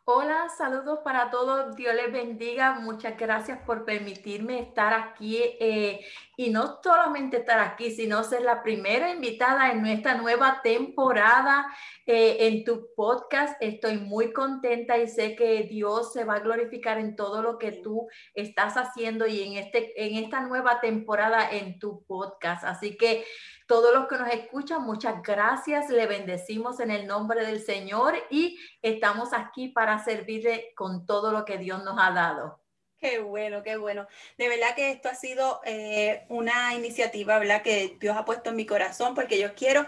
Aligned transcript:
Hola, 0.07 0.49
saludos 0.55 0.99
para 1.03 1.31
todos. 1.31 1.75
Dios 1.75 1.95
les 1.95 2.13
bendiga. 2.13 2.75
Muchas 2.79 3.17
gracias 3.17 3.57
por 3.65 3.85
permitirme 3.85 4.59
estar 4.59 4.93
aquí 4.93 5.41
eh, 5.59 6.05
y 6.37 6.51
no 6.51 6.79
solamente 6.83 7.37
estar 7.37 7.57
aquí, 7.59 7.89
sino 7.89 8.23
ser 8.23 8.43
la 8.43 8.61
primera 8.61 9.09
invitada 9.09 9.71
en 9.71 9.81
nuestra 9.81 10.13
nueva 10.13 10.61
temporada 10.61 11.65
eh, 12.05 12.37
en 12.41 12.63
tu 12.63 12.93
podcast. 12.95 13.57
Estoy 13.59 13.97
muy 13.97 14.31
contenta 14.31 14.95
y 14.99 15.07
sé 15.07 15.35
que 15.35 15.63
Dios 15.63 16.13
se 16.13 16.23
va 16.23 16.35
a 16.35 16.39
glorificar 16.41 16.99
en 16.99 17.15
todo 17.15 17.41
lo 17.41 17.57
que 17.57 17.71
tú 17.71 18.07
estás 18.35 18.75
haciendo 18.75 19.25
y 19.25 19.41
en, 19.41 19.53
este, 19.53 20.05
en 20.05 20.23
esta 20.23 20.41
nueva 20.41 20.81
temporada 20.81 21.49
en 21.49 21.79
tu 21.79 22.05
podcast. 22.05 22.63
Así 22.63 22.95
que 22.95 23.25
todos 23.65 23.93
los 23.93 24.07
que 24.07 24.17
nos 24.17 24.29
escuchan, 24.29 24.83
muchas 24.83 25.21
gracias. 25.21 25.89
Le 25.89 26.05
bendecimos 26.05 26.79
en 26.79 26.91
el 26.91 27.07
nombre 27.07 27.45
del 27.45 27.61
Señor 27.61 28.15
y 28.29 28.59
estamos 28.81 29.33
aquí 29.33 29.69
para 29.69 30.03
servirle 30.03 30.73
con 30.75 31.05
todo 31.05 31.31
lo 31.31 31.45
que 31.45 31.57
Dios 31.57 31.83
nos 31.83 31.97
ha 31.99 32.11
dado. 32.11 32.61
Qué 32.97 33.19
bueno, 33.19 33.61
qué 33.63 33.77
bueno. 33.77 34.07
De 34.37 34.47
verdad 34.47 34.75
que 34.75 34.91
esto 34.91 35.09
ha 35.09 35.15
sido 35.15 35.61
eh, 35.65 36.25
una 36.29 36.73
iniciativa, 36.73 37.37
¿verdad? 37.39 37.61
Que 37.61 37.97
Dios 37.99 38.15
ha 38.15 38.25
puesto 38.25 38.51
en 38.51 38.55
mi 38.55 38.65
corazón 38.65 39.13
porque 39.15 39.39
yo 39.39 39.53
quiero 39.53 39.85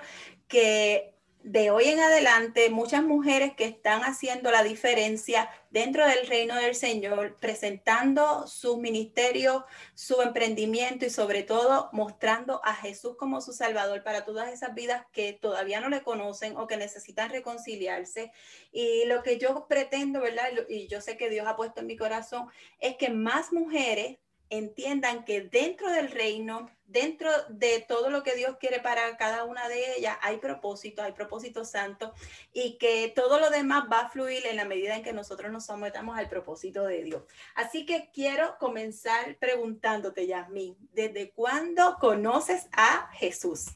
que 0.47 1.16
de 1.47 1.71
hoy 1.71 1.85
en 1.85 2.01
adelante 2.01 2.69
muchas 2.69 3.01
mujeres 3.03 3.53
que 3.55 3.63
están 3.63 4.01
haciendo 4.01 4.51
la 4.51 4.63
diferencia 4.63 5.49
dentro 5.69 6.05
del 6.05 6.27
reino 6.27 6.55
del 6.55 6.75
Señor, 6.75 7.37
presentando 7.39 8.45
su 8.47 8.75
ministerio, 8.75 9.65
su 9.95 10.21
emprendimiento 10.21 11.05
y 11.05 11.09
sobre 11.09 11.43
todo 11.43 11.89
mostrando 11.93 12.59
a 12.65 12.75
Jesús 12.75 13.15
como 13.15 13.39
su 13.39 13.53
Salvador 13.53 14.03
para 14.03 14.25
todas 14.25 14.51
esas 14.51 14.75
vidas 14.75 15.05
que 15.13 15.31
todavía 15.31 15.79
no 15.79 15.87
le 15.87 16.03
conocen 16.03 16.57
o 16.57 16.67
que 16.67 16.75
necesitan 16.75 17.29
reconciliarse. 17.29 18.33
Y 18.73 19.05
lo 19.05 19.23
que 19.23 19.37
yo 19.37 19.67
pretendo, 19.69 20.19
¿verdad? 20.19 20.49
Y 20.67 20.87
yo 20.87 20.99
sé 20.99 21.15
que 21.15 21.29
Dios 21.29 21.47
ha 21.47 21.55
puesto 21.55 21.79
en 21.79 21.87
mi 21.87 21.95
corazón, 21.95 22.49
es 22.79 22.97
que 22.97 23.09
más 23.09 23.53
mujeres 23.53 24.17
entiendan 24.49 25.25
que 25.25 25.41
dentro 25.41 25.89
del 25.91 26.11
reino, 26.11 26.69
dentro 26.85 27.29
de 27.49 27.85
todo 27.87 28.09
lo 28.09 28.23
que 28.23 28.35
Dios 28.35 28.57
quiere 28.59 28.79
para 28.79 29.17
cada 29.17 29.43
una 29.43 29.67
de 29.67 29.97
ellas, 29.97 30.17
hay 30.21 30.37
propósito, 30.37 31.03
hay 31.03 31.11
propósito 31.11 31.65
santo 31.65 32.13
y 32.53 32.77
que 32.77 33.11
todo 33.15 33.39
lo 33.39 33.49
demás 33.49 33.85
va 33.91 34.01
a 34.01 34.09
fluir 34.09 34.45
en 34.45 34.55
la 34.55 34.65
medida 34.65 34.95
en 34.95 35.03
que 35.03 35.13
nosotros 35.13 35.51
nos 35.51 35.65
sometamos 35.65 36.17
al 36.17 36.29
propósito 36.29 36.85
de 36.85 37.03
Dios. 37.03 37.23
Así 37.55 37.85
que 37.85 38.09
quiero 38.13 38.57
comenzar 38.59 39.37
preguntándote, 39.37 40.27
Yasmín, 40.27 40.77
¿desde 40.93 41.31
cuándo 41.31 41.97
conoces 41.99 42.67
a 42.71 43.09
Jesús? 43.13 43.67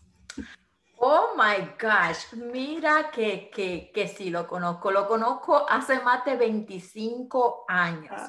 Oh 1.04 1.34
my 1.36 1.66
gosh, 1.82 2.32
mira 2.36 3.10
que, 3.12 3.50
que, 3.50 3.92
que 3.92 4.08
sí 4.08 4.30
lo 4.30 4.48
conozco. 4.48 4.92
Lo 4.92 5.08
conozco 5.08 5.66
hace 5.68 6.00
más 6.00 6.24
de 6.26 6.36
25 6.36 7.66
años. 7.68 8.22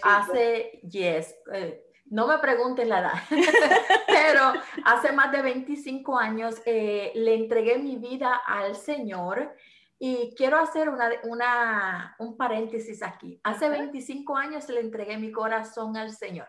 hace, 0.00 0.80
yes, 0.88 1.34
eh, 1.52 1.84
no 2.06 2.26
me 2.26 2.38
preguntes 2.38 2.88
la 2.88 3.00
edad, 3.00 3.12
pero 4.06 4.54
hace 4.86 5.12
más 5.12 5.30
de 5.30 5.42
25 5.42 6.18
años 6.18 6.54
eh, 6.64 7.12
le 7.14 7.34
entregué 7.34 7.76
mi 7.76 7.96
vida 7.96 8.40
al 8.46 8.76
Señor. 8.76 9.54
Y 9.98 10.34
quiero 10.36 10.58
hacer 10.58 10.88
una, 10.88 11.10
una, 11.24 12.16
un 12.18 12.38
paréntesis 12.38 13.02
aquí. 13.02 13.38
Hace 13.44 13.68
25 13.68 14.36
años 14.38 14.66
le 14.70 14.80
entregué 14.80 15.18
mi 15.18 15.32
corazón 15.32 15.98
al 15.98 16.12
Señor 16.12 16.48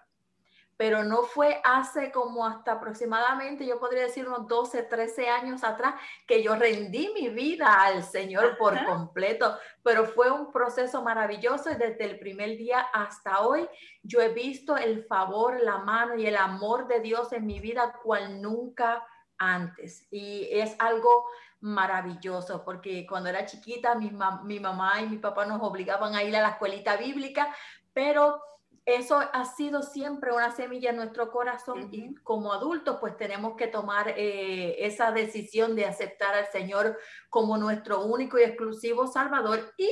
pero 0.77 1.03
no 1.03 1.23
fue 1.23 1.59
hace 1.63 2.11
como 2.11 2.45
hasta 2.45 2.73
aproximadamente, 2.73 3.65
yo 3.65 3.79
podría 3.79 4.03
decir 4.03 4.27
unos 4.27 4.47
12, 4.47 4.83
13 4.83 5.27
años 5.27 5.63
atrás, 5.63 5.95
que 6.27 6.43
yo 6.43 6.55
rendí 6.55 7.11
mi 7.15 7.29
vida 7.29 7.83
al 7.83 8.03
Señor 8.03 8.57
por 8.57 8.85
completo, 8.85 9.57
pero 9.81 10.05
fue 10.05 10.29
un 10.29 10.51
proceso 10.51 11.01
maravilloso 11.01 11.71
y 11.71 11.75
desde 11.75 12.05
el 12.05 12.19
primer 12.19 12.57
día 12.57 12.79
hasta 12.93 13.41
hoy 13.41 13.67
yo 14.03 14.21
he 14.21 14.29
visto 14.29 14.77
el 14.77 15.03
favor, 15.05 15.59
la 15.61 15.79
mano 15.79 16.15
y 16.15 16.27
el 16.27 16.37
amor 16.37 16.87
de 16.87 16.99
Dios 16.99 17.33
en 17.33 17.47
mi 17.47 17.59
vida 17.59 17.99
cual 18.03 18.39
nunca 18.39 19.03
antes. 19.39 20.07
Y 20.11 20.47
es 20.51 20.75
algo 20.77 21.25
maravilloso, 21.59 22.63
porque 22.63 23.07
cuando 23.07 23.29
era 23.29 23.47
chiquita 23.47 23.95
mi, 23.95 24.11
mi 24.43 24.59
mamá 24.59 25.01
y 25.01 25.07
mi 25.07 25.17
papá 25.17 25.45
nos 25.45 25.61
obligaban 25.61 26.15
a 26.15 26.23
ir 26.23 26.35
a 26.35 26.41
la 26.41 26.49
escuelita 26.49 26.97
bíblica, 26.97 27.53
pero 27.93 28.41
eso 28.87 29.19
ha 29.19 29.43
sido 29.43 29.83
siempre 29.83 30.31
una 30.31 30.55
semilla 30.55 30.91
en 30.91 30.95
nuestro 30.95 31.29
corazón 31.29 31.89
y 31.91 32.15
como 32.23 32.53
adultos 32.53 32.97
pues 33.01 33.17
tenemos 33.17 33.57
que 33.57 33.67
tomar 33.67 34.13
eh, 34.15 34.77
esa 34.85 35.11
decisión 35.11 35.75
de 35.75 35.85
aceptar 35.85 36.33
al 36.33 36.47
Señor 36.53 36.97
como 37.29 37.57
nuestro 37.57 38.05
único 38.05 38.39
y 38.39 38.43
exclusivo 38.43 39.05
Salvador 39.05 39.73
y 39.77 39.89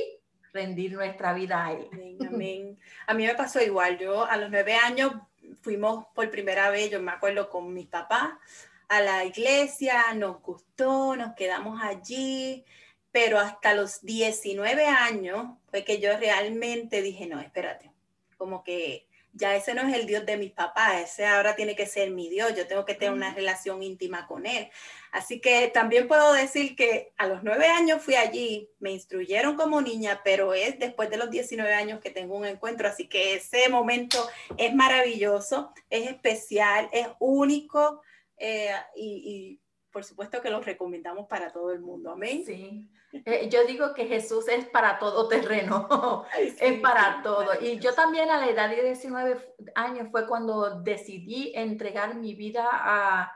rendir 0.54 0.94
nuestra 0.94 1.34
vida 1.34 1.66
a 1.66 1.72
Él. 1.72 2.16
Amén, 2.26 2.78
A 3.06 3.12
mí 3.12 3.26
me 3.26 3.34
pasó 3.34 3.60
igual, 3.60 3.98
yo 3.98 4.24
a 4.24 4.38
los 4.38 4.50
nueve 4.50 4.76
años 4.76 5.12
fuimos 5.60 6.06
por 6.14 6.30
primera 6.30 6.70
vez, 6.70 6.88
yo 6.90 7.02
me 7.02 7.12
acuerdo 7.12 7.50
con 7.50 7.74
mi 7.74 7.84
papá, 7.84 8.40
a 8.88 9.00
la 9.02 9.26
iglesia, 9.26 10.14
nos 10.14 10.40
gustó, 10.40 11.16
nos 11.16 11.34
quedamos 11.34 11.82
allí, 11.82 12.64
pero 13.12 13.38
hasta 13.38 13.74
los 13.74 14.00
19 14.00 14.86
años 14.86 15.58
fue 15.66 15.84
que 15.84 16.00
yo 16.00 16.16
realmente 16.16 17.02
dije, 17.02 17.26
no, 17.26 17.38
espérate 17.40 17.94
como 18.36 18.62
que 18.62 19.06
ya 19.36 19.54
ese 19.54 19.74
no 19.74 19.82
es 19.82 19.94
el 19.94 20.06
Dios 20.06 20.24
de 20.24 20.38
mis 20.38 20.52
papás, 20.52 21.02
ese 21.02 21.26
ahora 21.26 21.54
tiene 21.54 21.76
que 21.76 21.84
ser 21.84 22.10
mi 22.10 22.30
Dios, 22.30 22.56
yo 22.56 22.66
tengo 22.66 22.86
que 22.86 22.94
tener 22.94 23.12
una 23.12 23.34
relación 23.34 23.82
íntima 23.82 24.26
con 24.26 24.46
Él. 24.46 24.70
Así 25.12 25.40
que 25.40 25.68
también 25.68 26.08
puedo 26.08 26.32
decir 26.32 26.74
que 26.74 27.12
a 27.18 27.26
los 27.26 27.42
nueve 27.42 27.66
años 27.66 28.02
fui 28.02 28.14
allí, 28.14 28.70
me 28.78 28.92
instruyeron 28.92 29.56
como 29.56 29.82
niña, 29.82 30.22
pero 30.24 30.54
es 30.54 30.78
después 30.78 31.10
de 31.10 31.18
los 31.18 31.30
19 31.30 31.72
años 31.74 32.00
que 32.00 32.10
tengo 32.10 32.36
un 32.36 32.46
encuentro, 32.46 32.88
así 32.88 33.08
que 33.08 33.34
ese 33.34 33.68
momento 33.68 34.26
es 34.56 34.74
maravilloso, 34.74 35.70
es 35.90 36.08
especial, 36.08 36.88
es 36.92 37.06
único 37.18 38.00
eh, 38.38 38.72
y 38.96 39.60
por 39.96 40.04
supuesto 40.04 40.42
que 40.42 40.50
lo 40.50 40.60
recomendamos 40.60 41.26
para 41.26 41.50
todo 41.50 41.72
el 41.72 41.80
mundo. 41.80 42.10
Amén. 42.10 42.44
Sí. 42.44 42.86
Eh, 43.24 43.48
yo 43.48 43.64
digo 43.64 43.94
que 43.94 44.04
Jesús 44.04 44.46
es 44.46 44.66
para 44.66 44.98
todo 44.98 45.26
terreno, 45.26 46.26
es 46.60 46.80
para 46.80 47.22
todo. 47.22 47.52
Y 47.62 47.78
yo 47.78 47.94
también 47.94 48.28
a 48.28 48.36
la 48.36 48.46
edad 48.46 48.68
de 48.68 48.82
19 48.82 49.54
años 49.74 50.08
fue 50.10 50.26
cuando 50.26 50.82
decidí 50.82 51.50
entregar 51.54 52.14
mi 52.14 52.34
vida 52.34 52.68
a, 52.70 53.32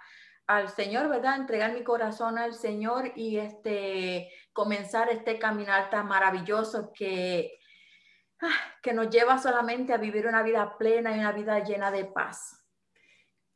al 0.46 0.68
Señor, 0.68 1.08
¿verdad? 1.08 1.36
Entregar 1.36 1.72
mi 1.72 1.82
corazón 1.82 2.36
al 2.36 2.52
Señor 2.52 3.12
y 3.16 3.38
este, 3.38 4.30
comenzar 4.52 5.08
este 5.08 5.38
caminar 5.38 5.88
tan 5.88 6.08
maravilloso 6.08 6.92
que, 6.92 7.58
ah, 8.42 8.76
que 8.82 8.92
nos 8.92 9.08
lleva 9.08 9.38
solamente 9.38 9.94
a 9.94 9.96
vivir 9.96 10.26
una 10.26 10.42
vida 10.42 10.76
plena 10.76 11.16
y 11.16 11.20
una 11.20 11.32
vida 11.32 11.64
llena 11.64 11.90
de 11.90 12.04
paz. 12.04 12.59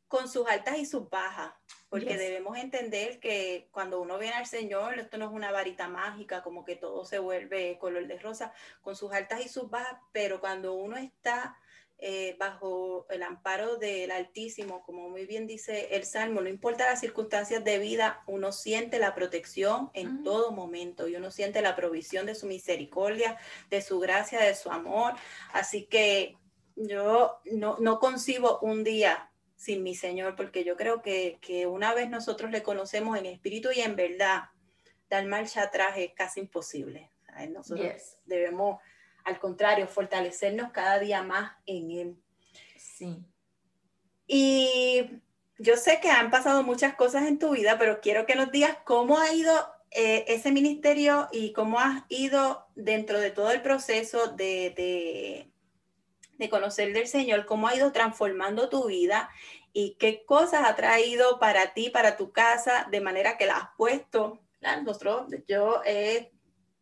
Con 0.07 0.29
sus 0.29 0.47
altas 0.47 0.77
y 0.77 0.85
sus 0.85 1.09
bajas, 1.09 1.53
porque 1.89 2.17
debemos 2.17 2.57
entender 2.57 3.19
que 3.19 3.67
cuando 3.71 4.01
uno 4.01 4.19
viene 4.19 4.35
al 4.35 4.45
Señor, 4.45 4.99
esto 4.99 5.17
no 5.17 5.25
es 5.25 5.31
una 5.31 5.51
varita 5.51 5.87
mágica, 5.87 6.43
como 6.43 6.63
que 6.63 6.75
todo 6.75 7.05
se 7.05 7.19
vuelve 7.19 7.77
color 7.79 8.05
de 8.07 8.19
rosa, 8.19 8.53
con 8.81 8.95
sus 8.95 9.11
altas 9.11 9.43
y 9.43 9.49
sus 9.49 9.69
bajas, 9.69 9.99
pero 10.11 10.39
cuando 10.39 10.73
uno 10.73 10.97
está 10.97 11.57
eh, 11.97 12.35
bajo 12.37 13.07
el 13.09 13.23
amparo 13.23 13.77
del 13.77 14.11
Altísimo, 14.11 14.83
como 14.83 15.09
muy 15.09 15.25
bien 15.25 15.47
dice 15.47 15.95
el 15.95 16.03
Salmo, 16.03 16.41
no 16.41 16.49
importa 16.49 16.85
las 16.85 16.99
circunstancias 16.99 17.63
de 17.63 17.79
vida, 17.79 18.21
uno 18.27 18.51
siente 18.51 18.99
la 18.99 19.15
protección 19.15 19.91
en 19.93 20.21
todo 20.21 20.51
momento 20.51 21.07
y 21.07 21.15
uno 21.15 21.31
siente 21.31 21.61
la 21.61 21.75
provisión 21.75 22.25
de 22.25 22.35
su 22.35 22.47
misericordia, 22.47 23.37
de 23.69 23.81
su 23.81 23.99
gracia, 23.99 24.41
de 24.41 24.55
su 24.55 24.69
amor. 24.71 25.13
Así 25.53 25.85
que 25.85 26.37
yo 26.75 27.39
no, 27.45 27.77
no 27.79 27.99
concibo 27.99 28.59
un 28.59 28.83
día 28.83 29.31
sin 29.65 29.81
mi 29.81 29.95
Señor, 29.95 30.35
porque 30.35 30.63
yo 30.63 30.77
creo 30.77 31.01
que, 31.01 31.39
que, 31.41 31.65
una 31.65 31.93
vez 31.93 32.09
nosotros 32.09 32.51
le 32.51 32.61
conocemos 32.61 33.17
en 33.17 33.25
espíritu 33.25 33.69
y 33.75 33.81
en 33.81 33.95
verdad, 33.95 34.43
dar 35.09 35.25
marcha 35.25 35.63
atrás 35.63 35.95
es 35.97 36.13
casi 36.13 36.41
imposible. 36.41 37.09
Nosotros 37.49 38.17
debemos 38.25 38.79
al 39.25 39.39
contrario, 39.39 39.87
fortalecernos 39.87 40.71
cada 40.71 40.99
día 40.99 41.23
más 41.23 41.53
en 41.65 41.91
Él. 41.91 42.15
Sí. 42.77 43.25
Y 44.27 45.19
yo 45.57 45.75
sé 45.77 45.99
que 45.99 46.09
han 46.09 46.29
pasado 46.29 46.61
muchas 46.61 46.93
cosas 46.93 47.23
en 47.23 47.39
tu 47.39 47.51
vida, 47.51 47.77
pero 47.79 48.01
quiero 48.01 48.27
que 48.27 48.35
nos 48.35 48.51
digas 48.51 48.77
cómo 48.85 49.17
ha 49.19 49.33
ido 49.33 49.51
eh, 49.89 50.25
ese 50.27 50.51
ministerio 50.51 51.27
y 51.31 51.53
cómo 51.53 51.79
has 51.79 52.03
ido 52.07 52.67
dentro 52.75 53.19
de 53.19 53.31
todo 53.31 53.49
el 53.51 53.63
proceso 53.63 54.27
de, 54.27 54.73
de, 54.77 55.51
de, 56.37 56.49
conocer 56.49 56.93
del 56.93 57.07
Señor, 57.07 57.45
cómo 57.45 57.67
ha 57.67 57.75
ido 57.75 57.91
transformando 57.91 58.69
tu 58.69 58.87
vida 58.87 59.29
y 59.73 59.95
qué 59.99 60.23
cosas 60.25 60.61
ha 60.65 60.75
traído 60.75 61.39
para 61.39 61.73
ti, 61.73 61.89
para 61.89 62.17
tu 62.17 62.31
casa, 62.31 62.87
de 62.91 63.01
manera 63.01 63.37
que 63.37 63.45
la 63.45 63.57
has 63.57 63.69
puesto. 63.77 64.39
Nosotros, 64.83 65.27
yo 65.47 65.81
he 65.85 66.31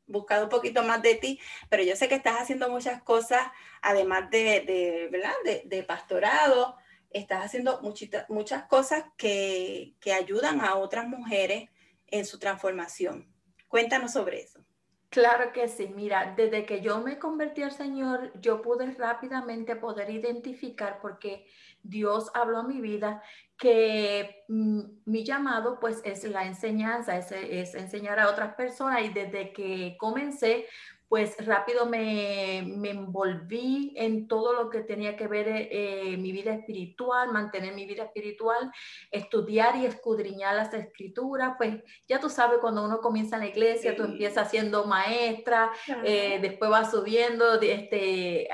buscado 0.06 0.46
un 0.46 0.50
poquito 0.50 0.84
más 0.84 1.02
de 1.02 1.16
ti, 1.16 1.40
pero 1.70 1.84
yo 1.84 1.96
sé 1.96 2.08
que 2.08 2.16
estás 2.16 2.40
haciendo 2.40 2.70
muchas 2.70 3.02
cosas, 3.04 3.48
además 3.82 4.30
de, 4.30 4.62
de 4.62 5.10
¿verdad? 5.12 5.34
De, 5.66 5.84
pastorado, 5.84 6.78
estás 7.10 7.46
haciendo 7.46 7.82
muchas, 7.82 8.30
muchas 8.30 8.66
cosas 8.66 9.04
que, 9.18 9.96
que 10.00 10.14
ayudan 10.14 10.62
a 10.62 10.76
otras 10.76 11.08
mujeres 11.08 11.70
en 12.08 12.26
su 12.26 12.40
transformación. 12.40 13.34
Cuéntanos 13.68 14.14
sobre 14.14 14.42
eso. 14.42 14.64
Claro 15.14 15.54
que 15.54 15.68
sí, 15.68 15.94
mira, 15.96 16.34
desde 16.36 16.66
que 16.66 16.82
yo 16.82 17.00
me 17.00 17.20
convertí 17.20 17.62
al 17.62 17.72
Señor, 17.72 18.32
yo 18.42 18.64
pude 18.64 18.90
rápidamente 18.94 19.76
poder 19.76 20.10
identificar 20.10 20.98
porque 21.00 21.46
Dios 21.84 22.32
habló 22.34 22.58
a 22.58 22.64
mi 22.64 22.82
vida 22.82 23.22
que 23.56 24.44
mm, 24.48 24.82
mi 25.06 25.24
llamado 25.24 25.80
pues 25.80 26.02
es 26.04 26.24
la 26.24 26.46
enseñanza, 26.46 27.16
es, 27.16 27.32
es, 27.32 27.76
enseñar 27.76 28.20
a 28.20 28.28
otras 28.28 28.56
personas 28.56 29.04
y 29.04 29.10
desde 29.10 29.54
que 29.54 29.96
comencé 30.00 30.66
pues 31.14 31.36
rápido 31.46 31.86
me, 31.86 32.58
envolví 32.58 33.94
en 33.98 34.28
todo 34.28 34.54
lo 34.54 34.72
que 34.72 34.82
tenía 34.82 35.16
que 35.16 35.28
ver 35.28 35.46
eh, 35.48 36.18
mi 36.18 36.32
vida 36.32 36.56
espiritual, 36.56 37.32
mantener 37.32 37.76
mi 37.76 37.86
vida 37.86 38.06
espiritual, 38.06 38.72
estudiar 39.12 39.76
y 39.76 39.86
escudriñar 39.86 40.56
las 40.56 40.74
escrituras, 40.74 41.54
pues 41.60 41.84
ya 42.08 42.20
tú 42.20 42.32
sabes, 42.32 42.58
cuando 42.58 42.84
uno 42.84 43.00
comienza 43.00 43.36
en 43.36 43.44
la 43.44 43.50
iglesia, 43.50 43.96
tú 43.96 44.02
empiezas 44.02 44.50
siendo 44.50 44.86
maestra, 44.86 45.72
eh, 46.04 46.40
después 46.42 46.72
vas 46.72 46.90
subiendo, 46.90 47.62
este, 47.62 48.48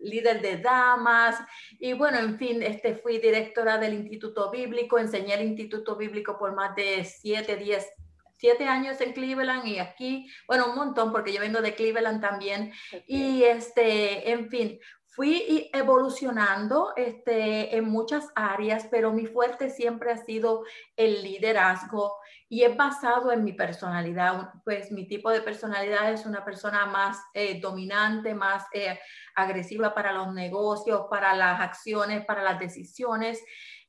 líder 0.00 0.42
de 0.42 0.58
damas 0.58 1.38
y 1.80 1.94
bueno, 1.94 2.18
en 2.18 2.36
fin, 2.36 2.62
este, 2.62 2.96
fui 2.96 3.16
directora 3.20 3.78
del 3.78 3.94
Instituto 3.94 4.50
Bíblico, 4.50 4.98
enseñé 4.98 5.32
el 5.32 5.46
Instituto 5.48 5.96
Bíblico 5.96 6.36
por 6.38 6.54
más 6.54 6.76
de 6.76 7.04
7, 7.04 7.56
10 7.56 8.03
siete 8.44 8.68
años 8.68 9.00
en 9.00 9.14
Cleveland 9.14 9.66
y 9.66 9.78
aquí, 9.78 10.30
bueno, 10.46 10.66
un 10.66 10.76
montón 10.76 11.12
porque 11.12 11.32
yo 11.32 11.40
vengo 11.40 11.62
de 11.62 11.74
Cleveland 11.74 12.20
también. 12.20 12.74
Y 13.06 13.42
este, 13.42 14.30
en 14.32 14.50
fin, 14.50 14.78
fui 15.06 15.70
evolucionando 15.72 16.92
este, 16.94 17.74
en 17.74 17.86
muchas 17.86 18.28
áreas, 18.34 18.86
pero 18.90 19.14
mi 19.14 19.24
fuerte 19.24 19.70
siempre 19.70 20.12
ha 20.12 20.18
sido 20.18 20.62
el 20.94 21.22
liderazgo 21.22 22.18
y 22.50 22.64
es 22.64 22.76
basado 22.76 23.32
en 23.32 23.44
mi 23.44 23.54
personalidad. 23.54 24.52
Pues 24.62 24.92
mi 24.92 25.08
tipo 25.08 25.30
de 25.30 25.40
personalidad 25.40 26.12
es 26.12 26.26
una 26.26 26.44
persona 26.44 26.84
más 26.84 27.16
eh, 27.32 27.58
dominante, 27.62 28.34
más 28.34 28.66
eh, 28.74 29.00
agresiva 29.34 29.94
para 29.94 30.12
los 30.12 30.34
negocios, 30.34 31.06
para 31.08 31.34
las 31.34 31.62
acciones, 31.62 32.26
para 32.26 32.42
las 32.42 32.58
decisiones. 32.58 33.42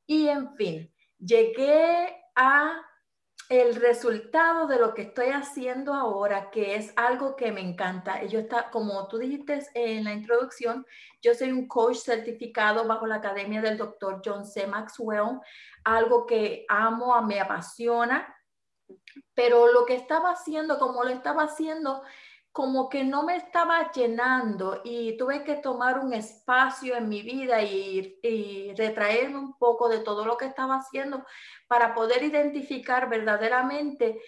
Y 0.08 0.30
en 0.30 0.56
fin, 0.56 0.94
llegué 1.20 2.16
a 2.36 2.82
el 3.50 3.76
resultado 3.76 4.68
de 4.68 4.80
lo 4.80 4.94
que 4.94 5.04
estoy 5.04 5.28
haciendo 5.28 5.94
ahora, 5.94 6.50
que 6.50 6.76
es 6.76 6.92
algo 6.96 7.36
que 7.36 7.52
me 7.52 7.62
encanta. 7.62 8.24
Yo 8.24 8.40
está, 8.40 8.72
como 8.72 9.08
tú 9.08 9.18
dijiste 9.18 9.60
en 9.74 10.04
la 10.04 10.14
introducción, 10.14 10.86
yo 11.22 11.34
soy 11.36 11.52
un 11.52 11.68
coach 11.68 11.98
certificado 11.98 12.88
bajo 12.88 13.06
la 13.06 13.16
academia 13.16 13.62
del 13.62 13.78
doctor 13.78 14.22
John 14.26 14.46
C. 14.46 14.66
Maxwell, 14.66 15.40
algo 15.84 16.26
que 16.26 16.66
amo, 16.68 17.22
me 17.22 17.40
apasiona, 17.40 18.36
pero 19.34 19.72
lo 19.72 19.86
que 19.86 19.96
estaba 19.96 20.32
haciendo, 20.32 20.80
como 20.80 21.04
lo 21.04 21.10
estaba 21.10 21.44
haciendo, 21.44 22.02
como 22.56 22.88
que 22.88 23.04
no 23.04 23.24
me 23.24 23.36
estaba 23.36 23.92
llenando 23.92 24.80
y 24.86 25.18
tuve 25.18 25.44
que 25.44 25.56
tomar 25.56 26.00
un 26.00 26.14
espacio 26.14 26.96
en 26.96 27.10
mi 27.10 27.22
vida 27.22 27.62
y, 27.62 28.74
retraerme 28.78 29.40
un 29.40 29.58
poco 29.58 29.90
de 29.90 30.00
todo 30.00 30.26
lo 30.26 30.38
que 30.38 30.46
estaba 30.46 30.78
haciendo 30.78 31.26
para 31.68 31.94
poder 31.94 32.24
identificar 32.24 33.10
verdaderamente 33.10 34.22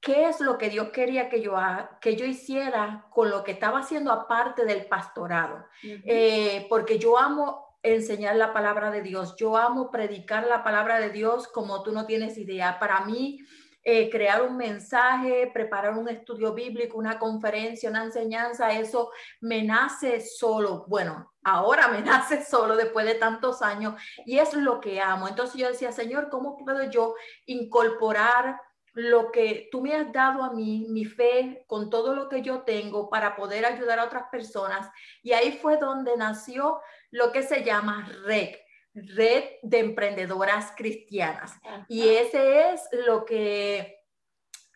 qué 0.00 0.28
es 0.28 0.40
lo 0.40 0.56
que 0.56 0.70
Dios 0.70 0.90
quería 0.90 1.28
que 1.28 1.42
yo, 1.42 1.56
que 2.00 2.14
yo 2.14 2.24
hiciera 2.24 3.08
con 3.10 3.28
lo 3.28 3.42
que 3.42 3.50
estaba 3.50 3.80
haciendo 3.80 4.12
aparte 4.12 4.64
del 4.64 4.86
pastorado. 4.86 5.66
Eh, 5.82 6.66
porque 6.68 7.00
yo 7.00 7.18
amo 7.18 7.80
enseñar 7.82 8.36
la 8.36 8.52
palabra 8.52 8.92
de 8.92 9.02
Dios, 9.02 9.34
yo 9.36 9.56
amo 9.56 9.90
predicar 9.90 10.46
la 10.46 10.62
palabra 10.62 11.00
de 11.00 11.10
Dios 11.10 11.48
como 11.48 11.82
tú 11.82 11.90
no 11.90 12.06
tienes 12.06 12.38
idea. 12.38 12.78
Para 12.78 13.00
mí, 13.00 13.40
eh, 13.86 14.08
crear 14.08 14.42
un 14.42 14.56
mensaje, 14.56 15.50
preparar 15.52 15.98
un 15.98 16.08
estudio 16.08 16.54
bíblico, 16.54 16.96
una 16.96 17.18
conferencia, 17.18 17.90
una 17.90 18.04
enseñanza, 18.04 18.72
eso 18.72 19.10
me 19.42 19.62
nace 19.62 20.20
solo. 20.20 20.86
Bueno, 20.88 21.34
ahora 21.42 21.88
me 21.88 22.00
nace 22.02 22.42
solo 22.42 22.76
después 22.76 23.04
de 23.04 23.16
tantos 23.16 23.60
años 23.60 24.00
y 24.24 24.38
es 24.38 24.54
lo 24.54 24.80
que 24.80 25.00
amo. 25.00 25.28
Entonces 25.28 25.60
yo 25.60 25.68
decía, 25.68 25.92
Señor, 25.92 26.30
¿cómo 26.30 26.56
puedo 26.56 26.90
yo 26.90 27.14
incorporar 27.44 28.58
lo 28.94 29.30
que 29.30 29.68
tú 29.70 29.82
me 29.82 29.94
has 29.94 30.10
dado 30.12 30.42
a 30.42 30.52
mí, 30.52 30.86
mi 30.88 31.04
fe, 31.04 31.64
con 31.66 31.90
todo 31.90 32.14
lo 32.14 32.28
que 32.28 32.40
yo 32.40 32.62
tengo 32.62 33.10
para 33.10 33.36
poder 33.36 33.66
ayudar 33.66 33.98
a 33.98 34.04
otras 34.04 34.24
personas? 34.30 34.88
Y 35.22 35.32
ahí 35.32 35.58
fue 35.60 35.76
donde 35.76 36.16
nació 36.16 36.80
lo 37.10 37.32
que 37.32 37.42
se 37.42 37.62
llama 37.62 38.08
REC, 38.24 38.63
red 38.94 39.44
de 39.62 39.80
emprendedoras 39.80 40.72
cristianas. 40.76 41.52
Y 41.88 42.08
ese 42.08 42.70
es 42.70 42.88
lo 43.06 43.24
que 43.24 44.04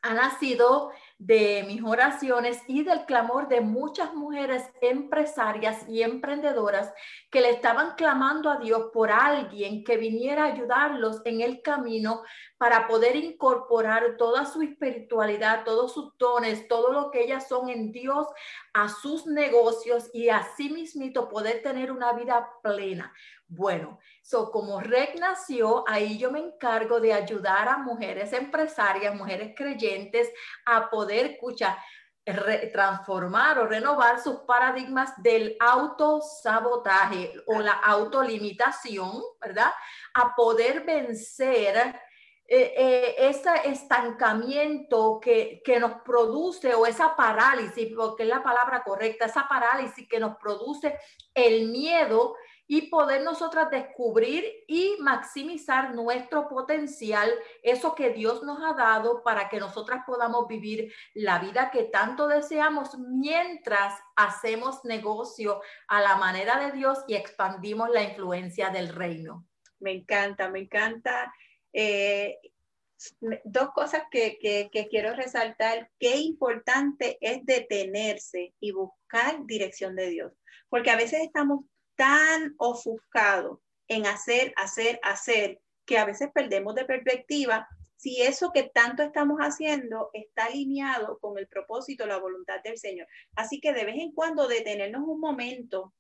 ha 0.03 0.15
nacido 0.15 0.91
de 1.19 1.65
mis 1.67 1.83
oraciones 1.83 2.63
y 2.69 2.85
del 2.85 3.05
clamor 3.05 3.49
de 3.49 3.61
muchas 3.61 4.15
mujeres 4.15 4.63
empresarias 4.81 5.89
y 5.89 6.03
emprendedoras 6.03 6.93
que 7.31 7.41
le 7.41 7.51
estaban 7.51 7.97
clamando 7.97 8.51
a 8.51 8.59
Dios 8.59 8.91
por 8.93 9.11
alguien 9.11 9.83
que 9.83 9.97
viniera 9.97 10.45
a 10.45 10.53
ayudarlos 10.53 11.21
en 11.25 11.41
el 11.41 11.61
camino 11.63 12.23
para 12.59 12.89
poder 12.89 13.17
incorporar 13.17 14.17
toda 14.17 14.45
su 14.45 14.63
espiritualidad, 14.63 15.65
todos 15.65 15.95
sus 15.95 16.17
dones, 16.19 16.67
todo 16.69 16.93
lo 16.93 17.11
que 17.11 17.23
ellas 17.23 17.49
son 17.49 17.69
en 17.69 17.93
Dios 17.93 18.27
a 18.75 18.89
sus 18.89 19.27
negocios 19.27 20.11
y 20.13 20.29
así 20.29 20.69
mismito 20.69 21.29
poder 21.29 21.63
tener 21.63 21.93
una 21.93 22.13
vida 22.13 22.51
plena. 22.63 23.13
Bueno, 23.47 23.99
so 24.23 24.51
como 24.51 24.81
REC 24.81 25.19
nació, 25.19 25.85
ahí 25.87 26.19
yo 26.19 26.31
me 26.31 26.41
encargo 26.41 27.01
de 27.01 27.13
ayudar 27.13 27.69
a 27.69 27.79
mujeres 27.79 28.33
empresarias, 28.33 29.15
mujeres 29.15 29.55
creyentes 29.57 30.31
a 30.67 30.91
poder, 30.91 31.27
escucha, 31.27 31.79
transformar 32.73 33.59
o 33.59 33.67
renovar 33.67 34.21
sus 34.21 34.41
paradigmas 34.41 35.13
del 35.23 35.57
autosabotaje 35.61 37.33
o 37.47 37.61
la 37.61 37.73
autolimitación, 37.73 39.23
¿verdad? 39.41 39.71
A 40.13 40.35
poder 40.35 40.85
vencer 40.85 41.99
eh, 42.51 42.73
eh, 42.79 43.15
ese 43.19 43.51
estancamiento 43.67 45.21
que, 45.21 45.61
que, 45.63 45.79
nos 45.79 46.01
produce 46.01 46.75
o 46.75 46.87
esa 46.87 47.15
parálisis, 47.15 47.93
porque 47.95 48.23
es 48.23 48.29
la 48.31 48.43
palabra 48.43 48.83
correcta, 48.83 49.27
esa 49.27 49.47
parálisis 49.47 50.09
que 50.09 50.19
nos 50.19 50.39
produce 50.39 50.99
el 51.35 51.69
miedo 51.69 52.35
y 52.67 52.89
poder 52.89 53.23
nosotras 53.23 53.71
descubrir 53.71 54.45
y 54.67 54.97
maximizar 55.01 55.95
nuestro 55.95 56.49
potencial, 56.49 57.31
eso 57.63 57.95
que 57.95 58.11
Dios 58.11 58.43
nos 58.43 58.63
ha 58.63 58.75
dado 58.75 59.23
para 59.23 59.49
que 59.49 59.59
nosotras 59.59 60.05
podamos 60.07 60.47
vivir 60.49 60.93
la 61.15 61.39
vida 61.41 61.71
que 61.71 61.85
tanto 61.85 62.29
deseamos 62.29 62.97
mientras 62.99 63.95
hacemos 64.17 64.85
negocio 64.85 65.63
a 65.87 66.01
la 66.03 66.17
manera 66.17 66.59
de 66.59 66.73
Dios 66.73 66.99
y 67.09 67.15
expandimos 67.15 67.89
la 67.91 68.03
influencia 68.03 68.69
del 68.69 68.89
reino. 68.89 69.47
Me 69.81 69.93
encanta, 69.93 70.51
me 70.51 70.61
encanta. 70.61 71.33
Eh, 71.81 72.41
dos 73.45 73.71
cosas 73.73 74.03
que, 74.11 74.37
que, 74.41 74.89
quiero 74.89 75.15
resaltar. 75.15 75.89
Qué 76.01 76.17
importante 76.17 77.19
es 77.21 77.47
detenerse 77.47 78.53
y 78.59 78.73
buscar 78.73 79.47
dirección 79.47 79.95
de 79.95 80.11
Dios. 80.11 80.33
Porque 80.69 80.91
a 80.91 80.97
veces 80.97 81.21
estamos 81.23 81.67
tan 81.95 82.57
ofuscado 82.59 83.63
en 83.87 84.07
hacer, 84.07 84.53
hacer, 84.57 84.99
hacer, 85.05 85.61
que 85.87 85.99
a 85.99 86.05
veces 86.05 86.31
perdemos 86.35 86.75
de 86.75 86.85
perspectiva 86.85 87.69
si 87.97 88.23
eso 88.23 88.51
que 88.53 88.65
tanto 88.65 89.05
estamos 89.05 89.39
haciendo 89.39 90.11
está 90.13 90.47
alineado 90.47 91.21
con 91.21 91.39
el 91.39 91.47
propósito, 91.47 92.07
la 92.07 92.19
voluntad 92.19 92.61
del 92.65 92.77
Señor. 92.77 93.07
Así 93.37 93.61
que 93.61 93.73
de 93.73 93.85
vez 93.85 93.99
en 93.99 94.11
cuando 94.11 94.49
detenernos 94.49 95.03
un 95.07 95.21
momento 95.21 95.95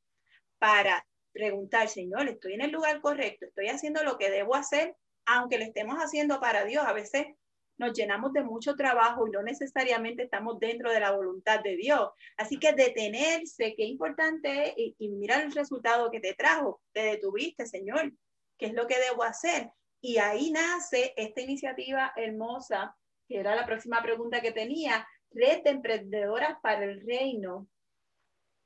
para 0.58 1.06
preguntar, 1.30 1.88
Señor, 1.88 2.28
¿estoy 2.28 2.54
en 2.54 2.62
el 2.62 2.72
lugar 2.72 3.00
correcto? 3.00 3.46
¿Estoy 3.46 3.68
haciendo 3.68 4.02
lo 4.02 4.18
que 4.18 4.28
debo 4.28 4.56
hacer? 4.56 4.96
Aunque 5.28 5.58
lo 5.58 5.64
estemos 5.64 5.98
haciendo 5.98 6.40
para 6.40 6.64
Dios, 6.64 6.84
a 6.86 6.92
veces 6.92 7.26
nos 7.78 7.92
llenamos 7.96 8.32
de 8.32 8.42
mucho 8.42 8.74
trabajo 8.74 9.26
y 9.26 9.30
no 9.30 9.42
necesariamente 9.42 10.24
estamos 10.24 10.58
dentro 10.58 10.90
de 10.90 11.00
la 11.00 11.12
voluntad 11.12 11.60
de 11.62 11.76
Dios. 11.76 12.10
Así 12.36 12.58
que 12.58 12.72
detenerse, 12.72 13.74
qué 13.76 13.84
importante 13.84 14.70
es, 14.70 14.74
y, 14.76 14.96
y 14.98 15.08
mira 15.10 15.40
el 15.42 15.52
resultado 15.52 16.10
que 16.10 16.20
te 16.20 16.34
trajo, 16.34 16.80
te 16.92 17.02
detuviste, 17.02 17.66
Señor, 17.66 18.12
¿qué 18.58 18.66
es 18.66 18.74
lo 18.74 18.86
que 18.86 18.98
debo 18.98 19.22
hacer? 19.22 19.70
Y 20.00 20.18
ahí 20.18 20.50
nace 20.50 21.14
esta 21.16 21.40
iniciativa 21.40 22.12
hermosa, 22.16 22.96
que 23.28 23.38
era 23.38 23.54
la 23.54 23.66
próxima 23.66 24.02
pregunta 24.02 24.40
que 24.40 24.52
tenía, 24.52 25.06
Red 25.30 25.62
de 25.62 25.70
Emprendedoras 25.70 26.58
para 26.62 26.84
el 26.84 27.04
Reino. 27.06 27.68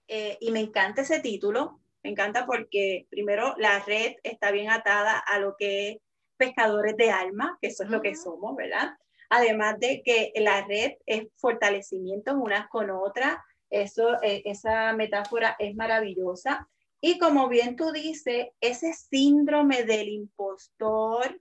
Eh, 0.09 0.37
y 0.40 0.50
me 0.50 0.61
encanta 0.61 1.02
ese 1.02 1.21
título, 1.21 1.81
me 2.02 2.11
encanta 2.11 2.47
porque 2.47 3.07
primero 3.11 3.54
la 3.59 3.78
red 3.81 4.16
está 4.23 4.50
bien 4.50 4.71
atada 4.71 5.19
a 5.19 5.38
lo 5.38 5.54
que 5.57 5.90
es 5.90 5.99
pescadores 6.37 6.97
de 6.97 7.11
alma, 7.11 7.59
que 7.61 7.69
eso 7.69 7.85
es 7.85 7.91
lo 7.91 8.03
que 8.03 8.15
somos, 8.15 8.57
¿verdad? 8.57 8.97
Además 9.31 9.79
de 9.79 10.03
que 10.03 10.33
la 10.37 10.67
red 10.67 10.93
es 11.07 11.29
fortalecimiento 11.37 12.35
unas 12.35 12.69
con 12.69 12.91
otras, 12.91 13.37
eso, 13.71 14.23
eh, 14.23 14.43
esa 14.45 14.93
metáfora 14.93 15.57
es 15.59 15.75
maravillosa. 15.75 16.69
Y 17.01 17.19
como 17.19 17.49
bien 17.49 17.75
tú 17.77 17.91
dices, 17.91 18.49
ese 18.61 18.93
síndrome 18.93 19.85
del 19.85 20.09
impostor 20.09 21.41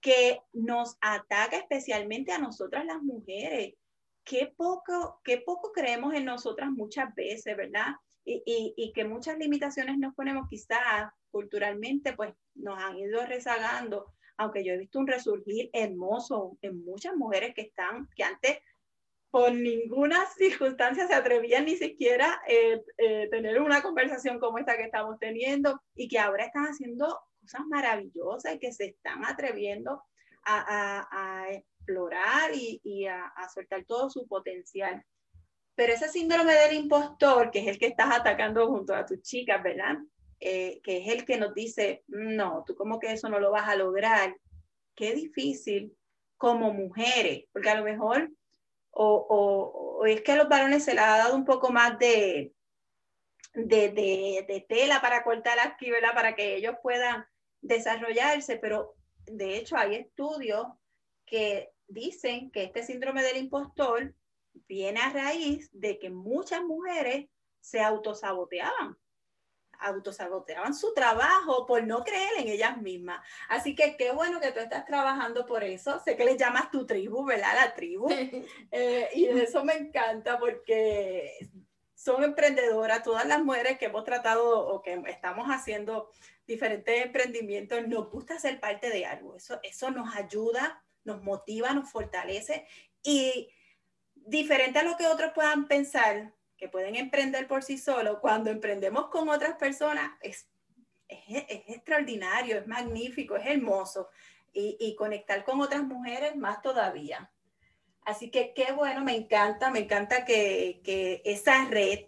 que 0.00 0.38
nos 0.52 0.98
ataca 1.00 1.56
especialmente 1.56 2.30
a 2.30 2.38
nosotras 2.38 2.84
las 2.84 3.02
mujeres. 3.02 3.74
Qué 4.22 4.52
poco, 4.54 5.20
qué 5.24 5.38
poco 5.38 5.72
creemos 5.72 6.12
en 6.12 6.26
nosotras 6.26 6.70
muchas 6.70 7.14
veces, 7.14 7.56
¿verdad? 7.56 7.94
Y, 8.24 8.42
y, 8.46 8.74
y 8.76 8.92
que 8.92 9.04
muchas 9.04 9.38
limitaciones 9.38 9.98
nos 9.98 10.14
ponemos 10.14 10.48
quizás 10.48 11.12
culturalmente, 11.30 12.14
pues 12.14 12.32
nos 12.54 12.82
han 12.82 12.96
ido 12.96 13.24
rezagando 13.26 14.14
aunque 14.36 14.64
yo 14.64 14.72
he 14.72 14.78
visto 14.78 14.98
un 14.98 15.06
resurgir 15.06 15.70
hermoso 15.72 16.58
en 16.62 16.84
muchas 16.84 17.14
mujeres 17.16 17.54
que 17.54 17.62
están, 17.62 18.08
que 18.16 18.24
antes 18.24 18.58
por 19.30 19.52
ninguna 19.52 20.26
circunstancia 20.36 21.06
se 21.06 21.14
atrevían 21.14 21.64
ni 21.64 21.76
siquiera 21.76 22.40
eh, 22.46 22.82
eh, 22.98 23.28
tener 23.30 23.60
una 23.60 23.82
conversación 23.82 24.38
como 24.38 24.58
esta 24.58 24.76
que 24.76 24.84
estamos 24.84 25.18
teniendo 25.18 25.80
y 25.94 26.08
que 26.08 26.18
ahora 26.18 26.44
están 26.44 26.66
haciendo 26.66 27.20
cosas 27.40 27.66
maravillosas 27.66 28.54
y 28.54 28.58
que 28.58 28.72
se 28.72 28.86
están 28.86 29.24
atreviendo 29.24 30.02
a, 30.46 31.06
a, 31.10 31.50
explorar 31.50 32.54
y, 32.54 32.80
y 32.84 33.06
a, 33.06 33.24
a, 33.24 33.48
soltar 33.48 33.84
todo 33.86 34.10
su 34.10 34.26
potencial. 34.26 35.02
Pero 35.74 35.92
ese 35.92 36.08
síndrome 36.08 36.54
del 36.54 36.74
impostor, 36.74 37.50
que 37.50 37.60
es 37.60 37.66
el 37.66 37.78
que 37.78 37.86
estás 37.86 38.14
atacando 38.14 38.66
junto 38.68 38.94
a 38.94 39.04
tus 39.04 39.22
chicas, 39.22 39.62
¿verdad? 39.62 39.96
Eh, 40.40 40.80
que 40.82 40.98
es 40.98 41.08
el 41.08 41.24
que 41.24 41.36
nos 41.36 41.54
dice, 41.54 42.04
no, 42.06 42.64
tú 42.66 42.74
como 42.74 42.98
que 42.98 43.12
eso 43.12 43.28
no 43.28 43.40
lo 43.40 43.50
vas 43.50 43.68
a 43.68 43.76
lograr. 43.76 44.36
Qué 44.94 45.14
difícil 45.14 45.96
como 46.36 46.72
mujeres, 46.72 47.44
porque 47.52 47.70
a 47.70 47.76
lo 47.76 47.84
mejor, 47.84 48.30
o, 48.90 49.98
o, 50.00 50.06
es 50.06 50.22
que 50.22 50.32
a 50.32 50.36
los 50.36 50.48
varones 50.48 50.84
se 50.84 50.94
les 50.94 51.02
ha 51.02 51.18
dado 51.18 51.34
un 51.34 51.44
poco 51.44 51.72
más 51.72 51.98
de, 51.98 52.52
de, 53.54 53.88
de, 53.90 54.44
de 54.46 54.64
tela 54.68 55.00
para 55.00 55.24
cortar 55.24 55.58
aquí, 55.58 55.90
¿verdad? 55.90 56.14
Para 56.14 56.34
que 56.36 56.56
ellos 56.56 56.76
puedan 56.82 57.24
desarrollarse, 57.60 58.56
pero 58.58 58.94
de 59.26 59.56
hecho 59.56 59.76
hay 59.76 59.96
estudios 59.96 60.66
que 61.24 61.70
dicen 61.88 62.50
que 62.50 62.64
este 62.64 62.82
síndrome 62.82 63.22
del 63.22 63.38
impostor 63.38 64.14
viene 64.66 65.00
a 65.00 65.10
raíz 65.10 65.68
de 65.72 65.98
que 65.98 66.10
muchas 66.10 66.62
mujeres 66.62 67.26
se 67.60 67.80
autosaboteaban 67.80 68.98
autosaboteaban 69.80 70.74
su 70.74 70.92
trabajo 70.94 71.66
por 71.66 71.84
no 71.84 72.04
creer 72.04 72.30
en 72.38 72.48
ellas 72.48 72.80
mismas. 72.80 73.20
Así 73.48 73.74
que 73.74 73.96
qué 73.96 74.12
bueno 74.12 74.40
que 74.40 74.52
tú 74.52 74.60
estás 74.60 74.84
trabajando 74.86 75.46
por 75.46 75.64
eso. 75.64 76.00
Sé 76.00 76.16
que 76.16 76.24
le 76.24 76.36
llamas 76.36 76.70
tu 76.70 76.86
tribu, 76.86 77.24
¿verdad? 77.24 77.54
La 77.54 77.74
tribu. 77.74 78.08
Eh, 78.70 79.08
y 79.14 79.26
eso 79.26 79.64
me 79.64 79.74
encanta 79.74 80.38
porque 80.38 81.48
son 81.94 82.24
emprendedoras, 82.24 83.02
todas 83.02 83.26
las 83.26 83.42
mujeres 83.42 83.78
que 83.78 83.86
hemos 83.86 84.04
tratado 84.04 84.66
o 84.66 84.82
que 84.82 85.00
estamos 85.06 85.46
haciendo 85.48 86.10
diferentes 86.46 87.04
emprendimientos, 87.04 87.86
nos 87.86 88.10
gusta 88.10 88.38
ser 88.38 88.58
parte 88.58 88.90
de 88.90 89.06
algo. 89.06 89.36
Eso, 89.36 89.60
eso 89.62 89.90
nos 89.90 90.14
ayuda, 90.16 90.82
nos 91.04 91.22
motiva, 91.22 91.72
nos 91.72 91.90
fortalece 91.90 92.66
y 93.02 93.50
diferente 94.26 94.78
a 94.78 94.82
lo 94.82 94.96
que 94.96 95.06
otros 95.06 95.32
puedan 95.34 95.66
pensar, 95.66 96.32
que 96.56 96.68
pueden 96.68 96.96
emprender 96.96 97.46
por 97.46 97.62
sí 97.62 97.78
solos, 97.78 98.18
cuando 98.20 98.50
emprendemos 98.50 99.08
con 99.08 99.28
otras 99.28 99.56
personas, 99.56 100.12
es, 100.20 100.48
es, 101.08 101.44
extraordinario, 101.68 102.58
es 102.58 102.66
magnífico, 102.66 103.36
es 103.36 103.46
hermoso. 103.46 104.08
Y, 104.56 104.76
y, 104.78 104.94
conectar 104.94 105.44
con 105.44 105.60
otras 105.60 105.82
mujeres 105.82 106.36
más 106.36 106.62
todavía. 106.62 107.28
Así 108.04 108.30
que 108.30 108.52
qué 108.54 108.70
bueno, 108.70 109.02
me 109.02 109.16
encanta, 109.16 109.68
me 109.72 109.80
encanta 109.80 110.24
que, 110.24 110.80
que 110.84 111.22
esa 111.24 111.64
red 111.64 112.04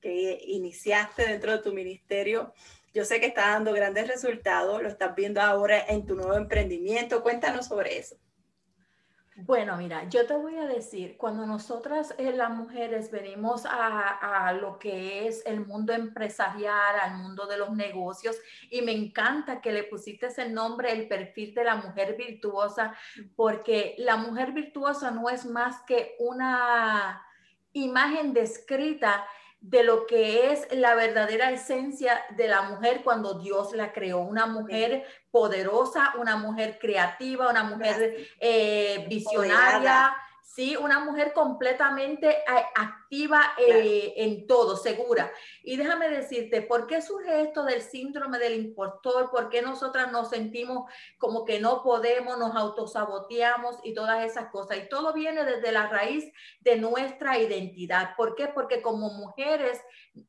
que 0.00 0.40
iniciaste 0.46 1.26
dentro 1.26 1.50
de 1.50 1.58
tu 1.58 1.72
ministerio, 1.72 2.54
yo 2.94 3.04
sé 3.04 3.20
que 3.20 3.26
está 3.26 3.48
dando 3.48 3.72
grandes 3.72 4.06
resultados, 4.06 4.82
lo 4.82 4.88
estás 4.88 5.14
viendo 5.14 5.40
ahora 5.40 5.84
en 5.88 6.06
tu 6.06 6.14
nuevo 6.14 6.34
emprendimiento. 6.34 7.22
Cuéntanos 7.22 7.66
sobre 7.66 7.98
eso. 7.98 8.16
Bueno, 9.40 9.76
mira, 9.76 10.08
yo 10.08 10.26
te 10.26 10.34
voy 10.34 10.56
a 10.56 10.66
decir, 10.66 11.16
cuando 11.16 11.46
nosotras 11.46 12.12
eh, 12.18 12.32
las 12.32 12.50
mujeres 12.50 13.12
venimos 13.12 13.66
a, 13.66 14.48
a, 14.48 14.52
lo 14.52 14.80
que 14.80 15.28
es 15.28 15.46
el 15.46 15.64
mundo 15.64 15.92
empresarial, 15.92 16.98
al 17.00 17.18
mundo 17.18 17.46
de 17.46 17.56
los 17.56 17.70
negocios, 17.70 18.36
y 18.68 18.82
me 18.82 18.90
encanta 18.90 19.60
que 19.60 19.70
le 19.70 19.84
pusiste 19.84 20.26
ese 20.26 20.48
nombre, 20.48 20.90
el 20.90 21.06
perfil 21.06 21.54
de 21.54 21.62
la 21.62 21.76
mujer 21.76 22.16
virtuosa, 22.16 22.96
porque 23.36 23.94
la 23.98 24.16
mujer 24.16 24.50
virtuosa 24.50 25.12
no 25.12 25.30
es 25.30 25.46
más 25.46 25.82
que 25.86 26.16
una 26.18 27.24
imagen 27.72 28.32
descrita 28.32 29.24
de 29.60 29.82
lo 29.82 30.06
que 30.06 30.52
es 30.52 30.68
la 30.72 30.94
verdadera 30.94 31.50
esencia 31.50 32.20
de 32.36 32.48
la 32.48 32.62
mujer 32.62 33.02
cuando 33.02 33.34
Dios 33.34 33.72
la 33.74 33.92
creó. 33.92 34.20
Una 34.20 34.46
mujer 34.46 35.04
poderosa, 35.30 36.14
una 36.18 36.36
mujer 36.36 36.78
creativa, 36.80 37.50
una 37.50 37.64
mujer 37.64 38.28
eh, 38.40 39.06
visionaria. 39.08 40.14
Sí, 40.58 40.74
una 40.74 40.98
mujer 40.98 41.32
completamente 41.34 42.30
eh, 42.30 42.66
activa 42.74 43.52
eh, 43.58 44.14
en 44.16 44.48
todo, 44.48 44.76
segura. 44.76 45.30
Y 45.62 45.76
déjame 45.76 46.08
decirte, 46.08 46.62
¿por 46.62 46.88
qué 46.88 47.00
surge 47.00 47.42
esto 47.42 47.62
del 47.62 47.80
síndrome 47.80 48.40
del 48.40 48.54
impostor? 48.54 49.30
¿Por 49.30 49.50
qué 49.50 49.62
nosotras 49.62 50.10
nos 50.10 50.30
sentimos 50.30 50.90
como 51.16 51.44
que 51.44 51.60
no 51.60 51.84
podemos, 51.84 52.38
nos 52.40 52.56
autosaboteamos 52.56 53.76
y 53.84 53.94
todas 53.94 54.24
esas 54.24 54.50
cosas? 54.50 54.78
Y 54.78 54.88
todo 54.88 55.12
viene 55.12 55.44
desde 55.44 55.70
la 55.70 55.86
raíz 55.86 56.24
de 56.58 56.74
nuestra 56.74 57.38
identidad. 57.38 58.16
¿Por 58.16 58.34
qué? 58.34 58.48
Porque 58.48 58.82
como 58.82 59.10
mujeres, 59.10 59.80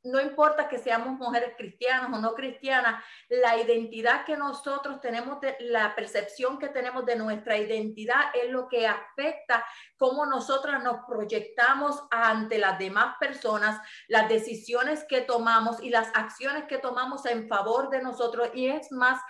no 0.04 0.22
importa 0.22 0.70
que 0.70 0.78
seamos 0.78 1.18
mujeres 1.18 1.54
cristianas 1.58 2.14
o 2.14 2.22
no 2.22 2.36
cristianas, 2.36 3.04
la 3.30 3.58
identidad 3.58 4.26
que 4.26 4.38
nosotros 4.38 5.02
tenemos, 5.02 5.42
de, 5.42 5.58
la 5.62 5.96
percepción 5.96 6.60
que 6.60 6.68
tenemos 6.68 7.04
de 7.08 7.16
nuestra 7.16 7.58
identidad 7.58 8.26
es 8.36 8.52
lo 8.52 8.68
que 8.68 8.86
afecta 8.86 9.66
cómo 10.00 10.26
nosotras 10.26 10.82
nos 10.82 11.06
proyectamos 11.06 12.02
ante 12.10 12.58
las 12.58 12.80
demás 12.80 13.18
personas, 13.20 13.80
las 14.08 14.30
decisiones 14.30 15.04
que 15.08 15.22
tomamos 15.22 15.84
y 15.84 15.90
las 15.90 16.08
acciones 16.16 16.64
que 16.64 16.78
tomamos 16.78 17.26
en 17.26 17.48
favor 17.50 17.90
de 17.90 18.02
nosotros. 18.02 18.50
Y 18.54 18.68
es 18.68 18.92
más, 18.94 19.22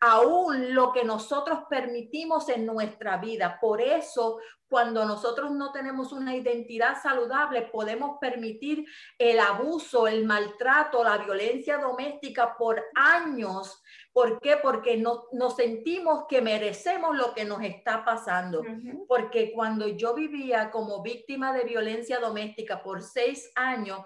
aún 0.00 0.74
lo 0.74 0.92
que 0.92 1.04
nosotros 1.04 1.60
permitimos 1.70 2.50
en 2.50 2.66
nuestra 2.66 3.16
vida. 3.16 3.58
Por 3.58 3.80
eso, 3.80 4.38
cuando 4.68 5.06
nosotros 5.06 5.50
no 5.50 5.72
tenemos 5.72 6.12
una 6.12 6.36
identidad 6.36 7.00
saludable, 7.02 7.62
podemos 7.62 8.18
permitir 8.20 8.84
el 9.16 9.40
abuso, 9.40 10.06
el 10.06 10.26
maltrato, 10.26 11.02
la 11.02 11.16
violencia 11.16 11.78
doméstica 11.78 12.54
por 12.56 12.84
años. 12.94 13.82
¿Por 14.18 14.40
qué? 14.40 14.56
Porque 14.56 14.96
no, 14.96 15.26
nos 15.30 15.54
sentimos 15.54 16.24
que 16.28 16.42
merecemos 16.42 17.16
lo 17.16 17.34
que 17.34 17.44
nos 17.44 17.62
está 17.62 18.04
pasando. 18.04 18.64
Porque 19.06 19.52
cuando 19.52 19.86
yo 19.86 20.12
vivía 20.12 20.72
como 20.72 21.04
víctima 21.04 21.52
de 21.52 21.62
violencia 21.62 22.18
doméstica 22.18 22.82
por 22.82 23.00
seis 23.00 23.48
años, 23.54 24.00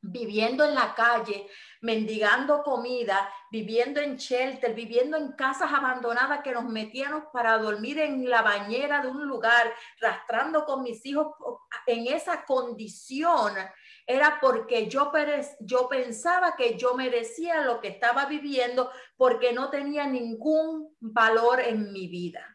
viviendo 0.00 0.64
en 0.64 0.76
la 0.76 0.94
calle, 0.94 1.48
mendigando 1.80 2.62
comida, 2.62 3.28
viviendo 3.50 4.00
en 4.00 4.16
shelter, 4.16 4.74
viviendo 4.74 5.16
en 5.16 5.32
casas 5.32 5.72
abandonadas 5.72 6.42
que 6.44 6.52
nos 6.52 6.66
metíamos 6.66 7.24
para 7.32 7.58
dormir 7.58 7.98
en 7.98 8.30
la 8.30 8.42
bañera 8.42 9.02
de 9.02 9.08
un 9.08 9.26
lugar, 9.26 9.74
rastrando 10.00 10.64
con 10.64 10.84
mis 10.84 11.04
hijos 11.04 11.34
en 11.86 12.06
esa 12.06 12.44
condición, 12.44 13.54
era 14.14 14.38
porque 14.40 14.88
yo, 14.88 15.12
yo 15.60 15.88
pensaba 15.88 16.54
que 16.56 16.76
yo 16.76 16.94
merecía 16.94 17.62
lo 17.62 17.80
que 17.80 17.88
estaba 17.88 18.26
viviendo 18.26 18.90
porque 19.16 19.52
no 19.52 19.70
tenía 19.70 20.06
ningún 20.06 20.94
valor 21.00 21.60
en 21.60 21.92
mi 21.92 22.08
vida. 22.08 22.52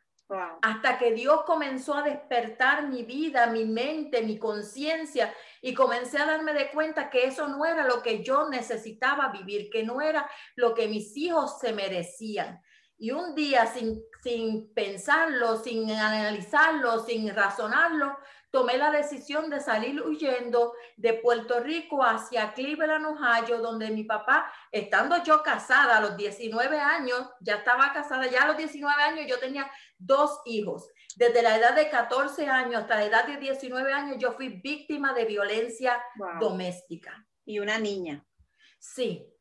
Hasta 0.62 0.98
que 0.98 1.14
Dios 1.14 1.44
comenzó 1.46 1.94
a 1.94 2.02
despertar 2.02 2.90
mi 2.90 3.04
vida, 3.04 3.48
mi 3.48 3.64
mente, 3.64 4.22
mi 4.24 4.38
conciencia 4.38 5.34
y 5.62 5.74
comencé 5.74 6.18
a 6.18 6.26
darme 6.26 6.54
de 6.54 6.70
cuenta 6.70 7.10
que 7.10 7.26
eso 7.26 7.48
no 7.48 7.66
era 7.66 7.86
lo 7.86 8.02
que 8.02 8.24
yo 8.24 8.50
necesitaba 8.50 9.30
vivir, 9.30 9.70
que 9.70 9.84
no 9.84 10.02
era 10.02 10.30
lo 10.56 10.74
que 10.74 10.90
mis 10.90 11.16
hijos 11.16 11.60
se 11.60 11.72
merecían. 11.72 12.62
Y 12.98 13.12
un 13.12 13.36
día, 13.36 13.68
sin, 13.68 14.02
sin 14.22 14.74
pensarlo, 14.74 15.56
sin 15.58 15.90
analizarlo, 15.92 17.00
sin 17.06 17.34
razonarlo, 17.34 18.18
tomé 18.58 18.76
la 18.76 18.90
decisión 18.90 19.52
de 19.52 19.60
salir 19.60 20.02
huyendo 20.02 20.74
de 20.96 21.14
Puerto 21.14 21.60
Rico 21.60 22.04
hacia 22.04 22.54
Cleveland, 22.54 23.06
Ohio, 23.06 23.60
donde 23.60 23.92
mi 23.92 24.04
papá, 24.04 24.52
estando 24.72 25.24
yo 25.24 25.44
casada 25.44 25.98
a 25.98 26.02
los 26.02 26.18
19 26.18 26.80
años, 26.80 27.30
ya 27.40 27.58
estaba 27.58 27.94
casada, 27.94 28.26
ya 28.26 28.42
a 28.42 28.48
los 28.48 28.58
19 28.58 29.04
años 29.04 29.28
yo 29.28 29.38
tenía 29.38 29.70
dos 30.00 30.42
hijos. 30.46 30.90
Desde 31.16 31.44
la 31.44 31.56
edad 31.56 31.76
de 31.76 31.88
14 31.88 32.48
años 32.48 32.82
hasta 32.82 32.96
la 32.96 33.06
edad 33.06 33.28
de 33.28 33.38
19 33.38 33.94
años 33.94 34.18
yo 34.18 34.32
fui 34.32 34.50
víctima 34.50 35.14
de 35.14 35.26
violencia 35.26 36.02
doméstica. 36.40 37.28
Y 37.46 37.60
una 37.60 37.78
niña. 37.78 38.26
Sí, 38.80 39.32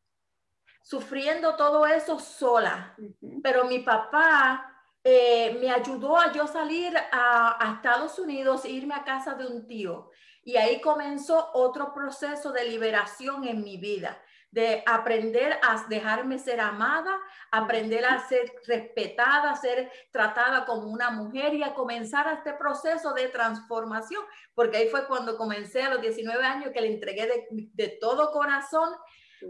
sufriendo 0.82 1.56
todo 1.56 1.86
eso 1.86 2.18
sola. 2.18 2.94
Pero 3.42 3.64
mi 3.64 3.78
papá 3.78 4.75
eh, 5.08 5.56
me 5.60 5.70
ayudó 5.70 6.18
a 6.18 6.32
yo 6.32 6.48
salir 6.48 6.92
a, 7.12 7.74
Estados 7.76 8.18
Unidos 8.18 8.64
e 8.64 8.70
irme 8.70 8.92
a 8.92 9.04
casa 9.04 9.34
de 9.34 9.46
un 9.46 9.68
tío. 9.68 10.10
Y 10.42 10.56
ahí 10.56 10.80
comenzó 10.80 11.52
otro 11.54 11.94
proceso 11.94 12.50
de 12.50 12.64
liberación 12.64 13.46
en 13.46 13.62
mi 13.62 13.76
vida, 13.76 14.20
de 14.50 14.82
aprender 14.84 15.60
a 15.62 15.86
dejarme 15.88 16.40
ser 16.40 16.60
amada, 16.60 17.20
aprender 17.52 18.04
a 18.04 18.18
ser 18.26 18.52
respetada, 18.66 19.52
a 19.52 19.54
ser 19.54 19.92
tratada 20.10 20.64
como 20.64 20.88
una 20.88 21.10
mujer 21.10 21.54
y 21.54 21.62
a 21.62 21.72
comenzar 21.72 22.26
este 22.36 22.54
proceso 22.54 23.14
de 23.14 23.28
transformación, 23.28 24.24
porque 24.56 24.78
ahí 24.78 24.88
fue 24.88 25.06
cuando 25.06 25.36
comencé 25.36 25.84
a 25.84 25.90
los 25.90 26.02
19 26.02 26.44
años 26.44 26.72
que 26.74 26.80
le 26.80 26.92
entregué 26.92 27.46
de, 27.52 27.98
todo 28.00 28.32
corazón 28.32 28.90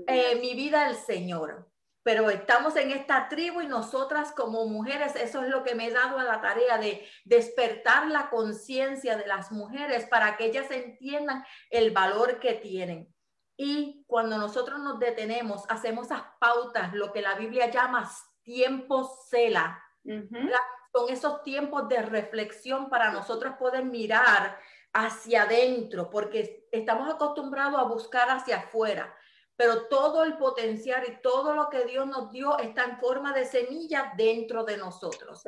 eh, 0.07 0.39
mi 0.39 0.55
vida 0.55 0.85
al 0.85 0.97
Señor 0.97 1.67
pero 2.07 2.31
estamos 2.31 2.77
en 2.77 2.93
esta 2.93 3.29
tribu 3.29 3.63
y 3.63 3.67
nosotras 3.67 4.31
como 4.31 4.65
mujeres, 4.69 5.17
eso 5.17 5.43
es 5.43 5.49
lo 5.49 5.65
que 5.65 5.75
me 5.75 5.89
he 5.89 5.91
dado 5.91 6.21
a 6.21 6.23
la 6.23 6.41
tarea 6.41 6.79
de 6.79 7.05
despertar 7.25 8.07
la 8.07 8.31
conciencia 8.31 9.17
de 9.17 9.27
las 9.27 9.51
mujeres 9.51 10.07
para 10.07 10.37
que 10.37 10.45
ellas 10.45 10.71
entiendan 10.71 11.45
el 11.69 11.91
valor 11.91 12.39
que 12.39 12.55
tienen. 12.55 13.13
Y 13.57 14.05
cuando 14.07 14.39
nosotros 14.39 14.79
nos 14.79 15.01
detenemos, 15.01 15.65
hacemos 15.69 16.07
esas 16.07 16.23
pautas, 16.39 16.95
lo 16.95 17.13
que 17.13 17.23
la 17.23 17.35
Biblia 17.35 17.73
llama 17.73 18.09
tiempos 18.43 19.27
cela. 19.29 19.83
Son 20.05 21.09
esos 21.09 21.43
tiempos 21.43 21.89
de 21.89 22.03
reflexión 22.03 22.89
para 22.89 23.11
nosotros 23.11 23.57
poder 23.59 23.85
mirar 23.85 24.57
hacia 24.93 25.43
adentro, 25.43 26.09
porque 26.09 26.69
estamos 26.71 27.13
acostumbrados 27.13 27.81
a 27.81 27.83
buscar 27.83 28.31
hacia 28.31 28.59
afuera 28.59 29.13
pero 29.57 29.89
todo 29.89 30.23
el 30.25 30.37
potencial 30.37 31.05
y 31.09 31.21
todo 31.23 31.55
lo 31.55 31.71
que 31.71 31.87
Dios 31.87 32.07
nos 32.07 32.31
dio 32.31 32.59
está 32.59 32.85
en 32.85 32.99
forma 32.99 33.33
de 33.33 33.47
semilla 33.47 34.13
dentro 34.17 34.65
de 34.65 34.77
nosotros. 34.77 35.43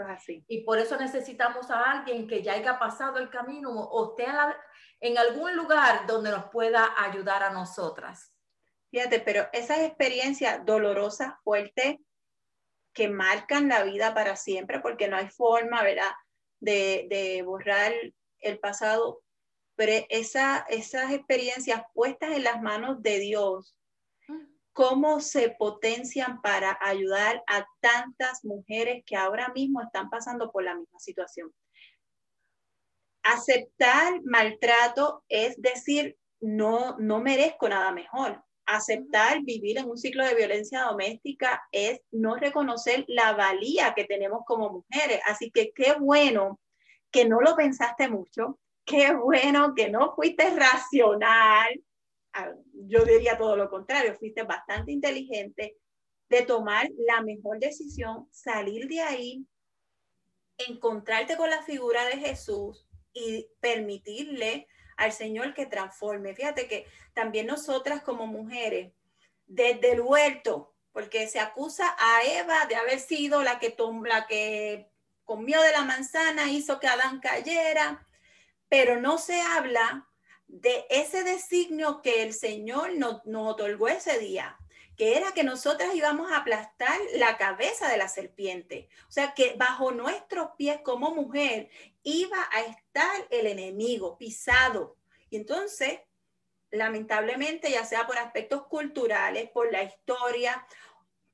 Y 0.47 0.63
por 0.63 0.79
eso 0.79 0.97
necesitamos 0.97 1.71
a 1.71 1.91
alguien 1.91 2.27
que 2.27 2.43
ya 2.43 2.55
haya 2.55 2.79
pasado 2.79 3.19
el 3.19 3.29
camino 3.29 3.71
o 3.71 4.17
esté 4.17 4.33
en 5.01 5.19
algún 5.19 5.55
lugar 5.57 6.07
donde 6.07 6.31
nos 6.31 6.47
pueda 6.47 6.95
ayudar 6.97 7.43
a 7.43 7.51
nosotras. 7.51 8.33
Fíjate, 8.91 9.21
pero 9.21 9.47
esas 9.53 9.81
experiencias 9.81 10.65
dolorosas, 10.65 11.35
fuertes, 11.45 11.97
que 12.95 13.09
marcan 13.09 13.69
la 13.69 13.85
vida 13.85 14.15
para 14.15 14.35
siempre, 14.35 14.81
porque 14.81 15.07
no 15.07 15.17
hay 15.17 15.29
forma, 15.29 15.83
¿verdad?, 15.83 16.11
de, 16.61 17.07
de 17.11 17.43
borrar 17.43 17.93
el 18.41 18.59
pasado, 18.59 19.23
pero 19.77 20.05
esa, 20.09 20.67
esas 20.69 21.13
experiencias 21.13 21.83
puestas 21.95 22.33
en 22.33 22.45
las 22.45 22.61
manos 22.61 23.01
de 23.03 23.21
Dios, 23.21 23.78
cómo 24.79 25.19
se 25.19 25.51
potencian 25.59 26.41
para 26.41 26.79
ayudar 26.81 27.43
a 27.49 27.67
tantas 27.81 28.45
mujeres 28.45 29.03
que 29.05 29.17
ahora 29.17 29.49
mismo 29.53 29.83
están 29.83 30.09
pasando 30.09 30.53
por 30.53 30.63
la 30.63 30.77
misma 30.77 31.01
situación. 31.01 31.53
Aceptar 33.25 34.23
maltrato 34.23 35.25
es 35.29 35.61
decir, 35.61 36.17
no, 36.39 36.97
no 37.01 37.21
merezco 37.21 37.69
nada 37.69 37.91
mejor. 37.91 38.41
Aceptar 38.67 39.43
vivir 39.43 39.79
en 39.79 39.91
un 39.91 39.99
ciclo 39.99 40.25
de 40.25 40.37
violencia 40.37 40.83
doméstica 40.83 41.61
es 41.73 42.01
no 42.13 42.37
reconocer 42.37 43.05
la 43.09 43.33
valía 43.33 43.95
que 43.95 44.05
tenemos 44.05 44.43
como 44.47 44.71
mujeres. 44.71 45.21
Así 45.27 45.51
que 45.51 45.73
qué 45.73 45.95
bueno 45.99 46.61
que 47.11 47.25
no 47.25 47.41
lo 47.41 47.57
pensaste 47.57 48.09
mucho, 48.09 48.61
qué 48.85 49.13
bueno 49.13 49.75
que 49.75 49.89
no 49.89 50.15
fuiste 50.15 50.51
racional, 50.51 51.83
yo 52.73 53.05
diría 53.05 53.37
todo 53.37 53.57
lo 53.57 53.69
contrario, 53.69 54.17
fuiste 54.17 54.43
bastante 54.43 54.93
inteligente 54.93 55.77
de 56.29 56.43
tomar 56.43 56.89
la 57.07 57.23
mejor 57.23 57.59
decisión, 57.59 58.29
salir 58.31 58.87
de 58.87 59.01
ahí, 59.01 59.47
encontrarte 60.59 61.37
con 61.37 61.49
la 61.51 61.63
figura 61.63 62.05
de 62.07 62.19
Jesús 62.19 62.87
y 63.13 63.49
permitirle 63.61 64.67
al 64.97 65.13
Señor 65.13 65.55
que 65.55 65.67
transforme. 65.67 66.35
Fíjate 66.35 66.69
que 66.69 66.87
también 67.15 67.47
nosotras 67.47 68.03
como 68.03 68.27
mujeres, 68.27 68.93
desde 69.47 69.93
el 69.93 70.01
huerto, 70.03 70.75
porque 70.93 71.29
se 71.29 71.39
acusa 71.39 71.97
a 71.99 72.23
Eva 72.25 72.67
de 72.67 72.77
haber 72.77 72.99
sido 72.99 73.43
la 73.43 73.59
que, 73.59 73.75
la 74.05 74.27
que 74.27 74.91
comió 75.25 75.63
de 75.63 75.73
la 75.73 75.85
manzana, 75.85 76.51
hizo 76.51 76.81
que 76.81 76.89
Adán 76.89 77.21
cayera, 77.21 78.07
pero 78.69 79.01
no 79.01 79.19
se 79.19 79.41
habla 79.41 80.08
de 80.49 80.87
ese 80.89 81.23
designio 81.23 82.01
que 82.03 82.23
el 82.23 82.33
Señor 82.33 82.95
nos, 82.97 83.21
otorgó 83.27 83.89
ese 83.89 84.19
día, 84.19 84.59
que 84.97 85.17
era 85.17 85.33
que 85.33 85.45
nosotras 85.45 85.95
íbamos 85.95 86.33
a 86.33 86.39
aplastar 86.39 86.99
la 87.15 87.37
cabeza 87.37 87.89
de 87.89 87.99
la 87.99 88.09
serpiente. 88.09 88.89
O 89.09 89.13
sea, 89.13 89.35
que 89.35 89.55
bajo 89.57 89.93
nuestros 89.93 90.51
pies 90.57 90.81
como 90.83 91.15
mujer 91.15 91.71
iba 92.03 92.49
a 92.51 92.63
estar 92.63 93.27
el 93.31 93.47
enemigo 93.47 94.17
pisado. 94.19 94.97
Y 95.31 95.37
entonces, 95.37 96.01
lamentablemente, 96.71 97.71
ya 97.71 97.85
sea 97.85 98.07
por 98.07 98.19
aspectos 98.19 98.67
culturales, 98.67 99.51
por 99.51 99.71
la 99.71 99.85
historia, 99.85 100.67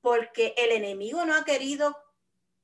porque 0.00 0.54
el 0.58 0.72
enemigo 0.72 1.24
no 1.24 1.34
ha 1.34 1.44
querido, 1.44 1.96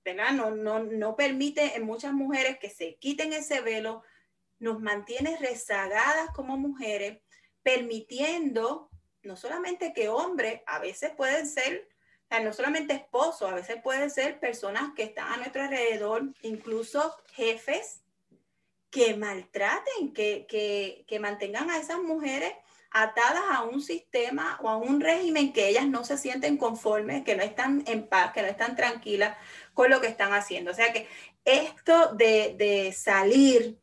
¿verdad? 0.05 0.33
No, 0.33 0.51
no, 0.51 0.81
no 0.81 1.17
permite 1.17 1.77
en 1.77 1.85
muchas 1.85 2.13
mujeres 2.13 2.59
que 2.59 2.69
se 2.69 2.97
quiten 2.97 3.33
ese 3.33 3.61
velo, 3.61 4.03
nos 4.61 4.81
mantiene 4.81 5.37
rezagadas 5.39 6.31
como 6.35 6.57
mujeres, 6.57 7.19
permitiendo 7.63 8.91
no 9.23 9.37
solamente 9.37 9.93
que 9.93 10.09
hombres, 10.09 10.61
a 10.67 10.79
veces 10.79 11.11
pueden 11.17 11.47
ser, 11.47 11.89
no 12.43 12.53
solamente 12.53 12.95
esposos, 12.95 13.51
a 13.51 13.55
veces 13.55 13.83
pueden 13.83 14.11
ser 14.11 14.39
personas 14.39 14.93
que 14.95 15.03
están 15.03 15.33
a 15.33 15.37
nuestro 15.37 15.63
alrededor, 15.63 16.33
incluso 16.43 17.17
jefes 17.33 18.03
que 18.91 19.17
maltraten, 19.17 20.13
que, 20.13 20.47
que, 20.49 21.05
que 21.07 21.21
mantengan 21.21 21.71
a 21.71 21.79
esas 21.79 22.01
mujeres 22.01 22.53
atadas 22.91 23.43
a 23.51 23.63
un 23.63 23.81
sistema 23.81 24.59
o 24.63 24.69
a 24.69 24.77
un 24.77 25.01
régimen 25.01 25.53
que 25.53 25.69
ellas 25.69 25.87
no 25.87 26.05
se 26.05 26.19
sienten 26.19 26.57
conformes, 26.57 27.25
que 27.25 27.37
no 27.37 27.43
están 27.43 27.85
en 27.87 28.09
paz, 28.09 28.33
que 28.33 28.43
no 28.43 28.49
están 28.49 28.75
tranquilas 28.75 29.37
con 29.75 29.91
lo 29.91 30.01
que 30.01 30.09
están 30.09 30.33
haciendo. 30.33 30.73
O 30.73 30.75
sea 30.75 30.93
que 30.93 31.07
esto 31.45 32.15
de, 32.15 32.55
de 32.59 32.93
salir 32.93 33.80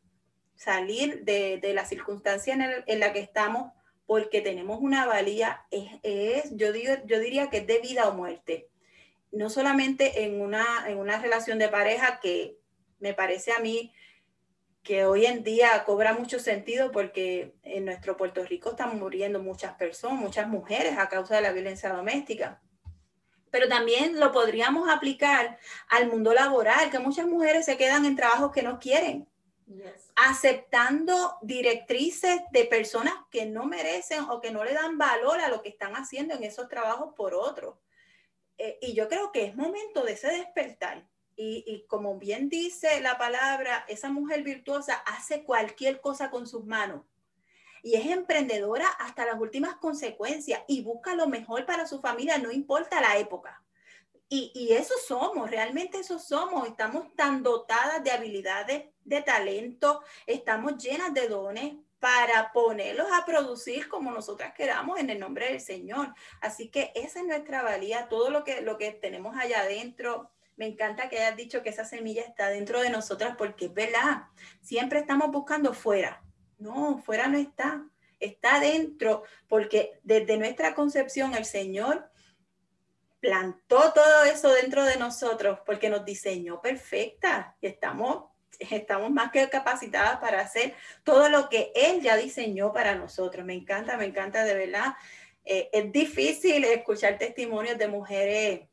salir 0.58 1.24
de, 1.24 1.58
de 1.58 1.72
la 1.72 1.86
circunstancia 1.86 2.82
en, 2.84 3.00
la 3.00 3.12
que 3.12 3.20
estamos 3.20 3.72
porque 4.06 4.40
tenemos 4.40 4.80
una 4.80 5.06
valía, 5.06 5.64
es, 5.70 6.56
yo, 6.56 6.72
digo, 6.72 6.94
yo 7.04 7.20
diría 7.20 7.48
que 7.48 7.58
es 7.58 7.66
de 7.66 7.78
vida 7.78 8.08
o 8.08 8.14
muerte. 8.14 8.68
no 9.30 9.50
solamente 9.50 10.24
en 10.24 10.40
una, 10.40 10.64
en 10.88 10.98
una 10.98 11.20
relación 11.20 11.58
de 11.58 11.68
pareja 11.68 12.18
que 12.20 12.58
me 12.98 13.14
parece 13.14 13.52
a 13.52 13.60
mí 13.60 13.92
que 14.82 15.04
hoy 15.04 15.26
en 15.26 15.44
día 15.44 15.84
cobra 15.84 16.14
mucho 16.14 16.40
sentido 16.40 16.90
porque 16.90 17.54
en 17.62 17.84
nuestro 17.84 18.16
Puerto 18.16 18.42
Rico 18.44 18.70
están 18.70 18.98
muriendo 18.98 19.40
muchas 19.40 19.74
personas, 19.74 20.18
muchas 20.18 20.48
mujeres 20.48 20.98
a 20.98 21.08
causa 21.08 21.36
de 21.36 21.42
la 21.42 21.52
violencia 21.52 21.92
doméstica. 21.92 22.60
Pero 23.50 23.68
también 23.68 24.18
lo 24.18 24.32
podríamos 24.32 24.88
aplicar 24.88 25.58
al 25.88 26.08
mundo 26.08 26.32
laboral, 26.32 26.90
que 26.90 26.98
muchas 26.98 27.26
mujeres 27.26 27.66
se 27.66 27.76
quedan 27.76 28.06
en 28.06 28.16
trabajos 28.16 28.50
que 28.50 28.62
no 28.62 28.78
quieren, 28.78 29.28
aceptando 30.16 31.36
directrices 31.42 32.40
de 32.50 32.64
personas 32.64 33.14
que 33.30 33.46
no 33.46 33.66
merecen 33.66 34.24
o 34.30 34.40
que 34.40 34.50
no 34.50 34.64
le 34.64 34.74
dan 34.74 34.98
valor 34.98 35.40
a 35.40 35.48
lo 35.48 35.62
que 35.62 35.68
están 35.68 35.94
haciendo 35.94 36.34
en 36.34 36.44
esos 36.44 36.68
trabajos 36.68 37.14
por 37.14 37.34
otros. 37.34 37.76
Eh, 38.56 38.78
y 38.82 38.94
yo 38.94 39.08
creo 39.08 39.30
que 39.32 39.44
es 39.44 39.56
momento 39.56 40.02
de 40.02 40.12
ese 40.12 40.28
despertar 40.28 41.06
y, 41.40 41.84
como 41.86 42.18
bien 42.18 42.48
dice 42.48 43.00
la 43.00 43.16
palabra, 43.16 43.84
esa 43.86 44.10
mujer 44.10 44.42
virtuosa 44.42 44.94
hace 45.06 45.44
cualquier 45.44 46.00
cosa 46.00 46.30
con 46.30 46.48
sus 46.48 46.64
manos 46.64 47.04
y 47.82 47.94
es 47.94 48.06
emprendedora 48.06 48.88
hasta 48.98 49.24
las 49.24 49.38
últimas 49.40 49.76
consecuencias 49.76 50.62
y 50.66 50.82
busca 50.82 51.14
lo 51.14 51.28
mejor 51.28 51.64
para 51.64 51.86
su 51.86 52.00
familia, 52.00 52.38
no 52.38 52.50
importa 52.50 53.00
la 53.00 53.18
época. 53.18 53.62
Y, 54.30 54.72
eso 54.72 54.94
somos, 55.06 55.50
realmente 55.50 55.98
eso 55.98 56.18
somos. 56.18 56.68
Estamos 56.68 57.14
tan 57.16 57.42
dotadas 57.42 58.04
de 58.04 58.10
habilidades, 58.10 58.84
de 59.04 59.22
talento, 59.22 60.02
estamos 60.26 60.76
llenas 60.76 61.14
de 61.14 61.28
dones 61.28 61.76
para 61.98 62.52
ponerlos 62.52 63.08
a 63.10 63.24
producir 63.24 63.88
como 63.88 64.12
nosotras 64.12 64.52
queramos 64.54 65.00
en 65.00 65.08
el 65.10 65.18
nombre 65.18 65.46
del 65.46 65.60
Señor. 65.60 66.14
Así 66.42 66.68
que 66.68 66.92
esa 66.94 67.20
es 67.20 67.26
nuestra 67.26 67.62
valía, 67.62 68.08
todo 68.08 68.30
lo 68.30 68.44
que, 68.44 68.60
lo 68.60 68.76
que 68.76 68.92
tenemos 68.92 69.36
allá 69.36 69.62
adentro, 69.62 70.30
me 70.56 70.66
encanta 70.66 71.08
que 71.08 71.18
hayas 71.18 71.36
dicho 71.36 71.62
que 71.62 71.70
esa 71.70 71.84
semilla 71.84 72.22
está 72.22 72.48
dentro 72.48 72.82
de 72.82 72.90
nosotras 72.90 73.34
porque 73.38 73.66
es 73.66 73.74
verdad, 73.74 74.24
siempre 74.60 74.98
estamos 74.98 75.30
buscando 75.30 75.72
fuera. 75.72 76.22
No, 76.58 76.98
fuera 76.98 77.28
no 77.28 77.38
está, 77.38 77.84
está 78.20 78.60
dentro 78.60 79.22
porque 79.48 79.98
desde 80.02 80.36
nuestra 80.36 80.74
concepción 80.74 81.34
el 81.34 81.44
Señor 81.44 82.10
plantó 83.20 83.92
todo 83.92 84.24
eso 84.24 84.52
dentro 84.52 84.84
de 84.84 84.96
nosotros 84.96 85.58
porque 85.66 85.90
nos 85.90 86.04
diseñó 86.04 86.60
perfecta 86.60 87.56
y 87.60 87.66
estamos, 87.66 88.24
estamos 88.58 89.10
más 89.10 89.30
que 89.30 89.48
capacitadas 89.48 90.18
para 90.18 90.40
hacer 90.40 90.74
todo 91.02 91.28
lo 91.28 91.48
que 91.48 91.72
Él 91.74 92.00
ya 92.00 92.16
diseñó 92.16 92.72
para 92.72 92.94
nosotros. 92.94 93.44
Me 93.44 93.54
encanta, 93.54 93.96
me 93.96 94.06
encanta 94.06 94.44
de 94.44 94.54
verdad. 94.54 94.94
Eh, 95.44 95.70
es 95.72 95.90
difícil 95.92 96.64
escuchar 96.64 97.18
testimonios 97.18 97.78
de 97.78 97.88
mujeres 97.88 98.68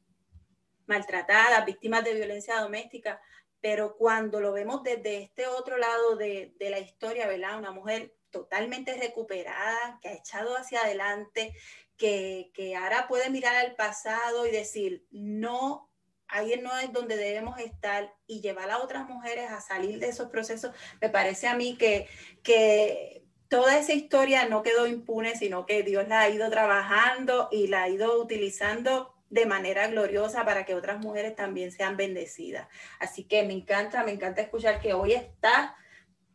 maltratadas, 0.88 1.66
víctimas 1.66 2.04
de 2.04 2.14
violencia 2.14 2.60
doméstica, 2.60 3.22
pero 3.62 3.96
cuando 3.98 4.40
lo 4.40 4.52
vemos 4.52 4.84
desde 4.84 5.24
este 5.24 5.48
otro 5.48 5.78
lado 5.78 6.16
de, 6.16 6.54
la 6.60 6.80
historia, 6.80 7.28
¿verdad? 7.28 7.58
Una 7.58 7.72
mujer 7.72 8.14
totalmente 8.30 8.96
recuperada, 8.96 9.98
que 10.02 10.10
ha 10.10 10.14
echado 10.14 10.56
hacia 10.56 10.82
adelante, 10.82 11.56
que, 11.98 12.52
ahora 12.78 13.08
puede 13.08 13.30
mirar 13.30 13.56
al 13.56 13.76
pasado 13.76 14.46
y 14.46 14.52
decir, 14.52 15.06
no, 15.12 15.92
ahí 16.28 16.60
no 16.62 16.78
es 16.80 16.92
donde 16.92 17.18
debemos 17.18 17.60
estar 17.60 18.14
y 18.28 18.42
llevar 18.42 18.72
a 18.72 18.80
otras 18.80 19.08
mujeres 19.08 19.52
a 19.52 19.62
salir 19.62 20.00
de 20.00 20.10
esos 20.10 20.30
procesos, 20.30 20.72
me 21.02 21.10
parece 21.10 21.48
a 21.48 21.56
mí 21.56 21.78
que, 21.78 22.08
que 22.44 23.24
toda 23.48 23.78
esa 23.78 23.94
historia 23.94 24.48
no 24.48 24.64
quedó 24.64 24.88
impune, 24.88 25.36
sino 25.36 25.66
que 25.66 25.84
Dios 25.84 26.08
la 26.08 26.22
ha 26.22 26.30
ido 26.30 26.50
trabajando 26.50 27.50
y 27.52 27.68
la 27.68 27.84
ha 27.84 27.90
ido 27.90 28.20
utilizando 28.22 29.14
de 29.30 29.46
manera 29.46 29.88
gloriosa 29.88 30.46
para 30.46 30.66
que 30.66 30.76
otras 30.76 31.00
mujeres 31.00 31.36
también 31.36 31.72
sean 31.72 31.98
bendecidas. 31.98 32.68
Así 33.00 33.24
que 33.24 33.44
me 33.44 33.54
encanta, 33.54 34.04
me 34.04 34.12
encanta 34.12 34.42
escuchar 34.42 34.80
que 34.80 34.94
hoy 34.94 35.14
estás 35.14 35.72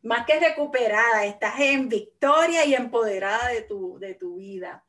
más 0.02 0.26
que 0.26 0.40
recuperada, 0.40 1.24
estás 1.24 1.60
en 1.60 1.88
victoria 1.88 2.64
y 2.64 2.74
empoderada 2.74 3.48
de 3.48 3.62
tu, 3.62 3.98
de 3.98 4.14
tu 4.14 4.36
vida. 4.36 4.84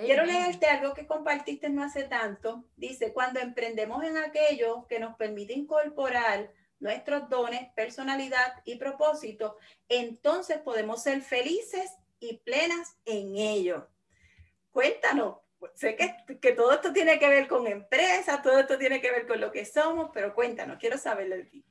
Quiero 0.00 0.24
leerte 0.24 0.66
algo 0.66 0.92
que 0.92 1.06
compartiste 1.06 1.70
no 1.70 1.82
hace 1.82 2.04
tanto. 2.04 2.64
Dice, 2.76 3.12
cuando 3.12 3.40
emprendemos 3.40 4.04
en 4.04 4.18
aquello 4.18 4.86
que 4.86 4.98
nos 4.98 5.16
permite 5.16 5.54
incorporar 5.54 6.52
nuestros 6.78 7.28
dones, 7.30 7.72
personalidad 7.74 8.60
y 8.64 8.76
propósito, 8.76 9.56
entonces 9.88 10.58
podemos 10.58 11.02
ser 11.02 11.22
felices 11.22 11.90
y 12.20 12.38
plenas 12.38 12.98
en 13.06 13.36
ello. 13.36 13.88
Cuéntanos, 14.70 15.38
sé 15.74 15.96
que, 15.96 16.14
que, 16.40 16.52
todo 16.52 16.72
esto 16.72 16.92
tiene 16.92 17.18
que 17.18 17.28
ver 17.28 17.48
con 17.48 17.66
empresas, 17.66 18.42
todo 18.42 18.58
esto 18.58 18.76
tiene 18.76 19.00
que 19.00 19.10
ver 19.10 19.26
con 19.26 19.40
lo 19.40 19.50
que 19.50 19.64
somos, 19.64 20.10
pero 20.12 20.34
cuéntanos, 20.34 20.78
quiero 20.78 20.98
saberlo 20.98 21.36
de 21.36 21.44
ti. 21.44 21.64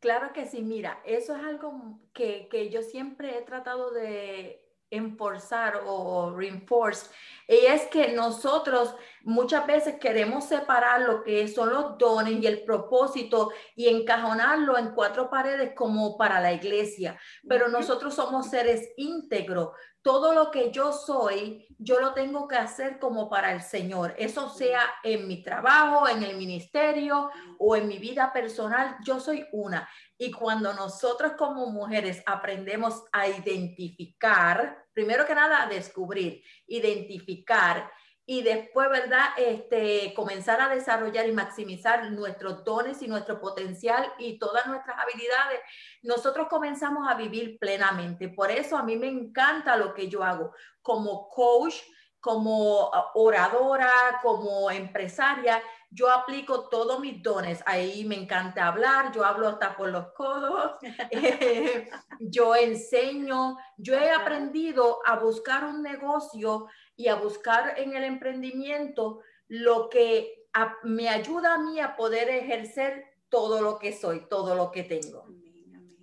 Claro 0.00 0.32
que 0.32 0.46
sí, 0.46 0.62
mira, 0.62 1.00
eso 1.04 1.36
es 1.36 1.44
algo 1.44 2.00
que, 2.12 2.48
que 2.50 2.70
yo 2.70 2.82
siempre 2.82 3.38
he 3.38 3.42
tratado 3.42 3.92
de 3.92 4.69
enforzar 4.90 5.82
o 5.86 6.34
reinforce, 6.36 7.10
y 7.46 7.66
es 7.66 7.82
que 7.86 8.12
nosotros 8.12 8.94
muchas 9.22 9.66
veces 9.66 9.96
queremos 10.00 10.44
separar 10.44 11.02
lo 11.02 11.22
que 11.22 11.48
son 11.48 11.70
los 11.70 11.98
dones 11.98 12.40
y 12.40 12.46
el 12.46 12.62
propósito 12.62 13.50
y 13.74 13.88
encajonarlo 13.88 14.78
en 14.78 14.90
cuatro 14.90 15.28
paredes 15.28 15.72
como 15.74 16.16
para 16.16 16.40
la 16.40 16.52
iglesia, 16.52 17.18
pero 17.48 17.68
nosotros 17.68 18.14
somos 18.14 18.50
seres 18.50 18.90
íntegros, 18.96 19.70
todo 20.02 20.32
lo 20.32 20.50
que 20.50 20.70
yo 20.70 20.92
soy, 20.92 21.66
yo 21.78 22.00
lo 22.00 22.14
tengo 22.14 22.48
que 22.48 22.56
hacer 22.56 22.98
como 22.98 23.28
para 23.28 23.52
el 23.52 23.60
Señor. 23.60 24.14
Eso 24.18 24.48
sea 24.48 24.82
en 25.02 25.28
mi 25.28 25.42
trabajo, 25.42 26.08
en 26.08 26.22
el 26.22 26.36
ministerio 26.36 27.30
o 27.58 27.76
en 27.76 27.86
mi 27.86 27.98
vida 27.98 28.32
personal, 28.32 28.96
yo 29.04 29.20
soy 29.20 29.46
una. 29.52 29.88
Y 30.16 30.30
cuando 30.30 30.72
nosotros 30.72 31.32
como 31.36 31.66
mujeres 31.66 32.22
aprendemos 32.26 33.04
a 33.12 33.28
identificar, 33.28 34.84
primero 34.92 35.26
que 35.26 35.34
nada, 35.34 35.62
a 35.62 35.68
descubrir, 35.68 36.42
identificar 36.66 37.90
y 38.30 38.42
después, 38.42 38.88
¿verdad? 38.88 39.30
Este, 39.36 40.14
comenzar 40.14 40.60
a 40.60 40.68
desarrollar 40.68 41.28
y 41.28 41.32
maximizar 41.32 42.12
nuestros 42.12 42.62
dones 42.62 43.02
y 43.02 43.08
nuestro 43.08 43.40
potencial 43.40 44.06
y 44.20 44.38
todas 44.38 44.68
nuestras 44.68 44.96
habilidades, 45.00 45.58
nosotros 46.02 46.46
comenzamos 46.46 47.08
a 47.10 47.16
vivir 47.16 47.58
plenamente. 47.58 48.28
Por 48.28 48.52
eso 48.52 48.78
a 48.78 48.84
mí 48.84 48.96
me 48.96 49.08
encanta 49.08 49.76
lo 49.76 49.94
que 49.94 50.06
yo 50.06 50.22
hago 50.22 50.52
como 50.80 51.28
coach, 51.28 51.74
como 52.20 52.94
ah, 52.94 53.10
oradora, 53.14 53.90
como 54.22 54.70
empresaria. 54.70 55.60
Yo 55.90 56.08
aplico 56.08 56.68
todos 56.68 57.00
mis 57.00 57.20
dones. 57.20 57.64
Ahí 57.66 58.04
me 58.04 58.14
encanta 58.14 58.68
hablar, 58.68 59.10
yo 59.10 59.24
hablo 59.24 59.48
hasta 59.48 59.76
por 59.76 59.88
los 59.88 60.12
codos, 60.12 60.78
yo 62.20 62.54
enseño, 62.54 63.56
yo 63.76 63.94
he 63.94 64.12
aprendido 64.12 65.00
a 65.04 65.16
buscar 65.16 65.64
un 65.64 65.82
negocio 65.82 66.68
y 67.00 67.08
a 67.08 67.14
buscar 67.14 67.78
en 67.78 67.96
el 67.96 68.04
emprendimiento 68.04 69.20
lo 69.48 69.88
que 69.88 70.46
me 70.82 71.08
ayuda 71.08 71.54
a 71.54 71.58
mí 71.58 71.80
a 71.80 71.96
poder 71.96 72.28
ejercer 72.28 73.06
todo 73.30 73.62
lo 73.62 73.78
que 73.78 73.94
soy, 73.94 74.28
todo 74.28 74.54
lo 74.54 74.70
que 74.70 74.82
tengo. 74.82 75.24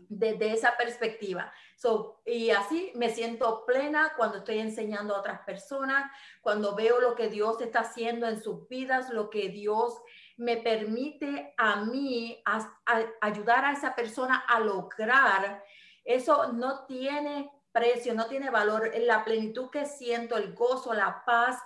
Desde 0.10 0.54
esa 0.54 0.76
perspectiva. 0.76 1.54
So, 1.76 2.24
y 2.26 2.50
así 2.50 2.92
me 2.96 3.12
siento 3.12 3.64
plena 3.68 4.14
cuando 4.18 4.40
estoy 4.40 4.58
enseñando 4.58 5.16
a 5.16 5.20
otras 5.20 5.42
personas, 5.42 6.12
cuando 6.42 6.74
veo 6.74 7.00
lo 7.00 7.14
que 7.14 7.30
Dios 7.30 7.62
está 7.62 7.82
haciendo 7.82 8.28
en 8.28 8.42
sus 8.42 8.68
vidas, 8.68 9.12
lo 9.12 9.30
que 9.30 9.50
Dios 9.50 10.02
me 10.36 10.58
permite 10.58 11.54
a 11.58 11.86
mí 11.86 12.42
ayudar 13.22 13.66
a 13.66 13.74
esa 13.74 13.94
persona 13.94 14.46
a 14.48 14.60
lograr. 14.62 15.64
Eso 16.04 16.54
no 16.54 16.86
tiene 16.86 17.52
precio, 17.78 18.14
no 18.14 18.26
tiene 18.26 18.50
valor. 18.50 18.92
La 19.02 19.24
plenitud 19.24 19.70
que 19.70 19.86
siento, 19.86 20.38
el 20.38 20.54
gozo, 20.54 20.94
la 20.94 21.24
paz. 21.26 21.58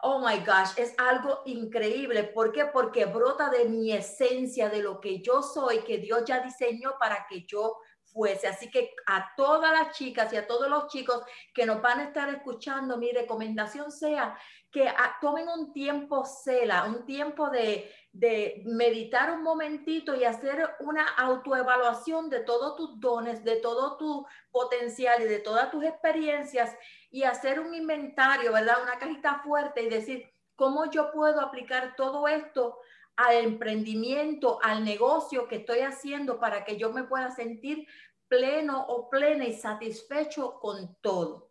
Oh 0.00 0.20
my 0.20 0.38
gosh, 0.38 0.70
es 0.76 0.94
algo 0.98 1.42
increíble. 1.46 2.24
¿Por 2.24 2.52
qué? 2.52 2.66
Porque 2.66 3.04
brota 3.06 3.50
de 3.50 3.64
mi 3.64 3.92
esencia, 3.92 4.68
de 4.68 4.82
lo 4.82 5.00
que 5.00 5.20
yo 5.20 5.42
soy, 5.42 5.80
que 5.80 5.98
Dios 5.98 6.24
ya 6.24 6.40
diseñó 6.40 6.94
para 7.00 7.26
que 7.28 7.44
yo 7.44 7.78
fuese. 8.12 8.46
Así 8.46 8.70
que 8.70 8.94
a 9.06 9.34
todas 9.36 9.72
las 9.72 9.96
chicas 9.96 10.32
y 10.32 10.36
a 10.36 10.46
todos 10.46 10.68
los 10.70 10.86
chicos 10.88 11.22
que 11.52 11.66
nos 11.66 11.82
van 11.82 12.00
a 12.00 12.04
estar 12.04 12.28
escuchando, 12.28 12.96
mi 12.96 13.10
recomendación 13.10 13.90
sea 13.90 14.38
que 14.70 14.86
tomen 15.20 15.48
un 15.48 15.72
tiempo 15.72 16.24
cela, 16.24 16.84
un 16.84 17.06
tiempo 17.06 17.48
de, 17.48 17.90
de 18.12 18.62
meditar 18.66 19.32
un 19.32 19.42
momentito 19.42 20.14
y 20.14 20.24
hacer 20.24 20.68
una 20.80 21.06
autoevaluación 21.08 22.28
de 22.28 22.40
todos 22.40 22.76
tus 22.76 23.00
dones, 23.00 23.44
de 23.44 23.56
todo 23.56 23.96
tu 23.96 24.26
potencial 24.50 25.22
y 25.22 25.24
de 25.24 25.38
todas 25.38 25.70
tus 25.70 25.84
experiencias 25.84 26.76
y 27.10 27.22
hacer 27.22 27.60
un 27.60 27.74
inventario, 27.74 28.52
¿verdad? 28.52 28.82
Una 28.82 28.98
cajita 28.98 29.40
fuerte 29.42 29.82
y 29.82 29.88
decir, 29.88 30.30
¿cómo 30.54 30.90
yo 30.90 31.12
puedo 31.12 31.40
aplicar 31.40 31.94
todo 31.96 32.28
esto 32.28 32.78
al 33.16 33.36
emprendimiento, 33.36 34.58
al 34.62 34.84
negocio 34.84 35.48
que 35.48 35.56
estoy 35.56 35.80
haciendo 35.80 36.38
para 36.38 36.64
que 36.64 36.76
yo 36.76 36.92
me 36.92 37.04
pueda 37.04 37.30
sentir 37.30 37.86
pleno 38.28 38.84
o 38.86 39.08
plena 39.08 39.46
y 39.46 39.54
satisfecho 39.54 40.60
con 40.60 40.94
todo? 41.00 41.50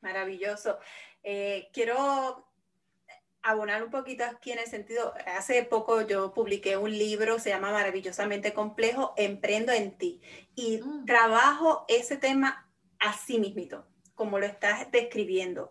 Maravilloso. 0.00 0.78
Eh, 1.30 1.68
quiero 1.74 2.48
abonar 3.42 3.84
un 3.84 3.90
poquito 3.90 4.24
aquí 4.24 4.50
en 4.50 4.60
el 4.60 4.66
sentido, 4.66 5.12
hace 5.26 5.62
poco 5.62 6.00
yo 6.00 6.32
publiqué 6.32 6.78
un 6.78 6.90
libro, 6.90 7.38
se 7.38 7.50
llama 7.50 7.70
Maravillosamente 7.70 8.54
Complejo, 8.54 9.12
Emprendo 9.18 9.70
en 9.72 9.98
ti, 9.98 10.22
y 10.54 10.78
mm. 10.78 11.04
trabajo 11.04 11.84
ese 11.86 12.16
tema 12.16 12.66
así 12.98 13.38
mismito, 13.38 13.86
como 14.14 14.38
lo 14.38 14.46
estás 14.46 14.90
describiendo. 14.90 15.70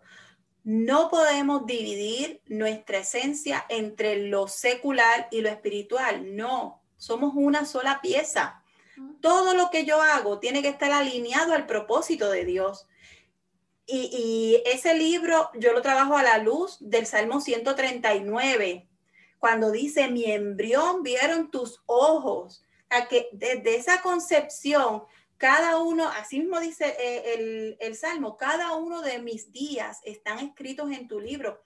No 0.63 1.09
podemos 1.09 1.65
dividir 1.65 2.43
nuestra 2.45 2.99
esencia 2.99 3.65
entre 3.67 4.27
lo 4.27 4.47
secular 4.47 5.27
y 5.31 5.41
lo 5.41 5.49
espiritual, 5.49 6.35
no, 6.35 6.83
somos 6.97 7.33
una 7.33 7.65
sola 7.65 7.99
pieza. 7.99 8.63
Mm. 8.95 9.21
Todo 9.21 9.55
lo 9.55 9.71
que 9.71 9.85
yo 9.85 10.03
hago 10.03 10.37
tiene 10.37 10.61
que 10.61 10.69
estar 10.69 10.91
alineado 10.91 11.53
al 11.53 11.65
propósito 11.65 12.29
de 12.29 12.45
Dios. 12.45 12.87
Y, 13.89 14.61
ese 14.65 14.93
libro 14.95 15.49
yo 15.55 15.71
lo 15.71 15.81
trabajo 15.81 16.17
a 16.17 16.23
la 16.23 16.37
luz 16.39 16.77
del 16.81 17.05
Salmo 17.05 17.39
139, 17.39 18.87
cuando 19.39 19.71
dice, 19.71 20.09
mi 20.09 20.25
embrión 20.25 21.03
vieron 21.03 21.49
tus 21.49 21.81
ojos. 21.85 22.63
A 22.89 23.07
que 23.07 23.29
desde 23.33 23.75
esa 23.75 24.01
concepción, 24.01 25.03
cada 25.37 25.77
uno, 25.77 26.07
así 26.07 26.39
mismo 26.39 26.59
dice 26.59 26.95
eh, 26.99 27.33
el, 27.33 27.77
el, 27.79 27.95
Salmo, 27.95 28.37
cada 28.37 28.75
uno 28.75 29.01
de 29.01 29.19
mis 29.19 29.51
días 29.51 29.99
están 30.03 30.39
escritos 30.39 30.91
en 30.91 31.07
tu 31.07 31.19
libro. 31.19 31.61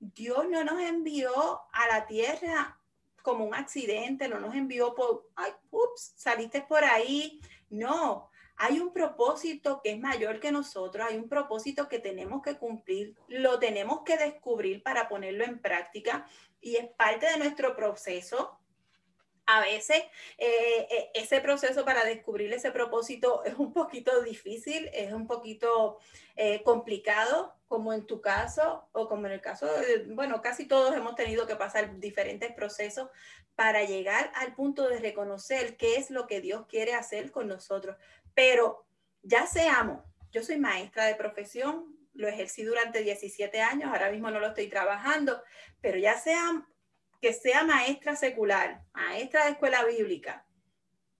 Dios 0.00 0.48
no 0.48 0.64
nos 0.64 0.80
envió 0.80 1.32
a 1.72 1.88
la 1.88 2.06
tierra 2.06 2.78
como 3.22 3.46
un 3.46 3.54
accidente, 3.54 4.28
no 4.28 4.38
nos 4.38 4.54
envió 4.54 4.94
por, 4.94 5.30
ay, 5.36 5.52
ups, 5.70 6.12
saliste 6.16 6.60
por 6.62 6.84
ahí. 6.84 7.40
No, 7.70 8.30
hay 8.56 8.78
un 8.78 8.92
propósito 8.92 9.80
que 9.82 9.92
es 9.92 9.98
mayor 9.98 10.40
que 10.40 10.52
nosotros, 10.52 11.06
hay 11.08 11.16
un 11.16 11.28
propósito 11.28 11.88
que 11.88 11.98
tenemos 11.98 12.42
que 12.42 12.56
cumplir, 12.56 13.14
lo 13.28 13.58
tenemos 13.58 14.02
que 14.04 14.16
descubrir 14.16 14.82
para 14.82 15.08
ponerlo 15.08 15.44
en 15.44 15.58
práctica 15.58 16.26
y 16.60 16.76
es 16.76 16.88
parte 16.90 17.26
de 17.26 17.38
nuestro 17.38 17.74
proceso. 17.76 18.58
A 19.46 19.60
veces 19.60 19.98
eh, 20.38 20.86
eh, 20.90 21.10
ese 21.12 21.40
proceso 21.42 21.84
para 21.84 22.02
descubrir 22.04 22.50
ese 22.54 22.70
propósito 22.70 23.44
es 23.44 23.54
un 23.58 23.74
poquito 23.74 24.22
difícil, 24.22 24.88
es 24.94 25.12
un 25.12 25.26
poquito 25.26 25.98
eh, 26.34 26.62
complicado, 26.62 27.54
como 27.68 27.92
en 27.92 28.06
tu 28.06 28.22
caso 28.22 28.88
o 28.92 29.06
como 29.08 29.26
en 29.26 29.32
el 29.32 29.40
caso, 29.42 29.66
de, 29.66 30.06
bueno, 30.14 30.40
casi 30.40 30.66
todos 30.66 30.94
hemos 30.94 31.14
tenido 31.16 31.46
que 31.46 31.56
pasar 31.56 31.98
diferentes 31.98 32.52
procesos 32.54 33.10
para 33.54 33.84
llegar 33.84 34.32
al 34.34 34.54
punto 34.54 34.88
de 34.88 34.98
reconocer 34.98 35.76
qué 35.76 35.96
es 35.96 36.10
lo 36.10 36.26
que 36.26 36.40
Dios 36.40 36.66
quiere 36.66 36.94
hacer 36.94 37.30
con 37.30 37.48
nosotros. 37.48 37.96
Pero 38.34 38.86
ya 39.22 39.46
seamos, 39.46 40.04
yo 40.30 40.42
soy 40.42 40.58
maestra 40.58 41.06
de 41.06 41.14
profesión, 41.14 41.96
lo 42.12 42.28
ejercí 42.28 42.62
durante 42.62 43.02
17 43.02 43.60
años, 43.60 43.90
ahora 43.90 44.10
mismo 44.10 44.30
no 44.30 44.40
lo 44.40 44.48
estoy 44.48 44.68
trabajando, 44.68 45.42
pero 45.80 45.98
ya 45.98 46.18
sea 46.18 46.66
que 47.20 47.32
sea 47.32 47.64
maestra 47.64 48.16
secular, 48.16 48.82
maestra 48.92 49.44
de 49.44 49.52
escuela 49.52 49.84
bíblica, 49.84 50.46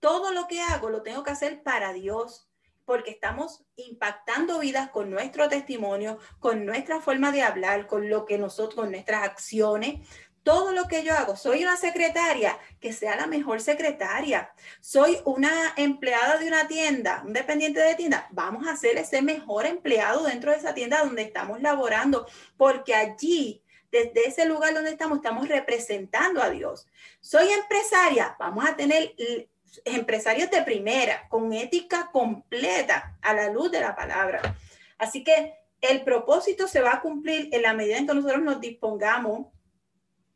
todo 0.00 0.32
lo 0.32 0.46
que 0.46 0.60
hago 0.60 0.90
lo 0.90 1.02
tengo 1.02 1.22
que 1.22 1.30
hacer 1.30 1.62
para 1.62 1.92
Dios, 1.92 2.50
porque 2.84 3.10
estamos 3.10 3.64
impactando 3.76 4.58
vidas 4.58 4.90
con 4.90 5.10
nuestro 5.10 5.48
testimonio, 5.48 6.18
con 6.38 6.66
nuestra 6.66 7.00
forma 7.00 7.32
de 7.32 7.42
hablar, 7.42 7.86
con 7.86 8.10
lo 8.10 8.26
que 8.26 8.36
nosotros, 8.36 8.74
con 8.74 8.90
nuestras 8.90 9.22
acciones 9.24 10.06
todo 10.44 10.72
lo 10.72 10.86
que 10.86 11.02
yo 11.02 11.14
hago. 11.14 11.34
Soy 11.36 11.64
una 11.64 11.76
secretaria, 11.76 12.56
que 12.78 12.92
sea 12.92 13.16
la 13.16 13.26
mejor 13.26 13.60
secretaria. 13.60 14.52
Soy 14.80 15.18
una 15.24 15.72
empleada 15.76 16.38
de 16.38 16.46
una 16.46 16.68
tienda, 16.68 17.22
un 17.26 17.32
dependiente 17.32 17.80
de 17.80 17.94
tienda. 17.94 18.28
Vamos 18.30 18.68
a 18.68 18.76
ser 18.76 18.96
ese 18.98 19.22
mejor 19.22 19.66
empleado 19.66 20.24
dentro 20.24 20.52
de 20.52 20.58
esa 20.58 20.74
tienda 20.74 21.02
donde 21.02 21.22
estamos 21.22 21.60
laborando, 21.62 22.26
porque 22.56 22.94
allí, 22.94 23.62
desde 23.90 24.28
ese 24.28 24.44
lugar 24.44 24.74
donde 24.74 24.90
estamos, 24.90 25.16
estamos 25.16 25.48
representando 25.48 26.42
a 26.42 26.50
Dios. 26.50 26.86
Soy 27.20 27.48
empresaria, 27.50 28.36
vamos 28.38 28.68
a 28.68 28.76
tener 28.76 29.14
empresarios 29.84 30.50
de 30.50 30.62
primera, 30.62 31.26
con 31.28 31.52
ética 31.52 32.10
completa, 32.12 33.16
a 33.22 33.32
la 33.32 33.48
luz 33.50 33.72
de 33.72 33.80
la 33.80 33.96
palabra. 33.96 34.56
Así 34.98 35.24
que 35.24 35.54
el 35.80 36.04
propósito 36.04 36.68
se 36.68 36.80
va 36.80 36.94
a 36.94 37.00
cumplir 37.00 37.48
en 37.52 37.62
la 37.62 37.72
medida 37.72 37.96
en 37.96 38.06
que 38.06 38.14
nosotros 38.14 38.42
nos 38.42 38.60
dispongamos 38.60 39.53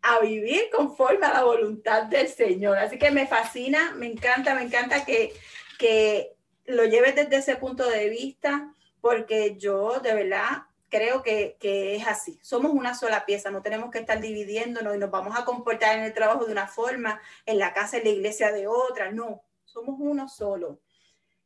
a 0.02 0.20
vivir 0.20 0.70
conforme 0.74 1.26
a 1.26 1.34
la 1.34 1.44
voluntad 1.44 2.04
del 2.04 2.28
Señor. 2.28 2.78
Así 2.78 2.98
que 2.98 3.11
me 3.11 3.26
fascina, 3.26 3.92
me 3.96 4.06
encanta, 4.06 4.54
me 4.54 4.62
encanta 4.62 5.04
que, 5.04 5.32
que 5.78 6.34
lo 6.66 6.84
lleves 6.84 7.14
desde 7.14 7.37
ese 7.37 7.56
punto 7.56 7.88
de 7.88 8.08
vista, 8.08 8.74
porque 9.00 9.56
yo 9.56 10.00
de 10.00 10.14
verdad 10.14 10.64
creo 10.88 11.22
que, 11.22 11.56
que, 11.61 11.96
es 11.96 12.06
así. 12.06 12.38
Somos 12.42 12.72
una 12.72 12.94
sola 12.94 13.26
pieza, 13.26 13.50
no 13.50 13.62
tenemos 13.62 13.90
que 13.90 13.98
estar 13.98 14.20
dividiéndonos 14.20 14.94
y 14.94 14.98
nos 14.98 15.11
vamos 15.11 15.38
a 15.38 15.44
comportar 15.44 15.98
en 15.98 16.04
el 16.04 16.14
trabajo 16.14 16.44
de 16.44 16.52
una 16.52 16.66
forma, 16.66 17.20
en 17.44 17.58
la 17.58 17.72
casa, 17.72 17.98
en 17.98 18.04
la 18.04 18.11
iglesia 18.11 18.52
de 18.52 18.66
otra. 18.66 19.11
No, 19.11 19.42
somos 19.64 19.96
uno 19.98 20.28
solo. 20.28 20.80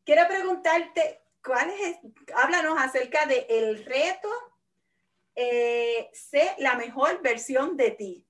Quiero 0.05 0.27
preguntarte, 0.29 1.23
¿cuál 1.45 1.71
es, 1.71 1.99
háblanos 2.35 2.79
acerca 2.79 3.27
del 3.27 3.45
el 3.49 3.85
reto, 3.85 4.29
eh, 5.35 6.11
sé 6.12 6.55
la 6.59 6.77
mejor 6.77 7.23
versión 7.23 7.77
de 7.77 7.91
ti. 7.93 8.27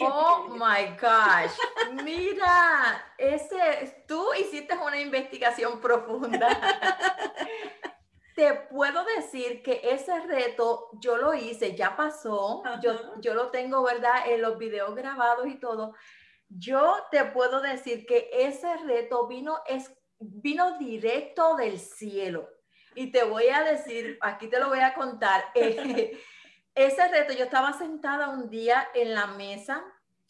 Oh 0.00 0.48
my 0.50 0.96
gosh, 1.00 1.56
mira, 2.04 3.14
ese, 3.16 4.04
tú 4.06 4.26
hiciste 4.38 4.76
una 4.76 5.00
investigación 5.00 5.80
profunda. 5.80 6.48
Te 8.34 8.52
puedo 8.52 9.02
decir 9.16 9.62
que 9.62 9.80
ese 9.82 10.20
reto 10.20 10.90
yo 11.00 11.16
lo 11.16 11.32
hice, 11.32 11.74
ya 11.74 11.96
pasó, 11.96 12.62
yo, 12.82 13.18
yo 13.20 13.32
lo 13.32 13.50
tengo, 13.50 13.82
¿verdad? 13.82 14.28
En 14.28 14.42
los 14.42 14.58
videos 14.58 14.94
grabados 14.94 15.46
y 15.46 15.58
todo. 15.58 15.94
Yo 16.48 16.96
te 17.10 17.24
puedo 17.24 17.62
decir 17.62 18.04
que 18.04 18.28
ese 18.30 18.76
reto 18.76 19.26
vino, 19.26 19.62
es, 19.66 19.90
vino 20.18 20.76
directo 20.78 21.56
del 21.56 21.78
cielo. 21.78 22.46
Y 22.94 23.10
te 23.10 23.24
voy 23.24 23.48
a 23.48 23.62
decir, 23.62 24.18
aquí 24.20 24.48
te 24.48 24.60
lo 24.60 24.68
voy 24.68 24.80
a 24.80 24.94
contar. 24.94 25.46
Eh, 25.54 26.20
ese 26.76 27.08
reto, 27.08 27.32
yo 27.32 27.44
estaba 27.44 27.72
sentada 27.72 28.28
un 28.28 28.50
día 28.50 28.88
en 28.94 29.14
la 29.14 29.26
mesa, 29.28 29.82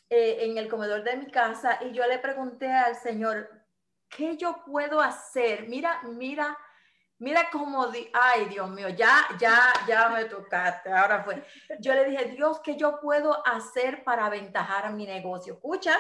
eh, 0.08 0.38
en 0.42 0.56
el 0.56 0.68
comedor 0.68 1.02
de 1.02 1.16
mi 1.16 1.26
casa, 1.26 1.80
y 1.82 1.90
yo 1.90 2.06
le 2.06 2.20
pregunté 2.20 2.70
al 2.72 2.94
Señor, 2.94 3.50
¿qué 4.08 4.36
yo 4.36 4.62
puedo 4.64 5.00
hacer? 5.00 5.68
Mira, 5.68 6.00
mira, 6.04 6.56
mira 7.18 7.48
cómo, 7.50 7.88
di 7.88 8.08
ay 8.12 8.44
Dios 8.44 8.70
mío, 8.70 8.88
ya, 8.90 9.26
ya, 9.40 9.72
ya 9.88 10.08
me 10.08 10.26
tocaste, 10.26 10.92
ahora 10.92 11.24
fue. 11.24 11.44
Yo 11.80 11.92
le 11.94 12.04
dije, 12.04 12.26
Dios, 12.26 12.60
¿qué 12.60 12.76
yo 12.76 13.00
puedo 13.00 13.44
hacer 13.44 14.04
para 14.04 14.26
aventajar 14.26 14.92
mi 14.92 15.04
negocio? 15.04 15.54
Escucha, 15.54 15.98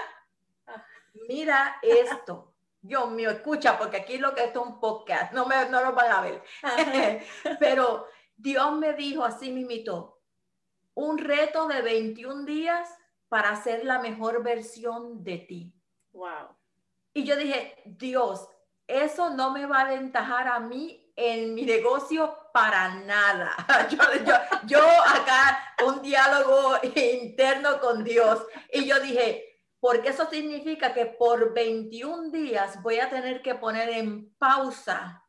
mira 1.28 1.78
esto. 1.82 2.52
Dios 2.80 3.10
mío, 3.10 3.30
escucha, 3.32 3.76
porque 3.76 3.96
aquí 3.96 4.18
lo 4.18 4.32
que 4.32 4.44
esto 4.44 4.60
es 4.60 4.66
un 4.68 4.78
podcast, 4.78 5.32
no, 5.32 5.44
me, 5.44 5.68
no 5.70 5.82
lo 5.82 5.92
van 5.92 6.12
a 6.12 6.20
ver. 6.20 6.40
Pero 7.58 8.06
Dios 8.36 8.72
me 8.78 8.92
dijo 8.92 9.24
así 9.24 9.50
mismito, 9.50 10.15
un 10.96 11.18
reto 11.18 11.68
de 11.68 11.82
21 11.82 12.44
días 12.44 12.88
para 13.28 13.50
hacer 13.50 13.84
la 13.84 14.00
mejor 14.00 14.42
versión 14.42 15.22
de 15.22 15.38
ti. 15.38 15.74
Wow. 16.12 16.56
Y 17.12 17.24
yo 17.24 17.36
dije, 17.36 17.82
Dios, 17.84 18.48
eso 18.86 19.30
no 19.30 19.50
me 19.50 19.66
va 19.66 19.80
a 19.80 19.82
aventajar 19.82 20.48
a 20.48 20.58
mí 20.58 21.12
en 21.14 21.54
mi 21.54 21.64
negocio 21.64 22.36
para 22.52 22.94
nada. 22.94 23.54
Yo, 23.90 23.98
yo, 24.24 24.34
yo 24.66 24.80
acá 24.80 25.74
un 25.86 26.02
diálogo 26.02 26.76
interno 26.94 27.80
con 27.80 28.04
Dios. 28.04 28.44
Y 28.72 28.86
yo 28.86 29.00
dije, 29.00 29.62
porque 29.80 30.10
eso 30.10 30.28
significa 30.28 30.92
que 30.92 31.06
por 31.06 31.54
21 31.54 32.30
días 32.30 32.82
voy 32.82 32.98
a 32.98 33.08
tener 33.08 33.42
que 33.42 33.54
poner 33.54 33.88
en 33.90 34.34
pausa 34.36 35.25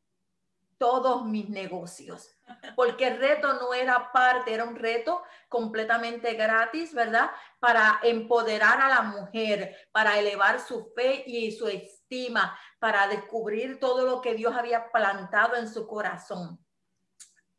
todos 0.77 1.25
mis 1.25 1.49
negocios 1.49 2.37
porque 2.75 3.07
el 3.07 3.17
reto 3.17 3.53
no 3.53 3.73
era 3.73 4.11
parte, 4.11 4.53
era 4.53 4.63
un 4.63 4.75
reto 4.75 5.23
completamente 5.49 6.33
gratis, 6.33 6.93
¿verdad? 6.93 7.31
Para 7.59 7.99
empoderar 8.03 8.81
a 8.81 8.89
la 8.89 9.01
mujer, 9.01 9.75
para 9.91 10.17
elevar 10.19 10.59
su 10.59 10.91
fe 10.95 11.23
y 11.25 11.51
su 11.51 11.67
estima, 11.67 12.57
para 12.79 13.07
descubrir 13.07 13.79
todo 13.79 14.05
lo 14.05 14.21
que 14.21 14.35
Dios 14.35 14.55
había 14.55 14.91
plantado 14.91 15.55
en 15.55 15.67
su 15.67 15.87
corazón. 15.87 16.63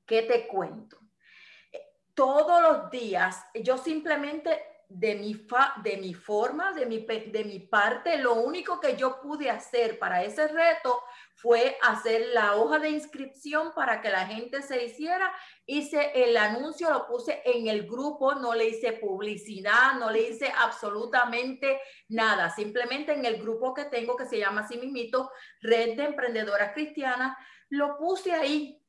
¿Qué 0.07 0.23
te 0.23 0.47
cuento? 0.47 0.99
Todos 2.15 2.63
los 2.63 2.91
días 2.91 3.45
yo 3.55 3.77
simplemente 3.79 4.65
de 4.89 5.17
mi, 5.17 5.47
de 5.83 5.97
mi 5.99 6.15
forma, 6.15 6.73
de 6.73 6.87
mi, 6.87 7.05
de 7.05 7.45
mi 7.45 7.61
parte, 7.61 8.17
lo 8.17 8.35
único 8.35 8.81
que 8.81 8.97
yo 8.97 9.21
pude 9.21 9.51
hacer 9.51 9.99
para 9.99 10.23
ese 10.25 10.49
reto 10.49 11.03
fue 11.41 11.77
hacer 11.83 12.31
la 12.35 12.57
hoja 12.57 12.81
de 12.81 12.91
inscripción 12.91 13.73
para 13.73 14.01
que 14.01 14.11
la 14.11 14.27
gente 14.27 14.61
se 14.61 14.85
hiciera. 14.85 15.33
Hice 15.67 16.11
el 16.15 16.37
anuncio, 16.37 16.91
lo 16.91 17.07
puse 17.07 17.43
en 17.45 17.69
el 17.69 17.87
grupo, 17.87 18.35
no 18.35 18.55
le 18.55 18.67
hice 18.67 18.95
publicidad, 18.95 19.95
no 20.01 20.11
le 20.11 20.31
hice 20.31 20.53
absolutamente 20.57 21.81
nada. 22.09 22.51
Simplemente 22.51 23.13
en 23.13 23.25
el 23.25 23.41
grupo 23.41 23.73
que 23.73 23.85
tengo, 23.85 24.17
que 24.17 24.27
se 24.27 24.41
llama 24.41 24.63
así 24.63 24.79
mismito, 24.79 25.31
Red 25.61 25.97
de 25.97 26.05
Emprendedoras 26.07 26.73
Cristianas, 26.73 27.37
lo 27.69 27.97
puse 27.99 28.33
ahí 28.33 28.83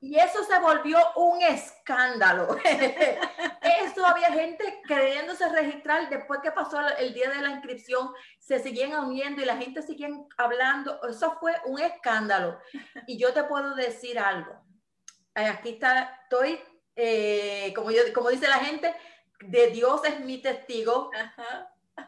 Y 0.00 0.18
eso 0.18 0.44
se 0.44 0.58
volvió 0.60 0.98
un 1.16 1.42
escándalo. 1.42 2.56
eso 2.64 4.06
había 4.06 4.32
gente 4.32 4.80
creyéndose 4.86 5.48
registrar. 5.48 6.08
Después 6.08 6.40
que 6.42 6.50
pasó 6.50 6.80
el 6.98 7.14
día 7.14 7.30
de 7.30 7.42
la 7.42 7.50
inscripción, 7.50 8.10
se 8.38 8.58
siguen 8.58 8.94
uniendo 8.94 9.42
y 9.42 9.44
la 9.44 9.56
gente 9.56 9.82
sigue 9.82 10.08
hablando. 10.36 11.00
Eso 11.08 11.36
fue 11.38 11.54
un 11.64 11.80
escándalo. 11.80 12.58
Y 13.06 13.18
yo 13.18 13.32
te 13.32 13.44
puedo 13.44 13.74
decir 13.74 14.18
algo. 14.18 14.52
Eh, 15.34 15.46
aquí 15.46 15.70
está, 15.70 16.20
estoy, 16.22 16.58
eh, 16.94 17.72
como, 17.74 17.90
yo, 17.90 18.00
como 18.14 18.30
dice 18.30 18.48
la 18.48 18.58
gente, 18.58 18.94
de 19.40 19.68
Dios 19.68 20.02
es 20.04 20.20
mi 20.20 20.38
testigo. 20.38 21.10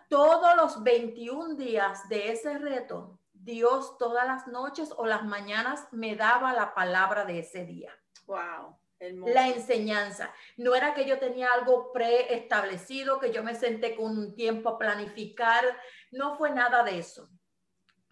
Todos 0.09 0.57
los 0.57 0.83
21 0.83 1.55
días 1.55 2.09
de 2.09 2.33
ese 2.33 2.59
reto, 2.59 3.18
Dios 3.49 3.97
todas 3.97 4.27
las 4.27 4.47
noches 4.47 4.93
o 4.95 5.07
las 5.07 5.25
mañanas 5.25 5.89
me 5.91 6.17
daba 6.17 6.53
la 6.53 6.75
palabra 6.75 7.25
de 7.25 7.39
ese 7.39 7.65
día. 7.65 7.91
Wow. 8.27 8.79
La 9.01 9.49
enseñanza. 9.49 10.35
No 10.59 10.75
era 10.75 10.93
que 10.93 11.07
yo 11.07 11.19
tenía 11.19 11.51
algo 11.55 11.91
preestablecido, 11.91 13.19
que 13.19 13.33
yo 13.33 13.43
me 13.43 13.55
senté 13.55 13.97
con 13.97 14.19
un 14.19 14.35
tiempo 14.35 14.69
a 14.69 14.79
planificar. 14.79 15.65
No 16.11 16.37
fue 16.37 16.51
nada 16.51 16.83
de 16.83 16.99
eso. 16.99 17.31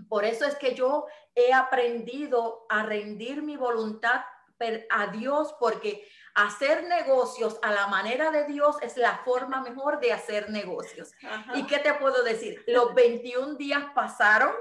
Por 0.08 0.24
eso 0.24 0.46
es 0.46 0.56
que 0.56 0.74
yo 0.74 1.06
he 1.34 1.52
aprendido 1.52 2.64
a 2.70 2.84
rendir 2.84 3.42
mi 3.42 3.58
voluntad 3.58 4.22
a 4.88 5.08
Dios, 5.08 5.54
porque 5.60 6.08
hacer 6.34 6.84
negocios 6.84 7.58
a 7.60 7.72
la 7.72 7.88
manera 7.88 8.30
de 8.30 8.46
Dios 8.46 8.76
es 8.80 8.96
la 8.96 9.18
forma 9.18 9.60
mejor 9.60 10.00
de 10.00 10.14
hacer 10.14 10.48
negocios. 10.48 11.12
¿Y 11.54 11.66
qué 11.66 11.78
te 11.78 11.92
puedo 11.92 12.22
decir? 12.22 12.64
Los 12.66 12.94
21 12.94 13.56
días 13.56 13.84
pasaron 13.94 14.54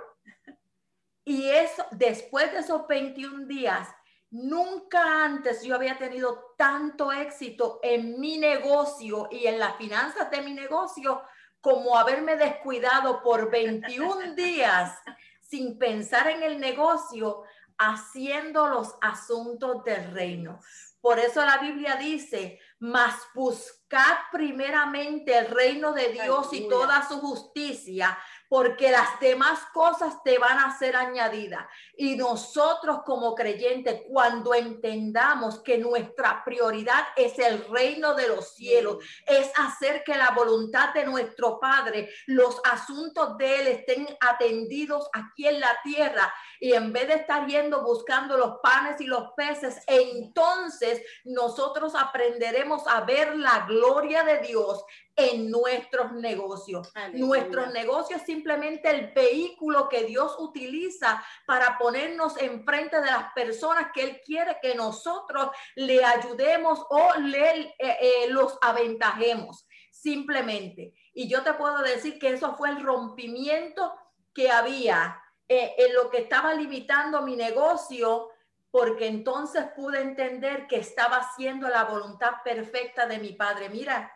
y 1.25 1.49
eso, 1.49 1.85
después 1.91 2.51
de 2.51 2.59
esos 2.59 2.87
21 2.87 3.47
días, 3.47 3.89
nunca 4.29 5.25
antes 5.25 5.63
yo 5.63 5.75
había 5.75 5.97
tenido 5.97 6.53
tanto 6.55 7.11
éxito 7.11 7.79
en 7.81 8.19
mi 8.19 8.37
negocio 8.37 9.27
y 9.31 9.47
en 9.47 9.57
las 9.57 9.75
finanzas 9.77 10.29
de 10.29 10.41
mi 10.43 10.53
negocio 10.53 11.23
como 11.61 11.97
haberme 11.97 12.35
descuidado 12.35 13.23
por 13.23 13.49
21 13.49 14.33
días 14.35 14.99
sin 15.41 15.79
pensar 15.79 16.27
en 16.27 16.43
el 16.43 16.59
negocio, 16.59 17.43
haciendo 17.77 18.67
los 18.67 18.95
asuntos 19.01 19.83
del 19.83 20.11
reino. 20.11 20.59
Por 21.01 21.19
eso 21.19 21.45
la 21.45 21.59
Biblia 21.59 21.97
dice, 21.97 22.59
mas 22.79 23.15
buscad 23.33 24.17
primeramente 24.31 25.37
el 25.37 25.47
reino 25.47 25.93
de 25.93 26.09
Dios 26.09 26.51
y 26.51 26.67
toda 26.67 27.07
su 27.07 27.19
justicia, 27.19 28.17
porque 28.49 28.91
las 28.91 29.19
demás 29.19 29.59
cosas 29.73 30.21
te 30.23 30.37
van 30.37 30.57
a 30.59 30.77
ser 30.77 30.95
añadidas. 30.95 31.65
Y 31.97 32.15
nosotros 32.15 32.99
como 33.05 33.35
creyentes, 33.35 34.03
cuando 34.07 34.53
entendamos 34.53 35.59
que 35.61 35.77
nuestra 35.77 36.43
prioridad 36.43 37.05
es 37.15 37.37
el 37.39 37.65
reino 37.67 38.13
de 38.13 38.27
los 38.27 38.55
cielos, 38.55 38.97
es 39.25 39.51
hacer 39.57 40.03
que 40.03 40.15
la 40.15 40.31
voluntad 40.31 40.93
de 40.93 41.05
nuestro 41.05 41.59
Padre, 41.59 42.09
los 42.27 42.61
asuntos 42.63 43.37
de 43.37 43.61
Él 43.61 43.67
estén 43.67 44.07
atendidos 44.19 45.09
aquí 45.13 45.47
en 45.47 45.59
la 45.59 45.77
tierra, 45.83 46.33
y 46.59 46.73
en 46.73 46.93
vez 46.93 47.07
de 47.07 47.15
estar 47.15 47.45
yendo 47.47 47.83
buscando 47.83 48.37
los 48.37 48.59
panes 48.61 48.99
y 49.01 49.05
los 49.05 49.31
peces, 49.35 49.81
entonces 49.87 51.01
nosotros 51.23 51.93
aprenderemos 51.95 52.87
a 52.87 53.01
ver 53.01 53.35
la 53.35 53.65
gloria 53.67 54.23
de 54.23 54.39
Dios 54.39 54.83
en 55.15 55.49
nuestros 55.49 56.11
negocios. 56.13 56.91
Nuestros 57.13 57.71
negocios 57.71 58.19
es 58.19 58.25
simplemente 58.25 58.89
el 58.89 59.13
vehículo 59.13 59.87
que 59.87 60.03
Dios 60.03 60.35
utiliza 60.39 61.23
para 61.45 61.77
ponernos 61.77 62.39
enfrente 62.41 62.99
de 62.99 63.05
las 63.05 63.31
personas 63.33 63.91
que 63.93 64.03
Él 64.03 64.21
quiere 64.25 64.57
que 64.61 64.75
nosotros 64.75 65.49
le 65.75 66.03
ayudemos 66.03 66.85
o 66.89 67.13
le 67.19 67.61
eh, 67.61 67.75
eh, 67.79 68.29
los 68.29 68.57
aventajemos, 68.61 69.65
simplemente. 69.89 70.93
Y 71.13 71.29
yo 71.29 71.43
te 71.43 71.53
puedo 71.53 71.79
decir 71.81 72.19
que 72.19 72.29
eso 72.29 72.55
fue 72.55 72.69
el 72.69 72.83
rompimiento 72.83 73.93
que 74.33 74.51
había 74.51 75.21
eh, 75.47 75.75
en 75.77 75.93
lo 75.93 76.09
que 76.09 76.17
estaba 76.19 76.53
limitando 76.53 77.21
mi 77.21 77.37
negocio 77.37 78.31
porque 78.69 79.07
entonces 79.07 79.67
pude 79.73 80.01
entender 80.01 80.67
que 80.67 80.75
estaba 80.75 81.19
haciendo 81.19 81.69
la 81.69 81.85
voluntad 81.85 82.43
perfecta 82.43 83.07
de 83.07 83.19
mi 83.19 83.31
padre. 83.31 83.69
Mira, 83.69 84.11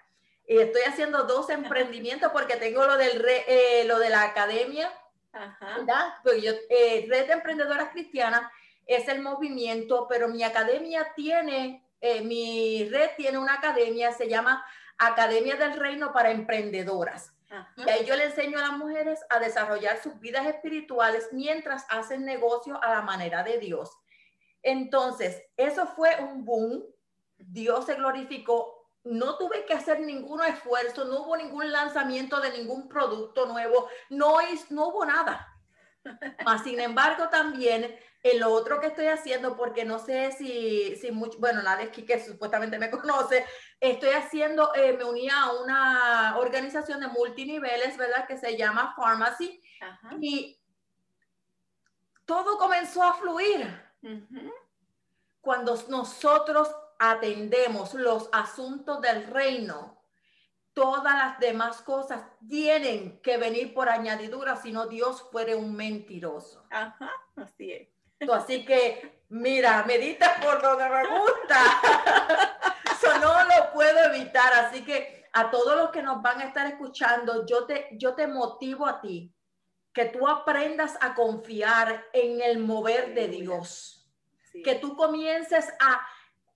estoy 0.58 0.82
haciendo 0.82 1.24
dos 1.24 1.50
emprendimientos 1.50 2.32
porque 2.32 2.56
tengo 2.56 2.86
lo, 2.86 2.98
del 2.98 3.24
eh, 3.48 3.84
lo 3.86 4.00
de 4.00 4.10
la 4.10 4.24
academia, 4.24 4.92
¿verdad? 5.32 6.16
Pues 6.24 6.42
yo, 6.42 6.52
eh, 6.70 7.06
Red 7.08 7.28
de 7.28 7.34
Emprendedoras 7.34 7.90
Cristianas 7.90 8.52
es 8.88 9.08
el 9.08 9.22
movimiento, 9.22 10.08
pero 10.10 10.28
mi 10.28 10.44
academia 10.44 11.14
tiene, 11.16 11.88
eh, 12.02 12.22
mi 12.22 12.90
red 12.90 13.12
tiene 13.16 13.38
una 13.38 13.54
academia, 13.54 14.12
se 14.12 14.28
llama 14.28 14.66
Academia 14.98 15.56
del 15.56 15.80
Reino 15.80 16.12
para 16.12 16.32
Emprendedoras. 16.32 17.32
Y 17.78 17.90
ahí 17.90 18.06
yo 18.06 18.16
le 18.16 18.26
enseño 18.26 18.60
a 18.60 18.62
las 18.62 18.78
mujeres 18.78 19.26
a 19.30 19.40
desarrollar 19.40 20.02
sus 20.02 20.20
vidas 20.20 20.46
espirituales 20.46 21.30
mientras 21.32 21.86
hacen 21.90 22.24
negocio 22.24 22.82
a 22.84 22.90
la 22.90 23.02
manera 23.02 23.44
de 23.44 23.58
Dios. 23.58 23.92
Entonces, 24.62 25.44
eso 25.58 25.88
fue 25.88 26.16
un 26.22 26.46
boom. 26.46 26.84
Dios 27.38 27.86
se 27.88 27.96
glorificó 27.96 28.79
no 29.04 29.38
tuve 29.38 29.66
que 29.66 29.74
hacer 29.74 30.02
ningún 30.02 30.44
esfuerzo, 30.44 31.06
no 31.06 31.22
hubo 31.22 31.38
ningún 31.38 31.72
lanzamiento 31.72 32.40
de 32.42 32.52
ningún 32.52 32.88
producto 32.88 33.46
nuevo, 33.46 33.88
no, 34.10 34.40
es, 34.42 34.70
no 34.72 34.88
hubo 34.88 35.06
nada. 35.06 35.48
Mas, 36.46 36.64
sin 36.64 36.80
embargo, 36.80 37.30
también 37.30 37.98
en 38.22 38.40
lo 38.40 38.52
otro 38.52 38.80
que 38.82 38.88
estoy 38.88 39.08
haciendo, 39.08 39.56
porque 39.56 39.86
no 39.86 39.98
sé 39.98 40.32
si, 40.34 40.96
si 40.98 41.12
mucho, 41.12 41.40
bueno, 41.40 41.62
nadie 41.62 41.90
que 41.92 42.24
supuestamente 42.24 42.78
me 42.78 42.92
conoce, 42.92 43.46
estoy 43.80 44.10
haciendo, 44.10 44.74
eh, 44.76 44.94
me 44.94 45.06
uní 45.06 45.30
a 45.30 45.54
una 45.54 46.38
organización 46.38 47.00
de 47.00 47.08
multiniveles, 47.08 47.98
¿verdad? 47.98 48.28
Que 48.28 48.38
se 48.38 48.58
llama 48.58 48.94
Pharmacy. 48.96 49.62
Y 50.20 50.60
todo 52.26 52.58
comenzó 52.58 53.04
a 53.04 53.14
fluir. 53.14 53.90
Cuando 55.42 55.82
nosotros 55.88 56.70
atendemos 57.00 57.94
los 57.94 58.30
asuntos 58.34 59.02
del 59.02 59.26
reino, 59.28 60.00
todas 60.74 61.16
las 61.16 61.40
demás 61.40 61.82
cosas 61.82 62.22
tienen 62.48 63.22
que 63.22 63.38
venir 63.38 63.74
por 63.74 63.90
añadidura, 63.90 64.56
si 64.58 64.72
no 64.72 64.86
Dios 64.88 65.26
fuere 65.32 65.56
un 65.56 65.76
mentiroso. 65.76 66.66
Ajá, 66.70 67.12
así 67.38 67.72
es. 67.72 67.90
así 68.30 68.66
que, 68.66 69.24
mira, 69.30 69.84
medita 69.88 70.36
por 70.42 70.62
donde 70.62 70.90
me 70.90 71.08
gusta. 71.08 71.64
Eso 72.92 73.18
no 73.20 73.44
lo 73.46 73.74
puedo 73.74 74.14
evitar. 74.14 74.54
Así 74.54 74.84
que 74.84 75.26
a 75.34 75.50
todos 75.50 75.76
los 75.76 75.90
que 75.90 76.02
nos 76.02 76.22
van 76.22 76.42
a 76.42 76.46
estar 76.46 76.68
escuchando, 76.68 77.46
yo 77.46 77.66
te, 77.66 77.90
yo 77.94 78.14
te 78.14 78.28
motivo 78.28 78.86
a 78.86 79.02
ti 79.02 79.34
que 79.94 80.06
tú 80.06 80.28
aprendas 80.28 80.98
a 81.02 81.16
confiar 81.16 82.06
en 82.14 82.42
el 82.42 82.60
mover 82.60 83.14
de 83.14 83.28
Dios. 83.28 83.96
Que 84.64 84.76
tú 84.76 84.96
comiences 84.96 85.68
a 85.80 86.06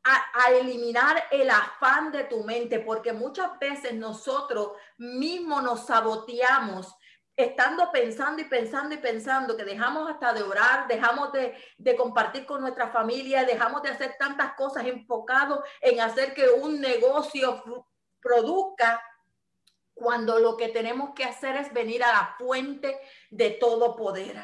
a, 0.04 0.52
eliminar 0.52 1.24
el 1.32 1.50
afán 1.50 2.12
de 2.12 2.26
tu 2.26 2.44
mente, 2.44 2.80
porque 2.80 3.14
muchas 3.14 3.58
veces 3.60 3.94
nosotros 3.94 4.72
mismos 4.98 5.64
nos 5.64 5.86
saboteamos 5.86 6.94
estando 7.36 7.92
pensando 7.92 8.42
y 8.42 8.46
pensando 8.46 8.94
y 8.94 9.00
pensando 9.00 9.58
que 9.58 9.64
dejamos 9.64 10.10
hasta 10.10 10.34
de 10.34 10.44
orar, 10.44 10.88
dejamos 10.88 11.32
de, 11.32 11.58
de, 11.78 11.96
compartir 11.96 12.46
con 12.46 12.62
nuestra 12.62 12.90
familia, 12.90 13.44
dejamos 13.44 13.82
de 13.82 13.90
hacer 13.90 14.16
tantas 14.20 14.54
cosas 14.54 14.86
enfocado 14.86 15.64
en 15.82 16.00
hacer 16.00 16.34
que 16.36 16.48
un 16.50 16.80
negocio 16.80 17.64
produzca, 18.22 19.02
cuando 19.94 20.40
lo 20.40 20.58
que 20.58 20.70
tenemos 20.70 21.12
que 21.16 21.24
hacer 21.24 21.56
es 21.56 21.72
venir 21.72 22.04
a 22.04 22.12
la 22.12 22.36
fuente 22.38 23.00
de 23.30 23.52
todo 23.52 23.96
poder. 23.96 24.44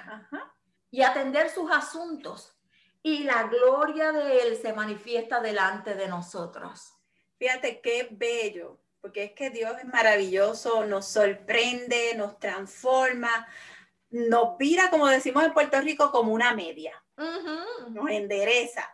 Y 0.92 1.02
atender 1.02 1.50
sus 1.50 1.70
asuntos 1.72 2.59
y 3.02 3.24
la 3.24 3.44
gloria 3.44 4.12
de 4.12 4.42
Él 4.42 4.58
se 4.62 4.74
manifiesta 4.74 5.40
delante 5.40 5.96
de 5.96 6.08
nosotros. 6.08 6.94
Fíjate 7.38 7.80
qué 7.82 8.10
bello, 8.12 8.80
porque 9.02 9.26
es 9.26 9.32
que 9.32 9.50
Dios 9.50 9.74
es 9.80 9.86
maravilloso, 9.86 10.86
nos 10.86 11.08
sorprende, 11.08 12.16
nos 12.16 12.40
transforma, 12.40 13.48
nos 14.10 14.58
vira, 14.58 14.90
como 14.90 15.08
decimos 15.08 15.44
en 15.44 15.54
Puerto 15.54 15.80
Rico, 15.82 16.12
como 16.12 16.34
una 16.34 16.54
media, 16.54 17.02
nos 17.90 18.10
endereza, 18.10 18.92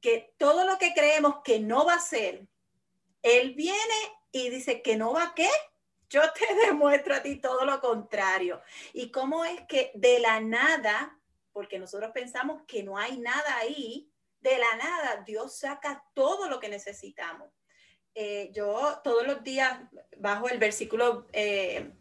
que 0.00 0.34
todo 0.38 0.64
lo 0.64 0.78
que 0.78 0.94
creemos 0.94 1.36
que 1.44 1.58
no 1.58 1.84
va 1.84 1.94
a 1.94 2.00
ser, 2.00 2.46
Él 3.22 3.54
viene 3.54 3.94
y 4.32 4.50
dice 4.50 4.82
que 4.82 4.96
no 4.96 5.12
va 5.12 5.24
a 5.24 5.34
qué. 5.34 5.48
Yo 6.08 6.22
te 6.32 6.46
demuestro 6.66 7.14
a 7.14 7.22
ti 7.22 7.36
todo 7.36 7.64
lo 7.64 7.80
contrario. 7.80 8.62
Y 8.92 9.10
cómo 9.10 9.44
es 9.44 9.60
que 9.62 9.90
de 9.94 10.20
la 10.20 10.40
nada 10.40 11.18
porque 11.56 11.78
nosotros 11.78 12.10
pensamos 12.12 12.60
que 12.68 12.82
no 12.82 12.98
hay 12.98 13.16
nada 13.16 13.56
ahí, 13.56 14.12
de 14.42 14.58
la 14.58 14.76
nada 14.76 15.22
Dios 15.26 15.56
saca 15.56 16.04
todo 16.12 16.50
lo 16.50 16.60
que 16.60 16.68
necesitamos. 16.68 17.50
Eh, 18.14 18.50
yo 18.52 19.00
todos 19.02 19.26
los 19.26 19.42
días 19.42 19.80
bajo 20.18 20.50
el 20.50 20.58
versículo 20.58 21.26
eh, 21.32 21.92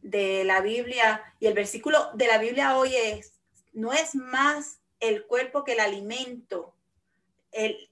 de 0.00 0.44
la 0.44 0.60
Biblia 0.60 1.24
y 1.40 1.48
el 1.48 1.54
versículo 1.54 2.12
de 2.14 2.28
la 2.28 2.38
Biblia 2.38 2.76
hoy 2.76 2.94
es, 2.94 3.40
no 3.72 3.92
es 3.92 4.14
más 4.14 4.78
el 5.00 5.26
cuerpo 5.26 5.64
que 5.64 5.72
el 5.72 5.80
alimento, 5.80 6.76
el, 7.50 7.90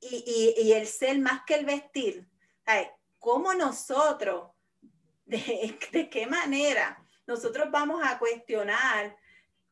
y, 0.00 0.70
el 0.70 0.86
ser 0.86 1.18
más 1.18 1.42
que 1.48 1.54
el 1.56 1.64
vestir. 1.64 2.28
¿Cómo 3.18 3.54
nosotros, 3.54 4.52
de, 5.26 5.76
de 5.90 6.08
qué 6.08 6.28
manera 6.28 7.04
nosotros 7.26 7.72
vamos 7.72 8.00
a 8.04 8.20
cuestionar 8.20 9.16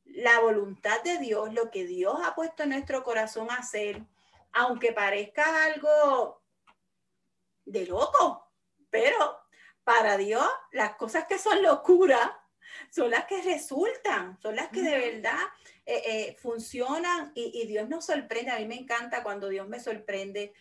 la 0.06 0.40
voluntad 0.40 1.02
de 1.02 1.18
Dios, 1.18 1.52
lo 1.52 1.70
que 1.70 1.84
Dios 1.84 2.16
ha 2.24 2.34
puesto 2.34 2.62
en 2.62 2.70
nuestro 2.70 3.02
corazón 3.02 3.50
a 3.50 3.56
hacer, 3.56 4.02
aunque 4.52 4.92
parezca 4.92 5.64
algo 5.64 6.42
de 7.64 7.86
loco, 7.86 8.50
pero 8.90 9.40
para 9.84 10.16
Dios 10.16 10.46
las 10.72 10.96
cosas 10.96 11.26
que 11.26 11.38
son 11.38 11.62
locura 11.62 12.42
son 12.90 13.10
las 13.10 13.26
que 13.26 13.42
resultan, 13.42 14.38
son 14.40 14.56
las 14.56 14.68
que 14.68 14.82
de 14.82 14.98
verdad 14.98 15.38
eh, 15.84 16.02
eh, 16.04 16.36
funcionan 16.40 17.32
y, 17.34 17.66
Dios 17.66 17.88
nos 17.88 18.06
sorprende. 18.06 18.50
A 18.50 18.58
mí 18.58 18.66
me 18.66 18.78
encanta 18.78 19.22
cuando 19.22 19.48
Dios 19.48 19.68
me 19.68 19.80
sorprende 19.80 20.52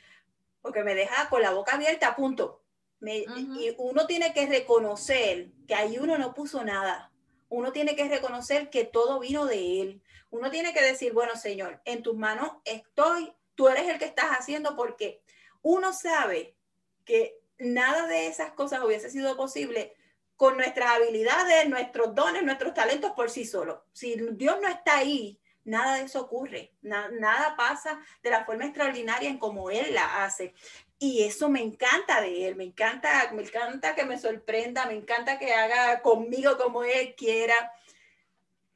porque 0.61 0.83
me 0.83 0.95
deja 0.95 1.29
con 1.29 1.41
la 1.41 1.51
boca 1.51 1.75
abierta, 1.75 2.15
punto. 2.15 2.61
Y 3.01 3.75
uno 3.77 4.07
tiene 4.07 4.33
que 4.33 4.47
reconocer 4.47 5.51
que 5.67 5.75
ahí 5.75 5.99
uno 5.99 6.17
no 6.17 6.33
puso 6.33 6.63
nada. 6.63 7.11
Uno 7.55 7.71
tiene 7.71 7.95
que 7.95 8.09
reconocer 8.09 8.69
que 8.69 8.83
todo 8.83 9.19
vino 9.19 9.45
de 9.45 9.81
Él. 9.81 10.01
Uno 10.29 10.51
tiene 10.51 10.73
que 10.73 10.81
decir, 10.83 11.13
bueno, 11.13 11.37
Señor, 11.37 11.81
en 11.85 12.03
tus 12.03 12.15
manos 12.15 12.51
estoy, 12.65 13.33
tú 13.55 13.69
eres 13.69 13.87
el 13.87 13.97
que 13.97 14.03
estás 14.03 14.31
haciendo 14.31 14.75
porque 14.75 15.21
uno 15.61 15.93
sabe 15.93 16.57
que 17.05 17.39
nada 17.57 18.07
de 18.07 18.27
esas 18.27 18.51
cosas 18.51 18.83
hubiese 18.83 19.09
sido 19.09 19.37
posible 19.37 19.93
con 20.35 20.57
nuestras 20.57 20.89
habilidades, 20.89 21.69
nuestros 21.69 22.13
dones, 22.13 22.43
nuestros 22.43 22.73
talentos 22.73 23.11
por 23.11 23.29
sí 23.29 23.45
solo. 23.45 23.85
Si 23.93 24.17
Dios 24.33 24.57
no 24.61 24.67
está 24.67 24.97
ahí, 24.97 25.39
nada 25.63 25.95
de 25.95 26.03
eso 26.03 26.21
ocurre, 26.21 26.73
nada 26.81 27.55
pasa 27.55 28.01
de 28.21 28.31
la 28.31 28.43
forma 28.43 28.65
extraordinaria 28.65 29.29
en 29.29 29.39
como 29.39 29.71
Él 29.71 29.93
la 29.93 30.25
hace. 30.25 30.53
Y 30.97 31.23
eso 31.23 31.49
me 31.49 31.61
encanta 31.61 32.21
de 32.21 32.47
Él, 32.47 32.55
me 32.55 32.63
encanta, 32.63 33.31
me 33.33 33.43
encanta 33.43 33.95
que 33.95 34.05
me 34.05 34.17
sorprenda, 34.17 34.85
me 34.85 34.93
encanta 34.93 35.37
que 35.37 35.53
haga 35.53 36.01
conmigo 36.01 36.57
como 36.57 36.83
Él 36.83 37.15
quiera. 37.15 37.73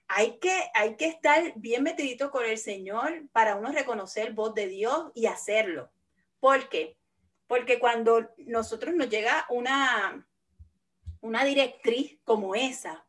Hay 0.07 0.37
que, 0.39 0.69
hay 0.73 0.95
que 0.95 1.05
estar 1.05 1.53
bien 1.55 1.83
metidito 1.83 2.29
con 2.31 2.45
el 2.45 2.57
Señor 2.57 3.27
para 3.31 3.55
uno 3.55 3.71
reconocer 3.71 4.33
voz 4.33 4.53
de 4.53 4.67
Dios 4.67 5.11
y 5.15 5.27
hacerlo. 5.27 5.91
¿Por 6.39 6.67
qué? 6.67 6.97
Porque 7.47 7.79
cuando 7.79 8.29
nosotros 8.37 8.93
nos 8.95 9.09
llega 9.09 9.45
una, 9.49 10.27
una 11.21 11.45
directriz 11.45 12.19
como 12.25 12.55
esa 12.55 13.05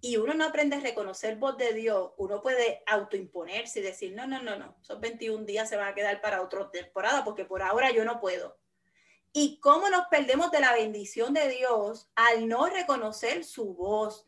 y 0.00 0.16
uno 0.16 0.34
no 0.34 0.46
aprende 0.46 0.76
a 0.76 0.80
reconocer 0.80 1.36
voz 1.36 1.58
de 1.58 1.74
Dios, 1.74 2.12
uno 2.16 2.40
puede 2.40 2.82
autoimponerse 2.86 3.80
y 3.80 3.82
decir, 3.82 4.14
no, 4.14 4.26
no, 4.26 4.42
no, 4.42 4.56
no, 4.56 4.76
esos 4.80 5.00
21 5.00 5.44
días 5.44 5.68
se 5.68 5.76
van 5.76 5.88
a 5.88 5.94
quedar 5.94 6.20
para 6.20 6.42
otra 6.42 6.70
temporada 6.70 7.24
porque 7.24 7.44
por 7.44 7.62
ahora 7.62 7.90
yo 7.90 8.04
no 8.04 8.20
puedo. 8.20 8.58
Y 9.32 9.60
cómo 9.60 9.88
nos 9.90 10.06
perdemos 10.08 10.50
de 10.50 10.60
la 10.60 10.72
bendición 10.72 11.34
de 11.34 11.48
Dios 11.48 12.10
al 12.16 12.48
no 12.48 12.66
reconocer 12.66 13.44
su 13.44 13.74
voz. 13.74 14.26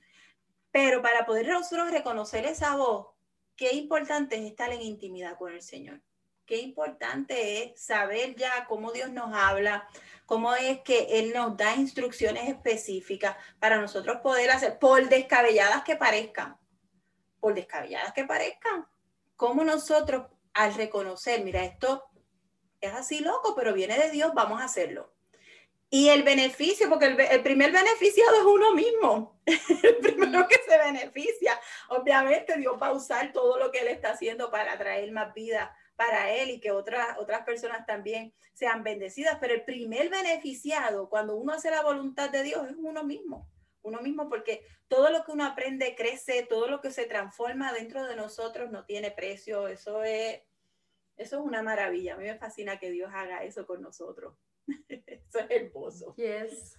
Pero 0.71 1.03
para 1.03 1.27
poder 1.27 1.49
nosotros 1.49 1.91
reconocer 1.91 2.47
esa 2.47 2.77
voz, 2.77 3.09
qué 3.57 3.75
importante 3.75 4.37
es 4.37 4.43
estar 4.43 4.73
en 4.73 4.83
intimidad 4.83 5.37
con 5.39 5.53
el 5.53 5.63
Señor. 5.63 6.01
Qué 6.47 6.59
importante 6.59 7.65
es 7.65 7.83
saber 7.83 8.37
ya 8.37 8.67
cómo 8.67 8.93
Dios 8.93 9.11
nos 9.11 9.35
habla, 9.35 9.89
cómo 10.33 10.55
es 10.55 10.81
que 10.81 11.19
Él 11.19 11.35
nos 11.35 11.59
da 11.59 11.77
instrucciones 11.77 12.49
específicas 12.49 13.37
para 13.61 13.79
nosotros 13.79 14.23
poder 14.23 14.51
hacer, 14.51 14.79
por 14.79 15.07
descabelladas 15.11 15.85
que 15.85 15.95
parezcan, 15.95 16.57
por 17.39 17.53
descabelladas 17.53 18.15
que 18.15 18.25
parezcan, 18.25 18.89
cómo 19.37 19.63
nosotros 19.63 20.29
al 20.55 20.73
reconocer, 20.73 21.45
mira, 21.45 21.63
esto 21.63 22.05
es 22.81 22.95
así 22.95 23.21
loco, 23.21 23.55
pero 23.55 23.75
viene 23.75 23.99
de 23.99 24.11
Dios, 24.11 24.33
vamos 24.35 24.63
a 24.63 24.65
hacerlo. 24.65 25.13
Y 25.91 26.09
el 26.09 26.23
beneficio, 26.23 26.89
porque 26.89 27.09
el, 27.09 27.43
primer 27.43 27.71
beneficiado 27.71 28.35
es 28.35 28.45
uno 28.45 28.73
mismo, 28.73 29.39
el 29.45 29.97
primero 29.99 30.49
que 30.49 30.59
se 30.67 30.79
beneficia. 30.79 31.61
Obviamente 31.91 32.57
Dios 32.57 32.79
va 32.81 32.87
a 32.87 32.93
usar 32.93 33.33
todo 33.33 33.59
lo 33.59 33.71
que 33.71 33.81
Él 33.81 33.89
está 33.89 34.13
haciendo 34.13 34.51
para 34.51 34.79
traer 34.79 35.13
más 35.13 35.35
vida 35.35 35.77
para 36.07 36.33
él 36.33 36.51
y 36.51 36.61
que 36.61 36.71
otras, 36.71 37.19
otras 37.19 37.45
personas 37.45 37.87
también 37.87 38.33
sean 38.53 38.83
bendecidas. 38.83 39.39
Pero 39.41 39.55
el 39.55 39.65
primer 39.65 40.09
beneficiado 40.09 41.09
cuando 41.09 41.37
uno 41.37 41.53
hace 41.53 41.71
la 41.71 41.83
voluntad 41.83 42.31
de 42.31 42.43
Dios 42.43 42.69
es 42.69 42.77
uno 42.77 43.05
mismo. 43.05 43.49
Uno 43.83 44.01
mismo 44.01 44.29
porque 44.29 44.65
todo 44.89 45.11
lo 45.11 45.25
que 45.25 45.33
uno 45.33 45.45
aprende 45.45 45.95
crece, 45.97 46.47
todo 46.49 46.69
lo 46.69 46.81
que 46.81 46.91
se 46.91 47.07
transforma 47.07 47.73
dentro 47.73 48.05
de 48.07 48.17
nosotros 48.17 48.71
no 48.71 48.85
tiene 48.85 49.11
precio. 49.11 49.69
Eso 49.69 50.05
es, 50.05 50.41
eso 51.17 51.39
es 51.39 51.43
una 51.43 51.63
maravilla. 51.63 52.15
A 52.15 52.17
mí 52.17 52.25
me 52.25 52.39
fascina 52.39 52.79
que 52.79 52.91
Dios 52.91 53.11
haga 53.13 53.43
eso 53.45 53.67
con 53.67 53.83
nosotros. 53.83 54.37
eso 54.89 55.39
es 55.39 55.51
hermoso. 55.51 56.15
Yes. 56.17 56.77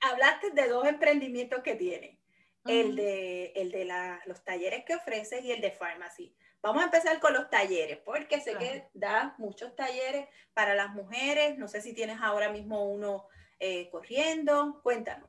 Hablaste 0.00 0.50
de 0.50 0.68
dos 0.68 0.86
emprendimientos 0.86 1.62
que 1.62 1.74
tiene. 1.74 2.18
El 2.64 2.94
de, 2.94 3.46
el 3.56 3.72
de 3.72 3.92
los 4.26 4.44
talleres 4.44 4.84
que 4.84 4.94
ofreces 4.94 5.44
y 5.44 5.50
el 5.50 5.60
de 5.60 5.72
Pharmacy. 5.72 6.32
Vamos 6.62 6.82
a 6.82 6.84
empezar 6.84 7.18
con 7.18 7.32
los 7.32 7.50
talleres, 7.50 7.98
porque 8.04 8.40
sé 8.40 8.56
que 8.56 8.88
da 8.94 9.34
muchos 9.38 9.74
talleres 9.74 10.28
para 10.54 10.76
las 10.76 10.90
mujeres. 10.94 11.58
No 11.58 11.66
sé 11.66 11.80
si 11.80 11.92
tienes 11.92 12.20
ahora 12.22 12.50
mismo 12.50 12.84
uno 12.84 13.26
eh, 13.58 13.90
corriendo. 13.90 14.80
Cuéntanos. 14.84 15.28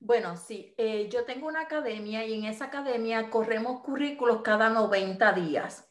Bueno, 0.00 0.36
sí, 0.36 0.74
eh, 0.76 1.08
yo 1.08 1.24
tengo 1.24 1.46
una 1.46 1.62
academia 1.62 2.24
y 2.24 2.34
en 2.34 2.44
esa 2.44 2.66
academia 2.66 3.30
corremos 3.30 3.82
currículos 3.82 4.42
cada 4.42 4.68
90 4.68 5.32
días. 5.32 5.88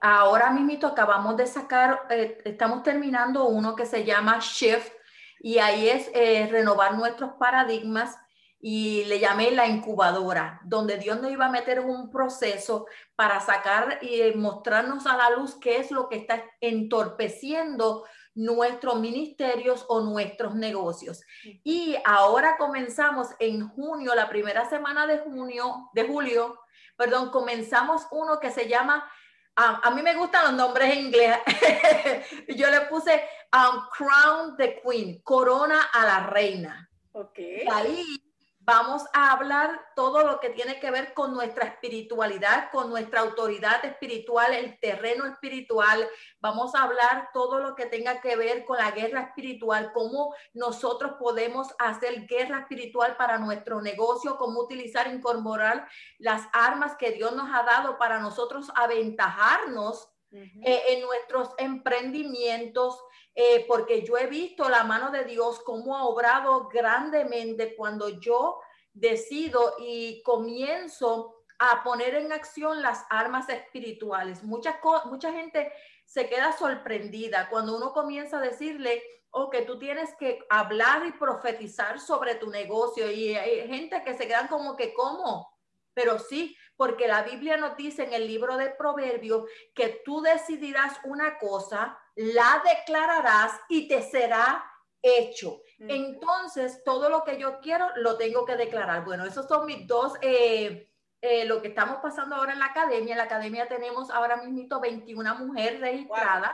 Ahora 0.00 0.50
mismo 0.50 0.88
acabamos 0.88 1.36
de 1.36 1.46
sacar, 1.46 2.00
eh, 2.10 2.38
estamos 2.44 2.82
terminando 2.82 3.46
uno 3.46 3.76
que 3.76 3.86
se 3.86 4.04
llama 4.04 4.38
Shift 4.40 4.92
y 5.38 5.58
ahí 5.58 5.88
es 5.88 6.10
renovar 6.50 6.96
nuestros 6.96 7.32
paradigmas 7.34 8.16
y 8.60 9.04
le 9.06 9.18
llamé 9.18 9.50
la 9.50 9.66
incubadora, 9.66 10.60
donde 10.64 10.98
Dios 10.98 11.20
nos 11.20 11.30
iba 11.30 11.46
a 11.46 11.50
meter 11.50 11.80
un 11.80 12.10
proceso 12.10 12.86
para 13.16 13.40
sacar 13.40 13.98
y 14.02 14.32
mostrarnos 14.36 15.06
a 15.06 15.16
la 15.16 15.30
luz 15.30 15.56
qué 15.58 15.78
es 15.78 15.90
lo 15.90 16.08
que 16.08 16.16
está 16.16 16.44
entorpeciendo 16.60 18.04
nuestros 18.34 19.00
ministerios 19.00 19.86
o 19.88 20.02
nuestros 20.02 20.54
negocios. 20.54 21.22
Y 21.64 21.96
ahora 22.04 22.56
comenzamos 22.58 23.28
en 23.38 23.66
junio, 23.66 24.14
la 24.14 24.28
primera 24.28 24.68
semana 24.68 25.06
de 25.06 25.18
junio, 25.18 25.90
de 25.94 26.06
julio, 26.06 26.60
perdón, 26.96 27.30
comenzamos 27.30 28.06
uno 28.10 28.38
que 28.40 28.50
se 28.50 28.68
llama 28.68 29.10
a 29.56 29.90
mí 29.90 30.00
me 30.00 30.14
gustan 30.14 30.44
los 30.44 30.52
nombres 30.54 30.90
en 30.90 31.06
inglés. 31.06 31.36
Yo 32.48 32.70
le 32.70 32.82
puse 32.82 33.22
um, 33.52 33.82
Crown 33.90 34.56
the 34.56 34.80
Queen, 34.80 35.20
corona 35.22 35.90
a 35.92 36.06
la 36.06 36.26
reina. 36.28 36.88
Ok. 37.12 37.38
Ahí 37.70 38.29
Vamos 38.72 39.02
a 39.12 39.32
hablar 39.32 39.80
todo 39.96 40.22
lo 40.22 40.38
que 40.38 40.50
tiene 40.50 40.78
que 40.78 40.92
ver 40.92 41.12
con 41.12 41.34
nuestra 41.34 41.64
espiritualidad, 41.64 42.70
con 42.70 42.88
nuestra 42.88 43.18
autoridad 43.18 43.84
espiritual, 43.84 44.54
el 44.54 44.78
terreno 44.78 45.26
espiritual. 45.26 46.08
Vamos 46.38 46.76
a 46.76 46.84
hablar 46.84 47.30
todo 47.32 47.58
lo 47.58 47.74
que 47.74 47.86
tenga 47.86 48.20
que 48.20 48.36
ver 48.36 48.64
con 48.64 48.78
la 48.78 48.92
guerra 48.92 49.22
espiritual, 49.22 49.90
cómo 49.92 50.36
nosotros 50.54 51.14
podemos 51.18 51.74
hacer 51.80 52.28
guerra 52.28 52.60
espiritual 52.60 53.16
para 53.16 53.38
nuestro 53.38 53.82
negocio, 53.82 54.36
cómo 54.36 54.60
utilizar, 54.60 55.12
incorporar 55.12 55.88
las 56.18 56.46
armas 56.52 56.94
que 56.94 57.10
Dios 57.10 57.32
nos 57.34 57.50
ha 57.52 57.64
dado 57.64 57.98
para 57.98 58.20
nosotros 58.20 58.70
aventajarnos 58.76 60.10
eh, 60.32 60.82
en 60.90 61.00
nuestros 61.02 61.50
emprendimientos, 61.58 63.02
eh, 63.42 63.64
porque 63.66 64.02
yo 64.02 64.18
he 64.18 64.26
visto 64.26 64.68
la 64.68 64.84
mano 64.84 65.10
de 65.10 65.24
Dios 65.24 65.60
cómo 65.60 65.96
ha 65.96 66.04
obrado 66.04 66.68
grandemente 66.68 67.74
cuando 67.74 68.20
yo 68.20 68.60
decido 68.92 69.76
y 69.78 70.22
comienzo 70.24 71.44
a 71.58 71.82
poner 71.82 72.16
en 72.16 72.32
acción 72.32 72.82
las 72.82 73.06
armas 73.08 73.48
espirituales. 73.48 74.42
Mucha, 74.42 74.78
mucha 75.06 75.32
gente 75.32 75.72
se 76.04 76.28
queda 76.28 76.52
sorprendida 76.52 77.48
cuando 77.48 77.78
uno 77.78 77.94
comienza 77.94 78.36
a 78.36 78.42
decirle, 78.42 79.02
o 79.30 79.44
oh, 79.44 79.50
que 79.50 79.62
tú 79.62 79.78
tienes 79.78 80.14
que 80.18 80.40
hablar 80.50 81.06
y 81.06 81.12
profetizar 81.12 81.98
sobre 81.98 82.34
tu 82.34 82.50
negocio. 82.50 83.10
Y 83.10 83.36
hay 83.36 83.66
gente 83.66 84.02
que 84.04 84.18
se 84.18 84.28
quedan 84.28 84.48
como 84.48 84.76
que, 84.76 84.92
¿cómo? 84.92 85.48
Pero 85.94 86.18
sí, 86.18 86.54
porque 86.76 87.08
la 87.08 87.22
Biblia 87.22 87.56
nos 87.56 87.76
dice 87.76 88.04
en 88.04 88.12
el 88.12 88.26
libro 88.26 88.56
de 88.56 88.70
Proverbios 88.70 89.48
que 89.74 90.02
tú 90.04 90.20
decidirás 90.20 90.98
una 91.04 91.38
cosa, 91.38 91.98
la 92.20 92.62
declararás 92.62 93.52
y 93.70 93.88
te 93.88 94.02
será 94.02 94.62
hecho. 95.00 95.62
Entonces, 95.78 96.82
todo 96.84 97.08
lo 97.08 97.24
que 97.24 97.38
yo 97.38 97.60
quiero 97.60 97.88
lo 97.96 98.18
tengo 98.18 98.44
que 98.44 98.56
declarar. 98.56 99.06
Bueno, 99.06 99.24
esos 99.24 99.48
son 99.48 99.64
mis 99.64 99.86
dos, 99.86 100.12
eh, 100.20 100.90
eh, 101.22 101.46
lo 101.46 101.62
que 101.62 101.68
estamos 101.68 101.96
pasando 102.02 102.36
ahora 102.36 102.52
en 102.52 102.58
la 102.58 102.66
academia. 102.66 103.12
En 103.12 103.18
la 103.18 103.24
academia 103.24 103.66
tenemos 103.68 104.10
ahora 104.10 104.36
mismo 104.36 104.80
21 104.80 105.34
mujeres 105.36 105.80
registradas 105.80 106.52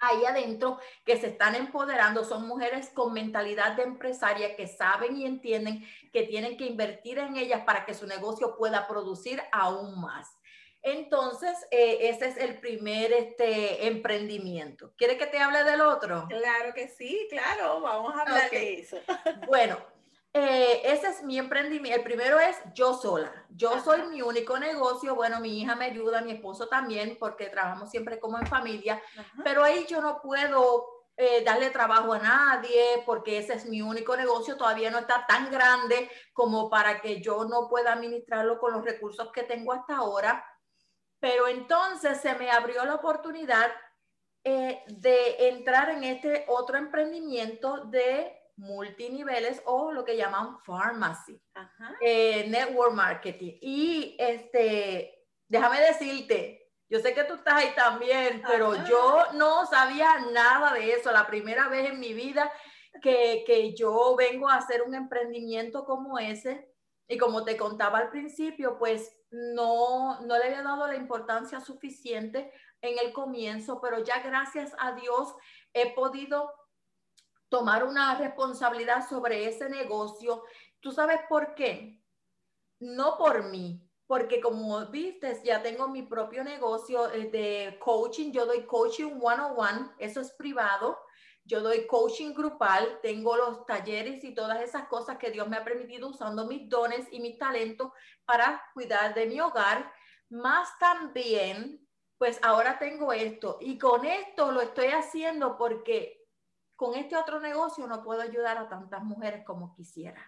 ahí 0.00 0.24
adentro 0.24 0.78
que 1.04 1.18
se 1.18 1.28
están 1.28 1.54
empoderando 1.54 2.24
son 2.24 2.46
mujeres 2.46 2.90
con 2.90 3.12
mentalidad 3.12 3.76
de 3.76 3.82
empresaria 3.82 4.56
que 4.56 4.66
saben 4.66 5.16
y 5.16 5.26
entienden 5.26 5.86
que 6.12 6.22
tienen 6.22 6.56
que 6.56 6.66
invertir 6.66 7.18
en 7.18 7.36
ellas 7.36 7.62
para 7.64 7.84
que 7.84 7.94
su 7.94 8.06
negocio 8.06 8.56
pueda 8.56 8.88
producir 8.88 9.42
aún 9.52 10.00
más. 10.00 10.36
Entonces, 10.82 11.54
eh, 11.70 12.08
ese 12.08 12.28
es 12.28 12.36
el 12.38 12.58
primer 12.58 13.12
este, 13.12 13.86
emprendimiento. 13.86 14.92
¿Quiere 14.96 15.18
que 15.18 15.26
te 15.26 15.38
hable 15.38 15.62
del 15.64 15.82
otro? 15.82 16.26
Claro 16.28 16.72
que 16.74 16.88
sí, 16.88 17.26
claro, 17.28 17.80
vamos 17.80 18.14
a 18.14 18.22
hablar 18.22 18.50
de 18.50 18.80
eso. 18.80 18.98
Bueno, 19.46 19.76
eh, 20.32 20.80
ese 20.84 21.08
es 21.08 21.22
mi 21.22 21.38
emprendimiento. 21.38 21.98
El 21.98 22.04
primero 22.04 22.38
es 22.38 22.56
yo 22.72 22.94
sola. 22.94 23.32
Yo 23.50 23.80
soy 23.80 24.02
mi 24.04 24.22
único 24.22 24.58
negocio. 24.58 25.14
Bueno, 25.14 25.40
mi 25.40 25.60
hija 25.60 25.74
me 25.74 25.86
ayuda, 25.86 26.22
mi 26.22 26.32
esposo 26.32 26.68
también, 26.68 27.16
porque 27.18 27.48
trabajamos 27.48 27.90
siempre 27.90 28.18
como 28.18 28.38
en 28.38 28.46
familia, 28.46 29.02
pero 29.44 29.64
ahí 29.64 29.86
yo 29.88 30.00
no 30.00 30.20
puedo 30.22 31.00
eh, 31.16 31.44
darle 31.44 31.68
trabajo 31.68 32.14
a 32.14 32.18
nadie 32.18 33.02
porque 33.04 33.36
ese 33.36 33.54
es 33.54 33.66
mi 33.66 33.82
único 33.82 34.16
negocio. 34.16 34.56
Todavía 34.56 34.90
no 34.90 35.00
está 35.00 35.26
tan 35.26 35.50
grande 35.50 36.08
como 36.32 36.70
para 36.70 37.00
que 37.02 37.20
yo 37.20 37.44
no 37.44 37.68
pueda 37.68 37.92
administrarlo 37.92 38.58
con 38.58 38.72
los 38.72 38.84
recursos 38.84 39.30
que 39.32 39.42
tengo 39.42 39.72
hasta 39.72 39.96
ahora. 39.96 40.42
Pero 41.20 41.48
entonces 41.48 42.20
se 42.20 42.34
me 42.34 42.50
abrió 42.50 42.84
la 42.84 42.94
oportunidad 42.94 43.70
eh, 44.42 44.82
de 44.86 45.48
entrar 45.48 45.90
en 45.90 46.02
este 46.02 46.46
otro 46.48 46.78
emprendimiento 46.78 47.84
de 47.84 48.36
multiniveles 48.56 49.62
o 49.66 49.92
lo 49.92 50.04
que 50.04 50.16
llaman 50.16 50.58
pharmacy, 50.64 51.40
eh, 52.00 52.46
network 52.48 52.92
marketing. 52.92 53.58
Y 53.60 54.16
este, 54.18 55.26
déjame 55.46 55.80
decirte, 55.80 56.72
yo 56.88 57.00
sé 57.00 57.14
que 57.14 57.24
tú 57.24 57.34
estás 57.34 57.54
ahí 57.54 57.72
también, 57.74 58.42
pero 58.46 58.84
yo 58.86 59.26
no 59.34 59.66
sabía 59.66 60.18
nada 60.32 60.74
de 60.74 60.92
eso. 60.92 61.12
La 61.12 61.26
primera 61.26 61.68
vez 61.68 61.90
en 61.90 62.00
mi 62.00 62.12
vida 62.14 62.50
que, 63.00 63.44
que 63.46 63.74
yo 63.74 64.16
vengo 64.16 64.48
a 64.48 64.56
hacer 64.56 64.82
un 64.82 64.94
emprendimiento 64.94 65.84
como 65.84 66.18
ese. 66.18 66.68
Y 67.08 67.18
como 67.18 67.44
te 67.44 67.56
contaba 67.56 67.98
al 67.98 68.10
principio, 68.10 68.78
pues 68.78 69.19
no, 69.30 70.20
no 70.20 70.38
le 70.38 70.44
había 70.44 70.62
dado 70.62 70.86
la 70.86 70.96
importancia 70.96 71.60
suficiente 71.60 72.52
en 72.80 72.98
el 72.98 73.12
comienzo, 73.12 73.80
pero 73.80 74.02
ya 74.02 74.20
gracias 74.22 74.72
a 74.78 74.92
Dios 74.92 75.34
he 75.72 75.94
podido 75.94 76.52
tomar 77.48 77.84
una 77.84 78.16
responsabilidad 78.16 79.06
sobre 79.08 79.46
ese 79.48 79.68
negocio. 79.68 80.42
¿Tú 80.80 80.92
sabes 80.92 81.20
por 81.28 81.54
qué? 81.54 82.00
No 82.78 83.18
por 83.18 83.50
mí, 83.50 83.86
porque 84.06 84.40
como 84.40 84.86
viste, 84.86 85.40
ya 85.44 85.62
tengo 85.62 85.88
mi 85.88 86.02
propio 86.02 86.42
negocio 86.42 87.10
eh, 87.12 87.30
de 87.30 87.78
coaching. 87.78 88.32
Yo 88.32 88.46
doy 88.46 88.64
coaching 88.66 89.18
one-on-one, 89.20 89.90
eso 89.98 90.20
es 90.20 90.32
privado. 90.32 90.98
Yo 91.44 91.60
doy 91.60 91.86
coaching 91.86 92.32
grupal, 92.32 93.00
tengo 93.02 93.36
los 93.36 93.66
talleres 93.66 94.22
y 94.24 94.34
todas 94.34 94.60
esas 94.62 94.86
cosas 94.88 95.18
que 95.18 95.30
Dios 95.30 95.48
me 95.48 95.56
ha 95.56 95.64
permitido 95.64 96.08
usando 96.08 96.46
mis 96.46 96.68
dones 96.68 97.08
y 97.10 97.20
mis 97.20 97.38
talentos 97.38 97.92
para 98.24 98.62
cuidar 98.74 99.14
de 99.14 99.26
mi 99.26 99.40
hogar. 99.40 99.92
Más 100.28 100.78
también, 100.78 101.86
pues 102.18 102.38
ahora 102.42 102.78
tengo 102.78 103.12
esto 103.12 103.58
y 103.60 103.78
con 103.78 104.04
esto 104.04 104.52
lo 104.52 104.60
estoy 104.60 104.88
haciendo 104.88 105.56
porque 105.56 106.28
con 106.76 106.94
este 106.94 107.16
otro 107.16 107.40
negocio 107.40 107.86
no 107.86 108.02
puedo 108.02 108.22
ayudar 108.22 108.56
a 108.58 108.68
tantas 108.68 109.02
mujeres 109.02 109.44
como 109.44 109.74
quisiera. 109.74 110.22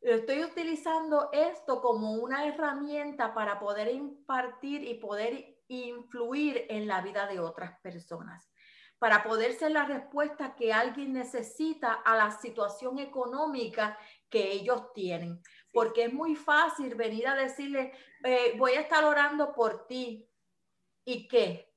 Estoy 0.00 0.42
utilizando 0.42 1.30
esto 1.32 1.80
como 1.80 2.14
una 2.14 2.44
herramienta 2.46 3.32
para 3.34 3.58
poder 3.60 3.88
impartir 3.88 4.82
y 4.82 4.94
poder 4.94 5.60
influir 5.68 6.66
en 6.68 6.88
la 6.88 7.00
vida 7.00 7.26
de 7.26 7.38
otras 7.40 7.80
personas, 7.80 8.51
para 9.02 9.24
poder 9.24 9.52
ser 9.54 9.72
la 9.72 9.84
respuesta 9.84 10.54
que 10.54 10.72
alguien 10.72 11.12
necesita 11.12 11.92
a 11.92 12.14
la 12.14 12.30
situación 12.30 13.00
económica 13.00 13.98
que 14.30 14.52
ellos 14.52 14.92
tienen. 14.92 15.42
Porque 15.72 16.04
es 16.04 16.12
muy 16.12 16.36
fácil 16.36 16.94
venir 16.94 17.26
a 17.26 17.34
decirle, 17.34 17.92
eh, 18.22 18.54
voy 18.56 18.74
a 18.74 18.80
estar 18.82 19.02
orando 19.02 19.52
por 19.54 19.88
ti. 19.88 20.30
¿Y 21.04 21.26
qué? 21.26 21.74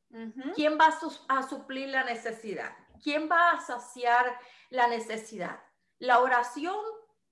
¿Quién 0.54 0.78
va 0.78 0.96
a 1.30 1.50
suplir 1.50 1.90
la 1.90 2.04
necesidad? 2.04 2.78
¿Quién 3.02 3.28
va 3.28 3.54
a 3.54 3.60
saciar 3.60 4.40
la 4.70 4.88
necesidad? 4.88 5.64
La 5.98 6.20
oración 6.20 6.78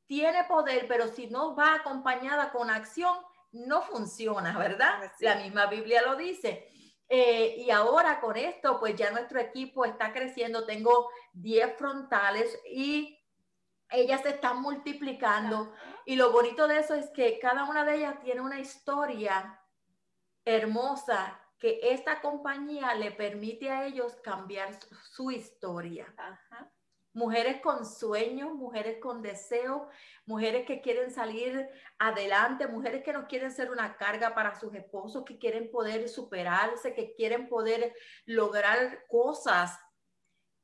tiene 0.07 0.43
poder, 0.45 0.87
pero 0.87 1.07
si 1.07 1.27
no 1.27 1.55
va 1.55 1.75
acompañada 1.75 2.51
con 2.51 2.71
acción, 2.71 3.15
no 3.51 3.83
funciona, 3.83 4.57
¿verdad? 4.57 5.11
La 5.19 5.35
misma 5.35 5.67
Biblia 5.67 6.01
lo 6.01 6.15
dice. 6.15 6.67
Eh, 7.15 7.57
y 7.59 7.69
ahora 7.69 8.19
con 8.19 8.35
esto, 8.35 8.79
pues 8.79 8.95
ya 8.95 9.11
nuestro 9.11 9.39
equipo 9.39 9.85
está 9.85 10.11
creciendo. 10.11 10.65
Tengo 10.65 11.11
10 11.33 11.77
frontales 11.77 12.59
y 12.71 13.23
ellas 13.91 14.21
se 14.23 14.29
están 14.29 14.63
multiplicando. 14.63 15.75
Y 16.07 16.15
lo 16.15 16.31
bonito 16.31 16.67
de 16.67 16.79
eso 16.79 16.95
es 16.95 17.11
que 17.11 17.37
cada 17.37 17.65
una 17.65 17.85
de 17.85 17.97
ellas 17.97 18.19
tiene 18.23 18.41
una 18.41 18.59
historia 18.59 19.61
hermosa 20.43 21.39
que 21.59 21.81
esta 21.83 22.19
compañía 22.19 22.95
le 22.95 23.11
permite 23.11 23.69
a 23.69 23.85
ellos 23.85 24.15
cambiar 24.23 24.75
su, 25.11 25.29
historia. 25.29 26.11
Mujeres 27.13 27.61
con 27.61 27.85
sueños, 27.85 28.53
mujeres 28.53 28.97
con 28.99 29.21
deseo, 29.21 29.87
mujeres 30.25 30.65
que 30.65 30.81
quieren 30.81 31.11
salir 31.11 31.69
adelante, 31.99 32.67
mujeres 32.67 33.03
que 33.03 33.13
no 33.13 33.27
quieren 33.27 33.51
ser 33.51 33.69
una 33.69 33.97
carga 33.97 34.33
para 34.33 34.59
sus 34.59 34.73
esposos, 34.73 35.23
que 35.23 35.37
quieren 35.37 35.69
poder 35.69 36.09
superarse, 36.09 36.93
que 36.93 37.13
quieren 37.13 37.47
poder 37.49 37.93
lograr 38.25 39.05
cosas. 39.07 39.77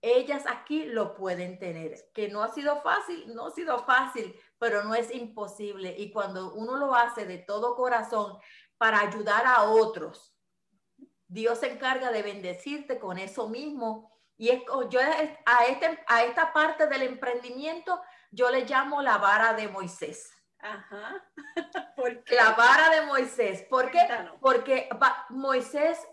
Ellas 0.01 0.45
aquí 0.47 0.85
lo 0.85 1.13
pueden 1.13 1.59
tener, 1.59 2.09
que 2.13 2.29
no 2.29 2.41
ha 2.41 2.47
sido 2.49 2.81
fácil, 2.81 3.35
no 3.35 3.47
ha 3.47 3.51
sido 3.51 3.85
fácil, 3.85 4.33
pero 4.57 4.83
no 4.83 4.95
es 4.95 5.13
imposible. 5.13 5.93
Y 5.97 6.11
cuando 6.11 6.53
uno 6.53 6.77
lo 6.77 6.95
hace 6.95 7.25
de 7.25 7.37
todo 7.37 7.75
corazón 7.75 8.37
para 8.77 9.01
ayudar 9.01 9.45
a 9.45 9.63
otros, 9.63 10.35
Dios 11.27 11.59
se 11.59 11.71
encarga 11.71 12.11
de 12.11 12.23
bendecirte 12.23 12.97
con 12.97 13.19
eso 13.19 13.49
mismo. 13.49 14.18
Y 14.39 14.49
es, 14.49 14.63
yo 14.89 15.01
a, 15.01 15.65
este, 15.65 16.03
a 16.07 16.23
esta 16.23 16.53
parte 16.53 16.87
del 16.87 17.01
emprendimiento, 17.01 18.01
yo 18.31 18.49
le 18.49 18.61
llamo 18.61 19.01
la 19.01 19.17
vara 19.17 19.53
de 19.53 19.67
Moisés. 19.67 20.33
Ajá. 20.59 21.29
La 22.31 22.51
vara 22.51 22.89
de 22.89 23.05
Moisés. 23.05 23.63
¿Por 23.63 23.91
qué? 23.91 23.99
Porque 24.39 24.89
Moisés 25.29 26.05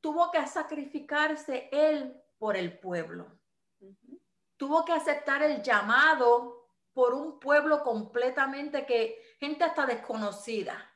tuvo 0.00 0.30
que 0.30 0.46
sacrificarse 0.46 1.68
él 1.72 2.20
por 2.38 2.56
el 2.56 2.78
pueblo. 2.78 3.38
Tuvo 4.56 4.84
que 4.84 4.92
aceptar 4.92 5.42
el 5.42 5.62
llamado 5.62 6.70
por 6.92 7.14
un 7.14 7.40
pueblo 7.40 7.82
completamente 7.82 8.86
que, 8.86 9.20
gente 9.40 9.64
hasta 9.64 9.86
desconocida. 9.86 10.92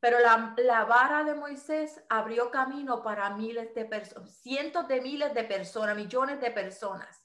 Pero 0.00 0.18
la, 0.18 0.84
vara 0.86 1.24
de 1.24 1.34
Moisés 1.34 2.02
abrió 2.08 2.50
camino 2.50 3.02
para 3.02 3.30
miles 3.30 3.74
de 3.74 3.84
personas, 3.84 4.34
cientos 4.38 4.88
de 4.88 5.02
miles 5.02 5.34
de 5.34 5.44
personas, 5.44 5.94
millones 5.94 6.40
de 6.40 6.50
personas. 6.50 7.22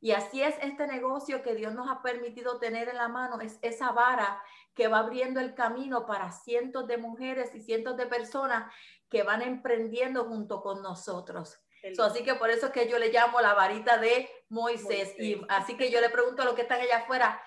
Y 0.00 0.12
así 0.12 0.42
es 0.42 0.54
este 0.60 0.86
negocio 0.86 1.42
que 1.42 1.54
Dios 1.54 1.72
nos 1.72 1.90
ha 1.90 2.02
permitido 2.02 2.58
tener 2.58 2.90
en 2.90 2.96
la 2.96 3.08
mano, 3.08 3.40
es 3.40 3.58
esa 3.62 3.90
vara 3.92 4.42
que 4.74 4.86
va 4.86 4.98
abriendo 4.98 5.40
el 5.40 5.54
camino 5.54 6.04
para 6.04 6.30
cientos 6.30 6.86
de 6.86 6.98
mujeres 6.98 7.54
y 7.54 7.62
cientos 7.62 7.96
de 7.96 8.06
personas 8.06 8.70
que 9.08 9.22
van 9.22 9.40
emprendiendo 9.40 10.24
junto 10.24 10.60
con 10.60 10.82
nosotros. 10.82 11.58
así 12.02 12.22
que 12.22 12.34
por 12.34 12.50
eso 12.50 12.66
es 12.66 12.72
que 12.72 12.86
yo 12.86 12.98
le 12.98 13.12
llamo 13.12 13.40
la 13.40 13.54
varita 13.54 13.96
de 13.96 14.28
Moisés. 14.50 15.18
Y 15.18 15.40
así 15.48 15.74
que 15.78 15.90
yo 15.90 16.02
le 16.02 16.10
pregunto 16.10 16.42
a 16.42 16.44
los 16.44 16.54
que 16.54 16.62
están 16.62 16.82
allá 16.82 16.98
afuera, 16.98 17.40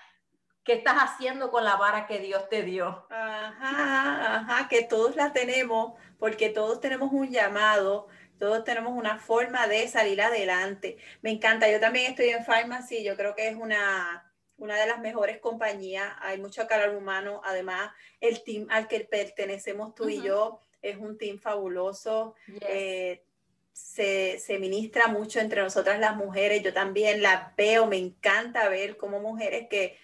¿Qué 0.64 0.74
estás 0.74 0.96
haciendo 0.98 1.50
con 1.50 1.64
la 1.64 1.76
vara 1.76 2.06
que 2.06 2.18
Dios 2.18 2.48
te 2.48 2.62
dio? 2.62 3.06
Ajá, 3.10 4.36
ajá, 4.36 4.68
que 4.68 4.82
todos 4.82 5.16
la 5.16 5.32
tenemos, 5.32 5.94
porque 6.18 6.50
todos 6.50 6.80
tenemos 6.80 7.10
un 7.12 7.30
llamado, 7.30 8.08
todos 8.38 8.64
tenemos 8.64 8.92
una 8.92 9.18
forma 9.18 9.66
de 9.66 9.88
salir 9.88 10.20
adelante. 10.20 10.98
Me 11.22 11.30
encanta, 11.30 11.70
yo 11.70 11.80
también 11.80 12.10
estoy 12.10 12.28
en 12.28 12.44
Pharmacy, 12.44 13.02
yo 13.02 13.16
creo 13.16 13.34
que 13.34 13.48
es 13.48 13.56
una, 13.56 14.30
una 14.56 14.76
de 14.76 14.86
las 14.86 15.00
mejores 15.00 15.38
compañías, 15.38 16.12
hay 16.20 16.38
mucho 16.38 16.66
calor 16.66 16.94
humano, 16.94 17.40
además 17.44 17.90
el 18.20 18.42
team 18.44 18.66
al 18.70 18.88
que 18.88 19.00
pertenecemos 19.00 19.94
tú 19.94 20.08
y 20.08 20.22
yo 20.22 20.60
es 20.82 20.96
un 20.96 21.18
team 21.18 21.38
fabuloso. 21.38 22.34
Eh, 22.60 23.24
se, 23.72 24.40
se, 24.40 24.58
ministra 24.58 25.06
mucho 25.06 25.38
entre 25.38 25.62
nosotras 25.62 26.00
las 26.00 26.16
mujeres, 26.16 26.62
yo 26.64 26.72
también 26.72 27.22
la 27.22 27.54
veo, 27.56 27.86
me 27.86 27.96
encanta 27.96 28.68
ver 28.68 28.96
cómo 28.96 29.20
mujeres 29.20 29.68
que 29.68 29.96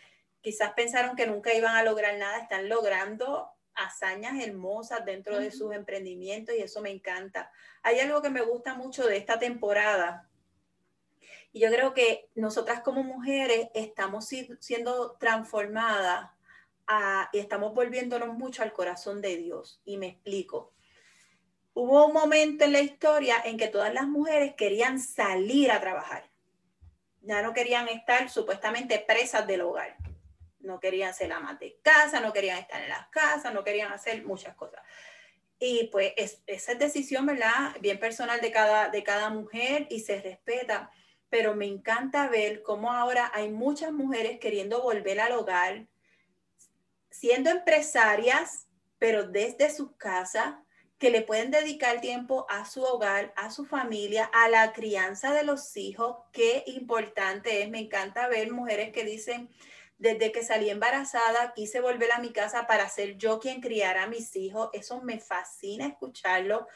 quizás 0.44 0.74
pensaron 0.74 1.16
que 1.16 1.26
nunca 1.26 1.54
iban 1.54 1.74
a 1.74 1.82
lograr 1.82 2.18
nada, 2.18 2.38
están 2.38 2.68
logrando 2.68 3.48
hazañas 3.74 4.40
hermosas 4.44 5.02
dentro 5.06 5.40
de 5.40 5.50
sus 5.50 5.72
emprendimientos 5.72 6.54
y 6.54 6.60
eso 6.60 6.82
me 6.82 6.90
encanta. 6.90 7.50
Hay 7.82 7.98
algo 7.98 8.20
que 8.20 8.28
me 8.28 8.42
gusta 8.42 8.74
mucho 8.74 9.06
de 9.06 9.16
esta 9.16 9.38
temporada 9.38 10.28
y 11.50 11.60
yo 11.60 11.70
creo 11.70 11.94
que 11.94 12.28
nosotras 12.34 12.82
como 12.82 13.02
mujeres 13.02 13.68
estamos 13.74 14.28
siendo 14.60 15.12
transformadas 15.12 16.30
y 17.32 17.38
estamos 17.38 17.72
volviéndonos 17.72 18.36
mucho 18.36 18.62
al 18.62 18.74
corazón 18.74 19.22
de 19.22 19.38
Dios. 19.38 19.80
Y 19.86 19.96
me 19.96 20.08
explico. 20.08 20.74
Hubo 21.72 22.06
un 22.06 22.12
momento 22.12 22.64
en 22.64 22.72
la 22.72 22.80
historia 22.80 23.36
en 23.42 23.56
que 23.56 23.68
todas 23.68 23.94
las 23.94 24.06
mujeres 24.06 24.54
querían 24.56 25.00
salir 25.00 25.72
a 25.72 25.80
trabajar. 25.80 26.28
Ya 27.22 27.40
no 27.40 27.54
querían 27.54 27.88
estar 27.88 28.28
supuestamente 28.28 28.98
presas 28.98 29.46
del 29.46 29.62
hogar 29.62 30.03
no 30.64 30.80
querían 30.80 31.14
ser 31.14 31.32
amas 31.32 31.58
de 31.58 31.78
casa, 31.82 32.20
no 32.20 32.32
querían 32.32 32.58
estar 32.58 32.82
en 32.82 32.88
las 32.88 33.08
casas, 33.08 33.52
no 33.54 33.62
querían 33.62 33.92
hacer 33.92 34.24
muchas 34.24 34.54
cosas. 34.54 34.82
Y 35.58 35.88
pues 35.92 36.12
esa 36.46 36.72
es 36.72 36.78
decisión, 36.78 37.26
¿verdad? 37.26 37.76
Bien 37.80 37.98
personal 37.98 38.40
de 38.40 38.50
cada, 38.50 38.88
de 38.88 39.02
cada 39.02 39.30
mujer 39.30 39.86
y 39.90 40.00
se 40.00 40.20
respeta. 40.20 40.90
Pero 41.30 41.54
me 41.54 41.66
encanta 41.66 42.28
ver 42.28 42.62
cómo 42.62 42.92
ahora 42.92 43.30
hay 43.34 43.50
muchas 43.50 43.92
mujeres 43.92 44.38
queriendo 44.40 44.82
volver 44.82 45.20
al 45.20 45.32
hogar, 45.32 45.86
siendo 47.10 47.50
empresarias, 47.50 48.68
pero 48.98 49.24
desde 49.24 49.70
sus 49.70 49.96
casas, 49.96 50.54
que 50.98 51.10
le 51.10 51.22
pueden 51.22 51.50
dedicar 51.50 52.00
tiempo 52.00 52.46
a 52.48 52.64
su 52.64 52.82
hogar, 52.82 53.32
a 53.36 53.50
su 53.50 53.64
familia, 53.64 54.30
a 54.32 54.48
la 54.48 54.72
crianza 54.72 55.34
de 55.34 55.44
los 55.44 55.76
hijos. 55.76 56.16
Qué 56.32 56.64
importante 56.66 57.62
es. 57.62 57.68
Me 57.68 57.80
encanta 57.80 58.28
ver 58.28 58.52
mujeres 58.52 58.92
que 58.92 59.04
dicen, 59.04 59.50
desde 60.04 60.32
que 60.32 60.44
salí 60.44 60.68
embarazada, 60.68 61.54
quise 61.54 61.80
volver 61.80 62.12
a 62.12 62.18
mi 62.18 62.30
casa 62.30 62.66
para 62.66 62.90
ser 62.90 63.16
yo 63.16 63.40
quien 63.40 63.62
criara 63.62 64.02
a 64.02 64.06
mis 64.06 64.36
hijos. 64.36 64.68
Eso 64.74 65.00
me 65.00 65.18
fascina 65.18 65.86
escucharlo 65.86 66.68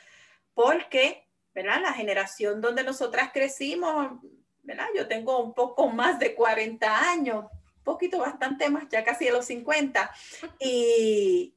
porque, 0.55 1.29
¿verdad? 1.55 1.83
La 1.83 1.93
generación 1.93 2.62
donde 2.62 2.85
nosotras 2.85 3.29
crecimos, 3.31 4.18
¿verdad? 4.62 4.87
Yo 4.97 5.07
tengo 5.07 5.41
un 5.41 5.53
poco 5.53 5.89
más 5.89 6.18
de 6.18 6.35
40 6.35 7.11
años, 7.11 7.45
poquito 7.85 8.18
bastante 8.18 8.70
más, 8.70 8.89
ya 8.89 9.05
casi 9.05 9.26
de 9.26 9.33
los 9.33 9.45
50. 9.45 10.11
Y, 10.59 11.55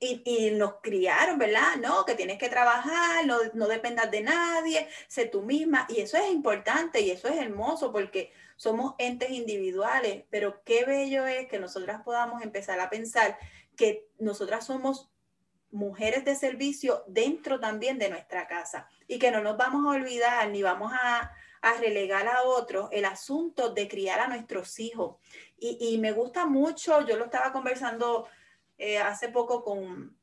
y, 0.00 0.50
nos 0.50 0.80
criaron, 0.82 1.38
¿verdad? 1.38 1.76
No, 1.80 2.04
que 2.04 2.16
tienes 2.16 2.38
que 2.38 2.48
trabajar, 2.48 3.24
no, 3.24 3.38
no 3.54 3.68
dependas 3.68 4.10
de 4.10 4.22
nadie, 4.22 4.88
sé 5.06 5.26
tú 5.26 5.42
misma. 5.42 5.86
Y 5.88 6.00
eso 6.00 6.18
es 6.18 6.28
importante 6.32 7.00
y 7.00 7.12
eso 7.12 7.28
es 7.28 7.36
hermoso 7.36 7.92
porque 7.92 8.32
somos 8.56 8.94
entes 8.98 9.30
individuales, 9.30 10.24
pero 10.30 10.62
qué 10.64 10.84
bello 10.84 11.26
es 11.26 11.48
que 11.48 11.58
nosotras 11.58 12.02
podamos 12.02 12.42
empezar 12.42 12.80
a 12.80 12.90
pensar 12.90 13.38
que 13.76 14.08
nosotras 14.18 14.66
somos 14.66 15.10
mujeres 15.70 16.24
de 16.24 16.36
servicio 16.36 17.02
dentro 17.08 17.58
también 17.58 17.98
de 17.98 18.08
nuestra 18.08 18.46
casa 18.46 18.88
y 19.08 19.18
que 19.18 19.32
no 19.32 19.42
nos 19.42 19.56
vamos 19.56 19.84
a 19.84 19.96
olvidar 19.98 20.48
ni 20.50 20.62
vamos 20.62 20.92
a, 20.94 21.32
relegar 21.80 22.28
a 22.28 22.42
otros 22.42 22.90
el 22.92 23.06
asunto 23.06 23.72
de 23.72 23.88
criar 23.88 24.20
a 24.20 24.28
nuestros 24.28 24.78
hijos. 24.78 25.16
Y, 25.58 25.96
me 25.96 26.12
gusta 26.12 26.44
mucho, 26.44 27.06
yo 27.06 27.16
lo 27.16 27.24
estaba 27.24 27.52
conversando 27.52 28.28
eh, 28.76 28.98
hace 28.98 29.30
poco 29.30 29.64
con, 29.64 30.14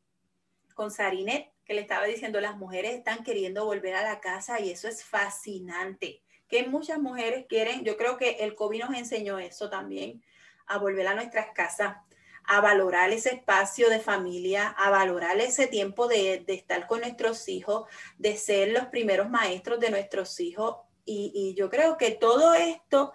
con 0.76 0.92
Sarinet, 0.92 1.52
que 1.66 1.74
le 1.74 1.82
estaba 1.82 2.06
diciendo, 2.06 2.40
las 2.42 2.58
mujeres 2.58 2.94
están 2.94 3.24
queriendo 3.24 3.66
volver 3.66 3.96
a 3.96 4.04
la 4.04 4.20
casa 4.20 4.60
y 4.60 4.70
eso 4.70 4.88
es 4.88 5.04
fascinante 5.04 6.22
que 6.52 6.68
muchas 6.68 7.00
mujeres 7.00 7.46
quieren, 7.48 7.86
yo 7.86 7.96
creo 7.96 8.18
que 8.18 8.32
el 8.42 8.54
COVID 8.56 8.82
nos 8.82 8.98
enseñó 8.98 9.40
eso 9.40 9.70
también, 9.70 10.22
a 10.68 10.78
volver 10.78 11.08
a 11.08 11.16
nuestras 11.16 11.48
casas, 11.56 11.96
a 12.44 12.60
valorar 12.60 13.12
ese 13.12 13.30
espacio 13.30 13.90
de 13.90 14.02
familia, 14.02 14.68
a 14.68 14.90
valorar 14.90 15.40
ese 15.40 15.68
tiempo 15.68 16.08
de, 16.08 16.44
estar 16.48 16.88
con 16.88 17.00
nuestros 17.00 17.48
hijos, 17.48 17.88
de 18.18 18.36
ser 18.36 18.70
los 18.70 18.88
primeros 18.88 19.30
maestros 19.30 19.80
de 19.80 19.92
nuestros 19.92 20.40
hijos. 20.42 20.78
Y, 21.06 21.56
yo 21.56 21.70
creo 21.70 21.98
que 21.98 22.12
todo 22.12 22.54
esto, 22.54 23.14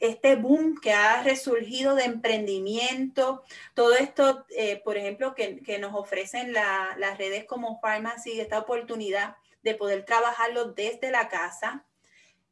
este 0.00 0.36
boom 0.36 0.78
que 0.80 0.92
ha 0.92 1.22
resurgido 1.22 1.94
de 1.94 2.04
emprendimiento, 2.04 3.42
todo 3.74 3.94
esto, 3.94 4.44
eh, 4.50 4.80
por 4.84 4.98
ejemplo, 4.98 5.34
que, 5.34 5.78
nos 5.80 5.94
ofrecen 5.94 6.52
las 6.52 7.16
redes 7.16 7.44
como 7.46 7.80
Pharmacy, 7.80 8.40
esta 8.40 8.58
oportunidad 8.58 9.36
de 9.62 9.74
poder 9.74 10.04
trabajarlo 10.04 10.72
desde 10.72 11.10
la 11.10 11.28
casa, 11.28 11.86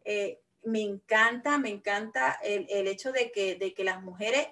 eh, 0.06 0.40
me 0.62 0.80
encanta, 0.80 1.58
me 1.58 1.68
encanta 1.68 2.38
el, 2.42 2.88
hecho 2.88 3.12
de 3.12 3.30
que, 3.30 3.56
de 3.56 3.74
que 3.74 3.84
las 3.84 4.02
mujeres 4.02 4.48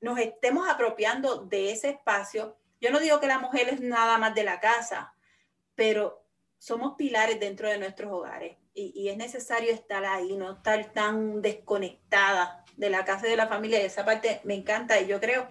nos 0.00 0.18
estemos 0.18 0.68
apropiando 0.68 1.44
de 1.44 1.72
ese 1.72 1.90
espacio. 1.90 2.56
Yo 2.80 2.90
no 2.90 3.00
digo 3.00 3.18
que 3.18 3.26
la 3.26 3.38
mujer 3.38 3.68
es 3.68 3.80
nada 3.80 4.18
más 4.18 4.34
de 4.34 4.44
la 4.44 4.60
casa, 4.60 5.14
pero 5.74 6.24
somos 6.58 6.94
pilares 6.96 7.40
dentro 7.40 7.68
de 7.68 7.78
nuestros 7.78 8.12
hogares 8.12 8.56
y, 8.74 9.08
es 9.08 9.16
necesario 9.16 9.72
estar 9.72 10.04
ahí, 10.04 10.36
no 10.36 10.52
estar 10.52 10.92
tan 10.92 11.42
desconectada 11.42 12.64
de 12.76 12.90
la 12.90 13.04
casa 13.04 13.26
y 13.26 13.30
de 13.30 13.36
la 13.36 13.48
familia. 13.48 13.82
Y 13.82 13.86
esa 13.86 14.04
parte 14.04 14.40
me 14.44 14.54
encanta 14.54 15.00
y 15.00 15.06
yo 15.06 15.20
creo 15.20 15.48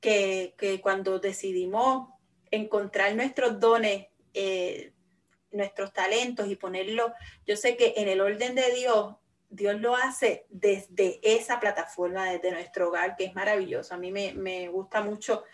que, 0.00 0.54
cuando 0.82 1.18
decidimos 1.18 2.08
encontrar 2.50 3.14
nuestros 3.14 3.58
dones, 3.58 4.06
eh, 4.34 4.91
nuestros 5.52 5.92
talentos 5.92 6.48
y 6.48 6.56
ponerlo, 6.56 7.12
yo 7.46 7.56
sé 7.56 7.76
que 7.76 7.94
en 7.96 8.08
el 8.08 8.20
orden 8.20 8.54
de 8.54 8.70
Dios, 8.72 9.16
Dios 9.50 9.80
lo 9.80 9.94
hace 9.94 10.46
desde 10.48 11.20
esa 11.22 11.60
plataforma, 11.60 12.30
desde 12.30 12.52
nuestro 12.52 12.88
hogar, 12.88 13.16
que 13.16 13.24
es 13.24 13.34
maravilloso. 13.34 13.94
A 13.94 13.98
mí 13.98 14.10
me, 14.10 14.68
gusta 14.68 15.02
mucho, 15.02 15.44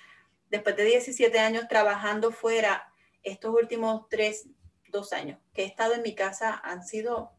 después 0.51 0.77
de 0.77 0.85
17 0.85 1.39
años 1.39 1.67
trabajando 1.69 2.31
fuera, 2.31 2.93
estos 3.25 3.53
últimos 3.53 4.09
tres, 4.09 4.49
dos 4.89 5.13
años 5.13 5.39
que 5.53 5.63
he 5.63 5.67
estado 5.67 5.95
en 5.95 6.03
mi 6.03 6.15
casa 6.15 6.61
han 6.65 6.85
sido, 6.85 7.33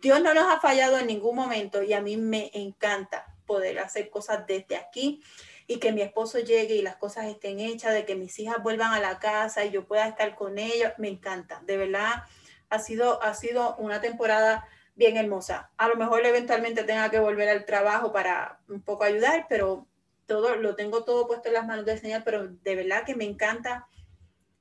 Dios 0.00 0.22
no 0.22 0.32
nos 0.32 0.46
ha 0.46 0.60
fallado 0.60 0.98
en 0.98 1.08
ningún 1.08 1.34
momento 1.34 1.82
y 1.82 1.92
a 1.92 2.00
mí 2.00 2.16
me 2.16 2.50
encanta 2.54 3.34
poder 3.44 3.80
hacer 3.80 4.08
cosas 4.08 4.46
desde 4.46 4.76
aquí 4.76 5.22
y 5.66 5.78
que 5.78 5.92
mi 5.92 6.02
esposo 6.02 6.38
llegue 6.38 6.74
y 6.74 6.82
las 6.82 6.96
cosas 6.96 7.26
estén 7.26 7.60
hechas, 7.60 7.92
de 7.92 8.04
que 8.04 8.14
mis 8.14 8.38
hijas 8.38 8.62
vuelvan 8.62 8.92
a 8.92 9.00
la 9.00 9.18
casa 9.18 9.64
y 9.64 9.70
yo 9.70 9.86
pueda 9.86 10.06
estar 10.06 10.34
con 10.36 10.58
ellos, 10.58 10.92
me 10.98 11.08
encanta. 11.08 11.60
De 11.66 11.76
verdad, 11.76 12.24
ha 12.70 12.78
sido, 12.78 13.22
ha 13.22 13.34
sido 13.34 13.76
una 13.76 14.00
temporada 14.00 14.66
bien 14.94 15.16
hermosa. 15.16 15.70
A 15.76 15.88
lo 15.88 15.96
mejor 15.96 16.24
eventualmente 16.24 16.84
tenga 16.84 17.10
que 17.10 17.18
volver 17.18 17.48
al 17.48 17.64
trabajo 17.64 18.12
para 18.12 18.60
un 18.68 18.80
poco 18.80 19.04
ayudar, 19.04 19.46
pero 19.48 19.86
todo 20.26 20.56
lo 20.56 20.74
tengo 20.76 21.04
todo 21.04 21.26
puesto 21.26 21.48
en 21.48 21.54
las 21.54 21.66
manos 21.66 21.84
del 21.84 22.00
Señor, 22.00 22.22
pero 22.24 22.48
de 22.48 22.74
verdad 22.74 23.04
que 23.04 23.14
me 23.14 23.24
encanta 23.24 23.86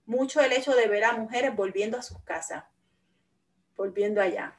mucho 0.06 0.42
el 0.42 0.52
hecho 0.52 0.76
de 0.76 0.88
ver 0.88 1.04
a 1.04 1.14
mujeres 1.14 1.56
volviendo 1.56 1.98
a 1.98 2.04
sus 2.04 2.20
casas, 2.22 2.64
volviendo 3.76 4.22
allá 4.22 4.56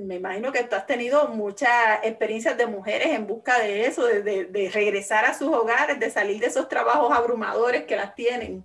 me 0.00 0.16
imagino 0.16 0.50
que 0.52 0.64
tú 0.64 0.76
has 0.76 0.86
tenido 0.86 1.28
muchas 1.28 2.00
experiencias 2.02 2.56
de 2.56 2.66
mujeres 2.66 3.08
en 3.08 3.26
busca 3.26 3.58
de 3.58 3.84
eso, 3.86 4.06
de, 4.06 4.70
regresar 4.72 5.24
a 5.24 5.34
sus 5.34 5.48
hogares, 5.48 5.98
de 6.00 6.10
salir 6.10 6.40
de 6.40 6.46
esos 6.46 6.68
trabajos 6.68 7.12
abrumadores 7.12 7.84
que 7.84 7.96
las 7.96 8.14
tienen. 8.14 8.64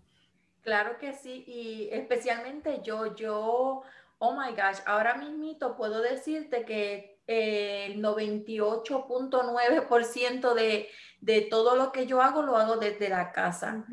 Claro 0.62 0.98
que 0.98 1.14
sí, 1.14 1.44
y 1.48 1.90
especialmente 1.92 2.82
yo, 2.84 3.16
yo, 3.16 3.82
oh 4.18 4.34
my 4.34 4.52
gosh, 4.52 4.80
ahora 4.86 5.16
mismito 5.16 5.76
puedo 5.76 6.02
decirte 6.02 6.64
que 6.66 7.18
el 7.28 8.02
98.9% 8.02 10.54
de, 10.54 10.90
de 11.22 11.42
todo 11.42 11.76
lo 11.76 11.92
que 11.92 12.08
yo 12.08 12.22
hago 12.22 12.42
lo 12.42 12.56
hago 12.58 12.78
desde 12.78 13.10
la 13.10 13.32
casa. 13.32 13.86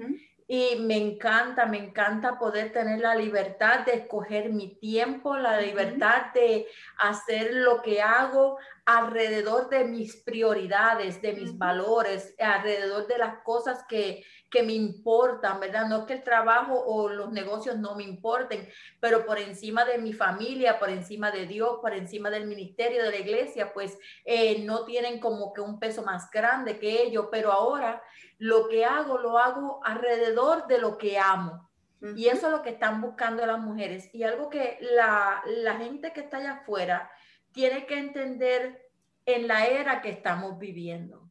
Y 0.49 0.77
me 0.77 0.97
encanta, 0.97 1.67
me 1.67 1.79
encanta 1.79 2.39
poder 2.39 2.73
tener 2.73 3.01
la 3.01 3.15
libertad 3.17 3.85
de 3.85 3.95
escoger 3.95 4.53
mi 4.53 4.77
tiempo, 4.77 5.37
la 5.37 5.61
libertad 5.61 6.33
de 6.35 6.69
hacer 6.99 7.53
lo 7.53 7.83
que 7.83 8.01
hago 8.01 8.59
alrededor 8.87 9.69
de 9.69 9.85
mis 9.85 10.15
prioridades, 10.15 11.21
de 11.21 11.33
mis 11.33 11.59
valores, 11.59 12.35
alrededor 12.39 13.09
de 13.09 13.19
las 13.19 13.43
cosas 13.43 13.85
que, 13.89 14.25
que 14.49 14.63
me 14.63 14.75
importan, 14.75 15.59
¿verdad? 15.59 15.89
No 15.89 15.99
es 15.99 16.05
que 16.05 16.13
el 16.13 16.23
trabajo 16.23 16.81
o 16.87 17.09
los 17.09 17.33
negocios 17.33 17.77
no 17.77 17.97
me 17.97 18.05
importen, 18.05 18.69
pero 19.01 19.27
por 19.27 19.41
encima 19.41 19.85
de 19.85 19.99
mi 19.99 20.13
familia, 20.13 20.79
por 20.79 20.89
encima 20.89 21.33
de 21.33 21.47
Dios, 21.47 21.79
por 21.83 21.95
encima 21.95 22.31
del 22.31 22.47
ministerio 22.47 23.03
de 23.03 23.11
la 23.11 23.17
iglesia, 23.17 23.73
pues 23.75 23.99
eh, 24.25 24.63
no 24.65 24.85
tienen 24.85 25.19
como 25.19 25.53
que 25.53 25.61
un 25.61 25.81
peso 25.81 26.05
más 26.05 26.31
grande 26.31 26.79
que 26.79 27.03
ellos, 27.03 27.27
pero 27.29 27.51
ahora 27.51 28.01
lo 28.39 28.69
que 28.69 28.85
hago 28.85 29.19
lo 29.19 29.39
hago 29.39 29.81
alrededor 29.85 30.69
de 30.69 30.79
lo 30.79 30.97
que 30.97 31.19
amo. 31.19 31.69
Y 32.15 32.29
eso 32.29 32.47
es 32.47 32.53
lo 32.53 32.63
que 32.63 32.71
están 32.71 33.01
buscando 33.01 33.45
las 33.47 33.59
mujeres. 33.59 34.15
Y 34.15 34.23
algo 34.23 34.49
que 34.49 34.79
la, 34.81 35.43
la 35.47 35.75
gente 35.77 36.13
que 36.13 36.21
está 36.21 36.37
allá 36.37 36.53
afuera 36.53 37.11
tiene 37.57 37.87
que 37.87 37.99
entender 37.99 38.89
en 39.25 39.49
la 39.49 39.67
era 39.67 40.01
que 40.01 40.11
estamos 40.11 40.59
viviendo 40.59 41.27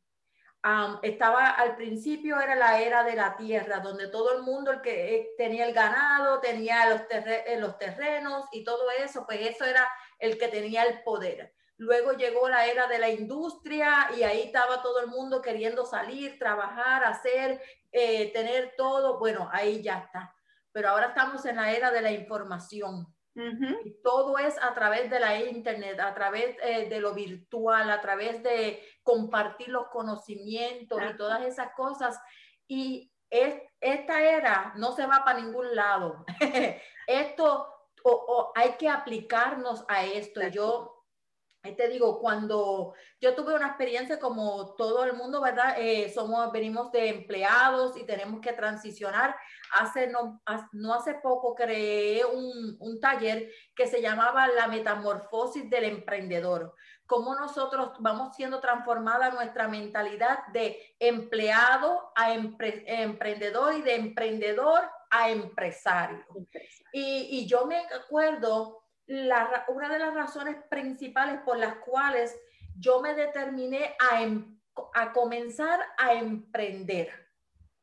estaba 1.04 1.52
al 1.52 1.76
principio 1.76 2.40
era 2.40 2.56
la 2.56 2.82
era 2.82 3.04
de 3.04 3.16
la 3.16 3.38
tierra, 3.38 3.82
donde 3.82 4.08
todo 4.08 4.36
el 4.36 4.42
mundo 4.42 4.72
el 4.72 4.82
que 4.82 5.16
eh, 5.16 5.30
tenía 5.38 5.68
el 5.68 5.74
ganado, 5.74 6.40
tenía 6.40 6.90
los, 6.90 7.02
eh, 7.12 7.58
los 7.60 7.78
terrenos 7.78 8.46
y 8.52 8.64
todo 8.64 8.90
eso, 8.90 9.26
pues 9.28 9.42
eso 9.42 9.64
era 9.64 9.88
el 10.18 10.40
que 10.40 10.48
tenía 10.48 10.84
el 10.84 11.04
poder. 11.04 11.54
Luego 11.78 12.14
llegó 12.14 12.50
la 12.50 12.66
era 12.66 12.88
de 12.88 12.98
la 12.98 13.10
industria 13.10 14.10
y 14.18 14.24
ahí 14.24 14.42
estaba 14.42 14.82
todo 14.82 15.02
el 15.02 15.08
mundo 15.08 15.42
queriendo 15.42 15.86
salir, 15.86 16.40
trabajar, 16.40 17.04
hacer, 17.04 17.62
eh, 17.92 18.32
tener 18.34 18.74
todo. 18.76 19.20
Bueno, 19.20 19.50
ahí 19.52 19.84
ya 19.84 20.00
está. 20.00 20.34
Pero 20.72 20.90
ahora 20.90 21.08
estamos 21.08 21.46
en 21.46 21.58
la 21.58 21.72
era 21.74 21.92
de 21.92 22.02
la 22.02 22.12
información 22.12 23.15
y 23.36 24.02
todo 24.02 24.38
es 24.38 24.58
a 24.62 24.74
través 24.74 25.10
de 25.10 25.20
la 25.20 25.38
internet, 25.38 26.00
a 26.00 26.14
través 26.14 26.56
eh, 26.64 26.88
de 26.88 27.00
lo 27.02 27.14
virtual, 27.14 27.90
a 27.92 28.00
través 28.00 28.42
de 28.42 28.82
compartir 29.04 29.68
los 29.70 29.88
conocimientos 29.88 31.00
y 31.02 31.18
todas 31.18 31.44
esas 31.44 31.74
cosas. 31.74 32.18
Y 32.68 33.12
es, 33.30 33.62
esta 33.82 34.22
era 34.22 34.74
no 34.78 34.94
se 34.94 35.06
va 35.06 35.24
para 35.26 35.42
ningún 35.42 35.76
lado. 35.76 36.26
esto, 37.08 37.68
o, 38.04 38.54
hay 38.56 38.74
que 38.78 38.88
aplicarnos 38.88 39.84
a 39.90 40.06
esto. 40.06 40.42
Yo 40.48 40.95
te 41.74 41.88
digo, 41.88 42.20
cuando 42.20 42.94
yo 43.20 43.34
tuve 43.34 43.56
una 43.56 43.68
experiencia 43.68 44.20
como 44.20 44.76
todo 44.76 45.04
el 45.04 45.14
mundo, 45.14 45.42
¿verdad? 45.42 45.76
Eh, 45.78 46.12
somos, 46.14 46.52
venimos 46.52 46.92
de 46.92 47.10
empleados 47.10 47.98
y 47.98 48.06
tenemos 48.06 48.42
que 48.42 48.54
transicionar. 48.54 49.36
Hace 49.74 50.08
no, 50.08 50.42
no 50.74 50.94
hace 50.94 51.16
poco 51.16 51.56
creé 51.56 52.24
un, 52.26 52.78
un, 52.80 53.00
taller 53.00 53.50
que 53.76 53.88
se 53.88 54.02
llamaba 54.02 54.48
La 54.48 54.68
Metamorfosis 54.68 55.70
del 55.70 55.86
Emprendedor. 55.86 56.76
Cómo 57.08 57.36
nosotros 57.36 57.92
vamos 58.00 58.36
siendo 58.36 58.60
transformada 58.60 59.32
nuestra 59.32 59.68
mentalidad 59.68 60.40
de 60.54 60.96
empleado 61.00 62.12
a 62.16 62.34
emprendedor 62.34 63.76
y 63.76 63.82
de 63.82 63.96
emprendedor 63.96 64.90
a 65.10 65.30
empresario. 65.30 66.26
Y, 66.92 67.40
y 67.40 67.48
yo 67.48 67.66
me 67.66 67.78
acuerdo 67.78 68.85
una 69.08 69.90
de 69.90 70.00
las 70.00 70.14
razones 70.14 70.58
principales 70.70 71.40
por 71.42 71.58
las 71.58 71.76
cuales 71.76 72.36
yo 72.78 73.02
me 73.02 73.14
determiné 73.14 73.96
a, 74.00 74.22
em, 74.22 74.60
a 74.94 75.14
comenzar 75.14 75.80
a 75.98 76.14
emprender. 76.14 77.26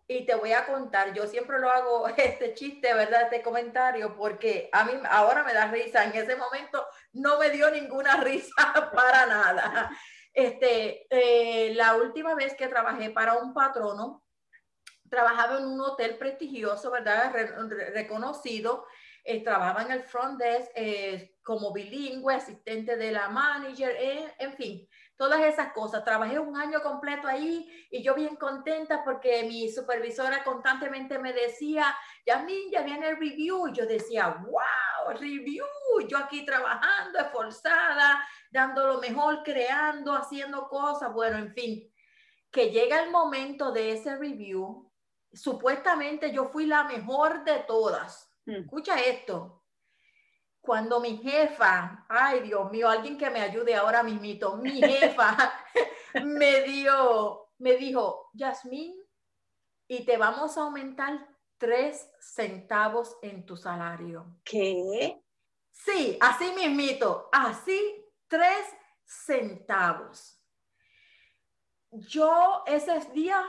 Y 0.09 0.27
te 0.27 0.35
voy 0.35 0.53
a 0.53 0.67
contar, 0.67 1.15
yo 1.15 1.27
siempre 1.27 1.59
lo 1.59 1.71
hago 1.71 2.07
este 2.17 2.55
chiste, 2.55 2.93
¿verdad? 2.93 3.23
Este 3.23 3.43
comentario, 3.43 4.17
porque 4.17 4.69
a 4.73 4.85
mí 4.85 4.93
ahora 5.09 5.45
me 5.45 5.55
da 5.55 5.67
risa. 5.67 6.05
En 6.05 6.15
ese 6.15 6.37
momento 6.37 6.85
no 7.13 7.39
me 7.39 7.51
dio 7.51 7.71
ninguna 7.71 8.17
risa 8.23 8.91
para 8.95 9.27
nada. 9.27 9.91
Este, 10.35 11.07
eh, 11.11 11.75
la 11.75 11.95
última 11.97 12.35
vez 12.35 12.55
que 12.55 12.69
trabajé 12.69 13.11
para 13.11 13.35
un 13.35 13.55
patrono, 13.55 14.23
trabajaba 15.09 15.59
en 15.59 15.67
un 15.67 15.81
hotel 15.81 16.17
prestigioso, 16.17 16.91
¿verdad? 16.91 17.33
reconocido 17.93 18.87
eh, 19.25 19.45
trabajaba 19.45 19.83
en 19.83 19.93
el 19.93 20.03
front 20.03 20.39
desk 20.39 20.71
eh, 20.75 21.37
como 21.43 21.73
bilingüe, 21.73 22.35
asistente 22.35 22.97
de 22.97 23.13
la 23.13 23.29
manager, 23.29 23.95
eh, 23.99 24.35
en 24.39 24.55
fin, 24.55 24.89
todas 25.17 25.41
esas 25.43 25.73
cosas. 25.73 26.05
Trabajé 26.05 26.39
un 26.41 26.57
año 26.57 26.83
completo 26.83 27.29
ahí 27.29 27.71
y 27.91 28.03
yo 28.03 28.15
bien 28.15 28.35
contenta 28.37 29.05
porque 29.05 29.45
mi 29.45 29.71
supervisora 29.71 30.43
constantemente 30.43 31.19
me 31.19 31.33
decía, 31.33 31.97
Yasmin, 32.27 32.71
ya 32.73 32.83
viene 32.83 33.11
el 33.11 33.17
review. 33.17 33.69
Y 33.69 33.73
yo 33.73 33.87
decía, 33.87 34.29
wow, 34.29 35.17
review, 35.17 35.67
yo 36.09 36.19
aquí 36.19 36.45
trabajando, 36.45 37.21
esforzada, 37.21 38.27
dando 38.51 38.87
lo 38.87 38.99
mejor, 38.99 39.43
creando, 39.45 40.15
haciendo 40.15 40.69
cosas, 40.69 41.13
bueno, 41.13 41.39
en 41.39 41.53
fin. 41.55 41.93
Que 42.51 42.71
llega 42.71 43.03
el 43.03 43.11
momento 43.11 43.71
de 43.71 43.93
ese 43.93 44.17
review, 44.17 44.91
supuestamente 45.33 46.33
yo 46.33 46.49
fui 46.49 46.67
la 46.67 46.85
mejor 46.85 47.45
de 47.45 47.61
todas. 47.61 48.32
Escucha 48.47 49.01
esto. 49.01 49.65
Cuando 50.61 51.01
mi 51.01 51.17
jefa, 51.19 52.07
ay 52.09 52.41
Dios 52.41 52.71
mío, 52.71 52.89
alguien 52.89 53.19
que 53.19 53.31
me 53.31 53.41
ayude 53.41 53.75
ahora 53.75 54.03
mismito, 54.03 54.57
mi 54.57 54.81
jefa 54.83 55.37
me 56.25 56.63
dio, 56.63 57.49
me 57.59 57.77
dijo, 57.77 58.31
Yasmín, 58.35 58.95
y 59.89 60.05
te 60.05 60.17
vamos 60.17 60.57
a 60.57 60.63
aumentar 60.63 61.29
tres 61.59 62.09
centavos 62.21 63.17
en 63.23 63.45
tu 63.45 63.57
salario. 63.57 64.41
¿Qué? 64.45 65.23
Sí, 65.71 66.17
así 66.21 66.53
mismito, 66.53 67.29
así 67.33 68.05
tres 68.29 68.67
centavos. 69.05 70.39
Yo 71.91 72.63
ese 72.67 72.99
día, 73.13 73.45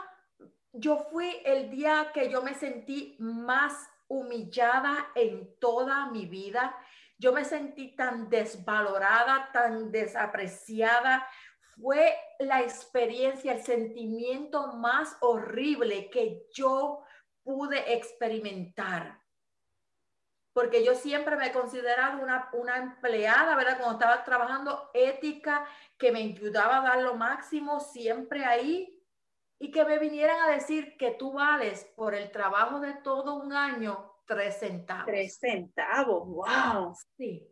yo 0.71 0.97
fui 1.11 1.41
el 1.45 1.69
día 1.69 2.11
que 2.13 2.29
yo 2.29 2.41
me 2.41 2.55
sentí 2.55 3.15
más 3.19 3.73
humillada 4.13 5.11
en 5.15 5.57
toda 5.59 6.07
mi 6.11 6.27
vida. 6.27 6.75
Yo 7.17 7.33
me 7.33 7.43
sentí 7.43 7.95
tan 7.95 8.29
desvalorada, 8.29 9.49
tan 9.51 9.91
desapreciada. 9.91 11.27
Fue 11.81 12.15
la 12.39 12.61
experiencia, 12.61 13.53
el 13.53 13.63
sentimiento 13.63 14.73
más 14.73 15.17
horrible 15.21 16.09
que 16.11 16.45
yo 16.53 17.03
pude 17.43 17.93
experimentar. 17.93 19.19
Porque 20.53 20.85
yo 20.85 20.93
siempre 20.93 21.35
me 21.35 21.47
he 21.47 21.51
considerado 21.51 22.21
una, 22.21 22.49
una 22.53 22.77
empleada, 22.77 23.55
¿verdad? 23.55 23.79
Cuando 23.79 23.93
estaba 23.93 24.23
trabajando 24.23 24.91
ética, 24.93 25.65
que 25.97 26.11
me 26.11 26.19
ayudaba 26.19 26.77
a 26.77 26.81
dar 26.81 27.01
lo 27.01 27.15
máximo, 27.15 27.79
siempre 27.79 28.45
ahí 28.45 28.92
y 29.63 29.71
que 29.71 29.85
me 29.85 29.97
vinieran 29.97 30.41
a 30.41 30.49
decir 30.49 30.97
que 30.97 31.11
tú 31.11 31.31
vales 31.31 31.89
por 31.95 32.13
el 32.13 32.29
trabajo 32.31 32.81
de 32.81 32.95
todo 32.95 33.35
un 33.35 33.53
año 33.53 34.13
tres 34.25 34.59
centavos. 34.59 35.05
Tres 35.05 35.37
centavos, 35.39 36.27
wow. 36.27 36.93
Sí. 37.15 37.49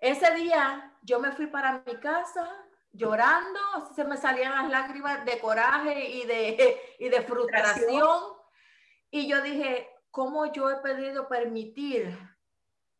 Ese 0.00 0.34
día 0.34 0.92
yo 1.02 1.20
me 1.20 1.30
fui 1.30 1.46
para 1.46 1.84
mi 1.86 1.94
casa 2.00 2.50
llorando, 2.90 3.60
se 3.94 4.02
me 4.02 4.16
salían 4.16 4.50
las 4.50 4.68
lágrimas 4.68 5.24
de 5.24 5.38
coraje 5.38 6.10
y 6.10 6.26
de, 6.26 6.76
y 6.98 7.08
de 7.08 7.22
frustración. 7.22 8.18
Y 9.12 9.28
yo 9.28 9.40
dije, 9.40 9.88
¿cómo 10.10 10.52
yo 10.52 10.68
he 10.72 10.78
podido 10.78 11.28
permitir 11.28 12.18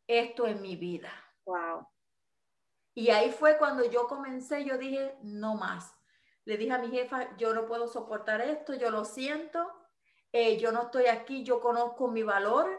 esto 0.07 0.47
en 0.47 0.61
mi 0.61 0.77
vida? 0.77 1.11
Wow. 1.43 1.89
Y 2.93 3.09
ahí 3.09 3.31
fue 3.31 3.57
cuando 3.57 3.83
yo 3.83 4.07
comencé, 4.07 4.63
yo 4.63 4.77
dije, 4.77 5.17
no 5.23 5.55
más 5.55 5.93
le 6.45 6.57
dije 6.57 6.71
a 6.71 6.77
mi 6.77 6.89
jefa, 6.89 7.35
yo 7.37 7.53
no 7.53 7.65
puedo 7.65 7.87
soportar 7.87 8.41
esto, 8.41 8.75
yo 8.75 8.91
lo 8.91 9.03
siento, 9.03 9.67
eh, 10.31 10.57
yo 10.57 10.71
no 10.71 10.83
estoy 10.83 11.07
aquí, 11.07 11.43
yo 11.43 11.59
conozco 11.59 12.07
mi 12.07 12.23
valor 12.23 12.69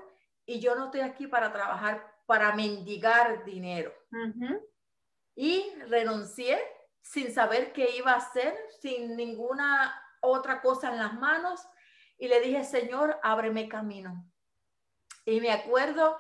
y 0.45 0.61
yo 0.61 0.77
no 0.77 0.87
estoy 0.87 1.01
aquí 1.01 1.27
para 1.27 1.53
trabajar, 1.53 2.15
para 2.27 2.55
mendigar 2.55 3.45
dinero. 3.45 3.93
Y 5.35 5.69
renuncié 5.89 6.61
sin 7.03 7.33
saber 7.33 7.73
qué 7.73 7.91
iba 7.97 8.13
a 8.13 8.17
hacer, 8.17 8.57
sin 8.81 9.17
ninguna 9.17 10.01
otra 10.21 10.63
cosa 10.63 10.91
en 10.91 10.99
las 10.99 11.15
manos. 11.15 11.61
Y 12.19 12.29
le 12.29 12.41
dije, 12.41 12.65
Señor, 12.65 13.19
ábreme 13.23 13.69
camino. 13.69 14.31
Y 15.25 15.41
me 15.41 15.51
acuerdo 15.51 16.17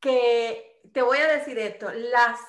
que, 0.00 0.80
te 0.92 1.02
voy 1.02 1.18
a 1.18 1.28
decir 1.28 1.58
esto, 1.58 1.90
las, 1.92 2.40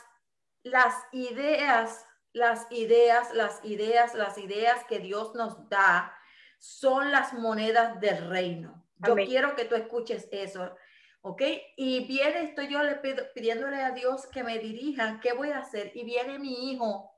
las 0.64 0.96
ideas 1.12 2.06
las 2.34 2.72
ideas, 2.72 3.34
las 3.34 3.64
ideas, 3.64 4.14
las 4.14 4.38
ideas 4.38 4.84
que 4.86 5.00
Dios 5.00 5.36
nos 5.36 5.70
da 5.70 6.14
son 6.60 7.12
las 7.12 7.34
monedas 7.34 8.00
del 8.00 8.30
reino. 8.30 8.84
Yo 9.06 9.16
quiero 9.16 9.56
que 9.56 9.66
tú 9.66 9.76
escuches 9.76 10.28
eso, 10.32 10.76
¿ok? 11.22 11.42
Y 11.76 12.06
viene, 12.08 12.44
estoy 12.44 12.68
yo 12.68 12.82
le 12.82 12.96
pido, 12.96 13.26
pidiéndole 13.36 13.82
a 13.84 13.92
Dios 13.92 14.26
que 14.28 14.44
me 14.44 14.58
dirija, 14.58 15.20
¿qué 15.22 15.34
voy 15.34 15.52
a 15.52 15.60
hacer? 15.60 15.92
Y 15.96 16.04
viene 16.04 16.40
mi 16.40 16.72
hijo, 16.72 17.12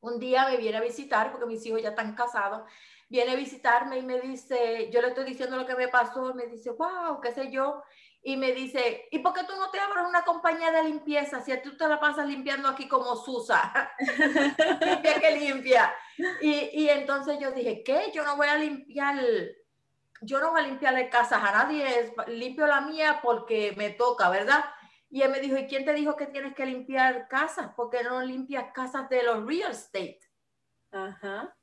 un 0.00 0.20
día 0.20 0.48
me 0.48 0.56
viene 0.56 0.76
a 0.76 0.82
visitar, 0.82 1.32
porque 1.32 1.46
mis 1.46 1.64
hijos 1.66 1.82
ya 1.82 1.90
están 1.90 2.14
casados, 2.14 2.62
viene 3.08 3.32
a 3.32 3.36
visitarme 3.36 3.98
y 3.98 4.02
me 4.02 4.20
dice, 4.20 4.90
yo 4.92 5.00
le 5.00 5.08
estoy 5.08 5.24
diciendo 5.24 5.56
lo 5.56 5.66
que 5.66 5.74
me 5.74 5.88
pasó, 5.88 6.34
me 6.34 6.46
dice, 6.46 6.70
wow, 6.70 7.20
qué 7.20 7.32
sé 7.32 7.50
yo, 7.50 7.82
y 8.26 8.38
me 8.38 8.52
dice, 8.52 9.06
¿y 9.10 9.18
por 9.18 9.34
qué 9.34 9.44
tú 9.44 9.54
no 9.54 9.70
te 9.70 9.78
abres 9.78 10.06
una 10.08 10.24
compañía 10.24 10.70
de 10.70 10.84
limpieza 10.84 11.42
si 11.42 11.54
tú 11.62 11.76
te 11.76 11.86
la 11.86 12.00
pasas 12.00 12.26
limpiando 12.26 12.68
aquí 12.68 12.88
como 12.88 13.16
Susa? 13.16 13.92
limpia 14.80 15.20
que 15.20 15.30
limpia. 15.38 15.94
Y, 16.40 16.70
y, 16.72 16.88
entonces 16.88 17.38
yo 17.38 17.52
dije, 17.52 17.82
¿qué? 17.84 18.10
Yo 18.14 18.24
no 18.24 18.36
voy 18.36 18.48
a 18.48 18.56
limpiar, 18.56 19.22
yo 20.22 20.40
no 20.40 20.52
voy 20.52 20.62
a 20.62 20.66
limpiarle 20.66 21.10
casas 21.10 21.42
a 21.42 21.52
nadie, 21.52 22.14
limpio 22.28 22.66
la 22.66 22.80
mía 22.80 23.20
porque 23.22 23.74
me 23.76 23.90
toca, 23.90 24.30
¿verdad? 24.30 24.64
Y 25.10 25.20
él 25.20 25.30
me 25.30 25.40
dijo, 25.40 25.58
¿y 25.58 25.66
quién 25.66 25.84
te 25.84 25.92
dijo 25.92 26.16
que 26.16 26.26
tienes 26.26 26.54
que 26.54 26.64
limpiar 26.64 27.28
casas? 27.28 27.74
¿Por 27.76 27.90
qué 27.90 28.02
no 28.02 28.22
limpias 28.22 28.72
casas 28.72 29.06
de 29.10 29.22
los 29.22 29.44
real 29.44 29.72
estate? 29.72 30.20
Ajá. 30.90 31.54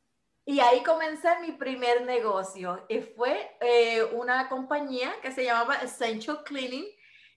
Y 0.52 0.60
ahí 0.60 0.84
comencé 0.84 1.30
mi 1.40 1.54
primer 1.54 2.02
negocio 2.02 2.84
y 2.90 3.00
fue 3.00 3.56
eh, 3.62 4.04
una 4.12 4.50
compañía 4.50 5.10
que 5.22 5.32
se 5.32 5.46
llamaba 5.46 5.78
Essential 5.78 6.44
Cleaning, 6.44 6.86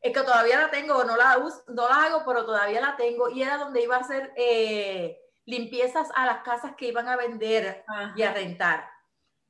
es 0.00 0.12
que 0.12 0.20
todavía 0.20 0.60
la 0.60 0.70
tengo, 0.72 1.04
no 1.04 1.16
la, 1.16 1.38
uso, 1.38 1.62
no 1.68 1.88
la 1.88 2.06
hago, 2.06 2.24
pero 2.26 2.44
todavía 2.44 2.80
la 2.80 2.96
tengo 2.96 3.28
y 3.28 3.42
era 3.42 3.56
donde 3.56 3.84
iba 3.84 3.94
a 3.94 4.00
hacer 4.00 4.32
eh, 4.36 5.16
limpiezas 5.44 6.08
a 6.16 6.26
las 6.26 6.42
casas 6.42 6.74
que 6.76 6.88
iban 6.88 7.06
a 7.06 7.14
vender 7.14 7.84
y 8.16 8.22
a 8.22 8.34
rentar. 8.34 8.90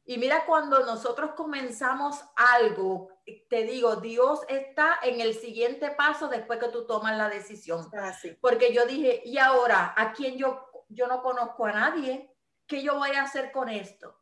Y 0.04 0.18
mira, 0.18 0.44
cuando 0.44 0.80
nosotros 0.80 1.30
comenzamos 1.34 2.22
algo, 2.36 3.08
te 3.48 3.62
digo, 3.62 3.96
Dios 3.96 4.40
está 4.46 4.98
en 5.02 5.22
el 5.22 5.32
siguiente 5.32 5.90
paso 5.92 6.28
después 6.28 6.58
que 6.58 6.68
tú 6.68 6.86
tomas 6.86 7.16
la 7.16 7.30
decisión. 7.30 7.88
Ah, 7.96 8.12
Porque 8.42 8.74
yo 8.74 8.84
dije, 8.84 9.22
y 9.24 9.38
ahora, 9.38 9.94
¿a 9.96 10.12
quién 10.12 10.36
yo, 10.36 10.68
yo 10.90 11.06
no 11.06 11.22
conozco 11.22 11.64
a 11.64 11.72
nadie? 11.72 12.30
¿Qué 12.66 12.82
yo 12.82 12.96
voy 12.96 13.10
a 13.10 13.22
hacer 13.22 13.52
con 13.52 13.68
esto? 13.68 14.20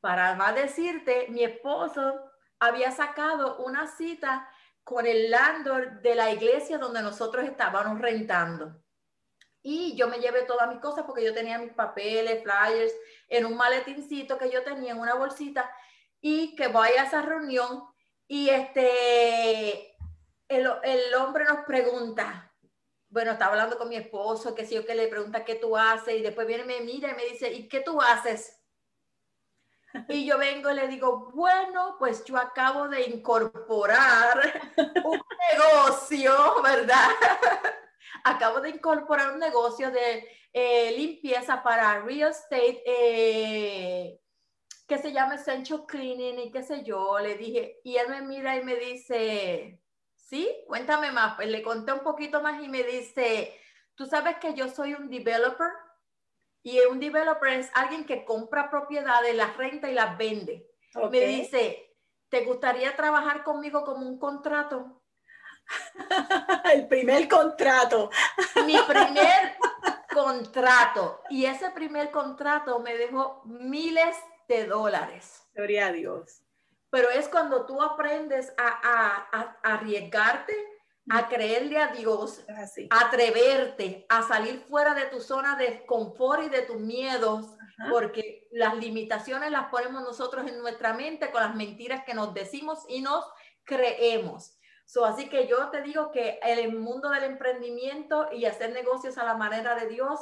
Para 0.00 0.34
más 0.34 0.54
decirte, 0.54 1.26
mi 1.28 1.44
esposo 1.44 2.30
había 2.58 2.90
sacado 2.90 3.58
una 3.64 3.86
cita 3.86 4.48
con 4.84 5.06
el 5.06 5.30
landlord 5.30 6.00
de 6.00 6.14
la 6.14 6.30
iglesia 6.30 6.78
donde 6.78 7.02
nosotros 7.02 7.44
estábamos 7.44 8.00
rentando. 8.00 8.82
Y 9.62 9.94
yo 9.96 10.08
me 10.08 10.18
llevé 10.18 10.42
todas 10.42 10.68
mis 10.68 10.80
cosas 10.80 11.04
porque 11.04 11.24
yo 11.24 11.32
tenía 11.32 11.58
mis 11.58 11.72
papeles, 11.72 12.42
flyers, 12.42 12.92
en 13.28 13.46
un 13.46 13.56
maletincito 13.56 14.36
que 14.36 14.50
yo 14.50 14.64
tenía 14.64 14.92
en 14.92 14.98
una 14.98 15.14
bolsita 15.14 15.70
y 16.20 16.56
que 16.56 16.68
voy 16.68 16.90
a 16.90 17.04
esa 17.04 17.22
reunión 17.22 17.84
y 18.26 18.48
este, 18.48 19.96
el, 20.48 20.68
el 20.82 21.14
hombre 21.14 21.44
nos 21.44 21.64
pregunta, 21.64 22.51
bueno, 23.12 23.32
estaba 23.32 23.52
hablando 23.52 23.76
con 23.76 23.90
mi 23.90 23.96
esposo, 23.96 24.54
que 24.54 24.64
si 24.64 24.74
yo 24.74 24.86
que 24.86 24.94
le 24.94 25.06
pregunta 25.06 25.44
qué 25.44 25.56
tú 25.56 25.76
haces, 25.76 26.14
y 26.16 26.22
después 26.22 26.46
viene, 26.46 26.64
me 26.64 26.80
mira 26.80 27.10
y 27.10 27.14
me 27.14 27.26
dice, 27.26 27.52
¿y 27.52 27.68
qué 27.68 27.80
tú 27.80 28.00
haces? 28.00 28.58
Y 30.08 30.24
yo 30.24 30.38
vengo 30.38 30.70
y 30.70 30.74
le 30.74 30.88
digo, 30.88 31.30
bueno, 31.34 31.96
pues 31.98 32.24
yo 32.24 32.38
acabo 32.38 32.88
de 32.88 33.02
incorporar 33.02 34.62
un 35.04 35.20
negocio, 35.52 36.62
¿verdad? 36.62 37.10
acabo 38.24 38.62
de 38.62 38.70
incorporar 38.70 39.32
un 39.32 39.40
negocio 39.40 39.90
de 39.90 40.26
eh, 40.50 40.92
limpieza 40.96 41.62
para 41.62 42.00
real 42.00 42.30
estate 42.30 42.82
eh, 42.86 44.18
que 44.88 44.96
se 44.96 45.12
llama 45.12 45.34
Essential 45.34 45.84
Cleaning 45.86 46.38
y 46.38 46.50
qué 46.50 46.62
sé 46.62 46.82
yo. 46.82 47.18
Le 47.18 47.34
dije, 47.34 47.78
y 47.84 47.96
él 47.96 48.08
me 48.08 48.22
mira 48.22 48.56
y 48.56 48.64
me 48.64 48.76
dice, 48.76 49.81
sí, 50.32 50.50
cuéntame 50.66 51.12
más. 51.12 51.34
Pues 51.36 51.48
le 51.48 51.62
conté 51.62 51.92
un 51.92 52.00
poquito 52.00 52.40
más 52.40 52.62
y 52.62 52.68
me 52.68 52.82
dice, 52.82 53.54
tú 53.94 54.06
sabes 54.06 54.38
que 54.38 54.54
yo 54.54 54.68
soy 54.68 54.94
un 54.94 55.10
developer 55.10 55.70
y 56.62 56.80
un 56.80 56.98
developer 56.98 57.52
es 57.52 57.70
alguien 57.74 58.06
que 58.06 58.24
compra 58.24 58.70
propiedades, 58.70 59.36
las 59.36 59.56
renta 59.58 59.90
y 59.90 59.94
las 59.94 60.16
vende. 60.16 60.66
Me 61.10 61.20
dice, 61.26 61.94
¿te 62.30 62.44
gustaría 62.44 62.96
trabajar 62.96 63.44
conmigo 63.44 63.84
como 63.84 64.08
un 64.08 64.18
contrato? 64.18 65.02
El 66.72 66.88
primer 66.88 67.28
contrato. 67.28 68.10
Mi 68.66 68.78
primer 68.78 69.56
contrato. 70.12 71.22
Y 71.28 71.44
ese 71.44 71.70
primer 71.70 72.10
contrato 72.10 72.78
me 72.80 72.96
dejó 72.96 73.42
miles 73.44 74.16
de 74.48 74.66
dólares. 74.66 75.46
Gloria 75.54 75.88
a 75.88 75.92
Dios. 75.92 76.42
Pero 76.92 77.08
es 77.08 77.26
cuando 77.28 77.64
tú 77.64 77.80
aprendes 77.80 78.52
a, 78.58 79.26
a 79.32 79.58
arriesgarte, 79.62 80.54
a 81.10 81.26
creerle 81.26 81.78
a 81.78 81.88
Dios, 81.88 82.44
atreverte 82.90 84.04
a 84.10 84.22
salir 84.22 84.60
fuera 84.68 84.94
de 84.94 85.06
tu 85.06 85.18
zona 85.18 85.56
de 85.56 85.86
confort 85.86 86.44
y 86.44 86.48
de 86.50 86.62
tus 86.62 86.78
miedos, 86.78 87.46
porque 87.90 88.46
las 88.52 88.76
limitaciones 88.76 89.50
las 89.50 89.70
ponemos 89.70 90.02
nosotros 90.02 90.46
en 90.46 90.58
nuestra 90.58 90.92
mente 90.92 91.30
con 91.30 91.42
las 91.42 91.54
mentiras 91.54 92.04
que 92.04 92.12
nos 92.12 92.34
decimos 92.34 92.84
y 92.88 93.00
nos 93.00 93.24
creemos. 93.64 94.58
So, 94.84 95.06
así 95.06 95.30
que 95.30 95.46
yo 95.46 95.70
te 95.70 95.80
digo 95.80 96.10
que 96.10 96.38
el 96.42 96.78
mundo 96.78 97.08
del 97.08 97.24
emprendimiento 97.24 98.28
y 98.30 98.44
hacer 98.44 98.72
negocios 98.72 99.16
a 99.16 99.24
la 99.24 99.34
manera 99.34 99.74
de 99.74 99.88
Dios 99.88 100.20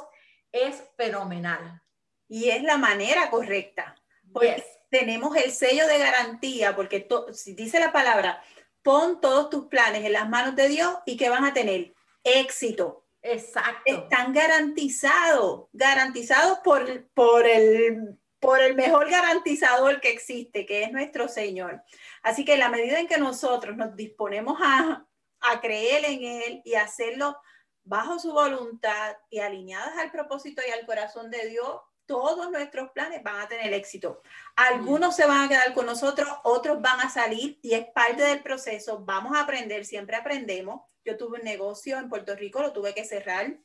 es 0.53 0.81
fenomenal. 0.95 1.81
Y 2.29 2.49
es 2.49 2.63
la 2.63 2.77
manera 2.77 3.29
correcta. 3.29 3.95
Porque 4.31 4.63
tenemos 4.91 5.35
el 5.37 5.51
sello 5.51 5.87
de 5.87 5.97
garantía, 5.97 6.75
porque 6.75 7.07
si 7.31 7.53
dice 7.53 7.79
la 7.79 7.93
palabra, 7.93 8.43
pon 8.83 9.21
todos 9.21 9.49
tus 9.49 9.67
planes 9.67 10.03
en 10.03 10.13
las 10.13 10.29
manos 10.29 10.55
de 10.55 10.67
Dios 10.67 10.97
y 11.05 11.15
que 11.17 11.29
van 11.29 11.45
a 11.45 11.53
tener 11.53 11.93
éxito. 12.23 13.05
Exacto. 13.21 13.81
Están 13.85 14.33
garantizados, 14.33 15.67
garantizados 15.71 16.59
por, 16.59 17.07
por, 17.13 17.47
el, 17.47 18.19
por 18.39 18.59
el 18.59 18.75
mejor 18.75 19.09
garantizador 19.09 20.01
que 20.01 20.11
existe, 20.11 20.65
que 20.65 20.83
es 20.83 20.91
nuestro 20.91 21.29
Señor. 21.29 21.81
Así 22.21 22.43
que 22.43 22.53
en 22.53 22.59
la 22.59 22.69
medida 22.69 22.99
en 22.99 23.07
que 23.07 23.17
nosotros 23.17 23.77
nos 23.77 23.95
disponemos 23.95 24.59
a, 24.61 25.07
a 25.39 25.61
creer 25.61 26.03
en 26.03 26.23
Él 26.23 26.61
y 26.65 26.75
hacerlo 26.75 27.37
bajo 27.83 28.19
su 28.19 28.33
voluntad 28.33 29.15
y 29.29 29.39
alineadas 29.39 29.97
al 29.97 30.11
propósito 30.11 30.61
y 30.67 30.71
al 30.71 30.85
corazón 30.85 31.31
de 31.31 31.47
Dios, 31.47 31.79
todos 32.11 32.51
nuestros 32.51 32.91
planes 32.91 33.23
van 33.23 33.39
a 33.39 33.47
tener 33.47 33.71
éxito. 33.71 34.21
Algunos 34.57 35.15
se 35.15 35.25
van 35.25 35.45
a 35.45 35.47
quedar 35.47 35.73
con 35.73 35.85
nosotros, 35.85 36.27
otros 36.43 36.81
van 36.81 36.99
a 36.99 37.09
salir 37.09 37.57
y 37.61 37.73
es 37.73 37.85
parte 37.85 38.21
del 38.21 38.43
proceso. 38.43 38.99
Vamos 39.05 39.33
a 39.33 39.43
aprender, 39.43 39.85
siempre 39.85 40.17
aprendemos. 40.17 40.81
Yo 41.05 41.15
tuve 41.15 41.39
un 41.39 41.45
negocio 41.45 41.97
en 41.97 42.09
Puerto 42.09 42.35
Rico, 42.35 42.61
lo 42.61 42.73
tuve 42.73 42.93
que 42.93 43.05
cerrar. 43.05 43.57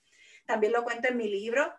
También 0.46 0.72
lo 0.72 0.84
cuento 0.84 1.08
en 1.08 1.16
mi 1.16 1.28
libro. 1.28 1.74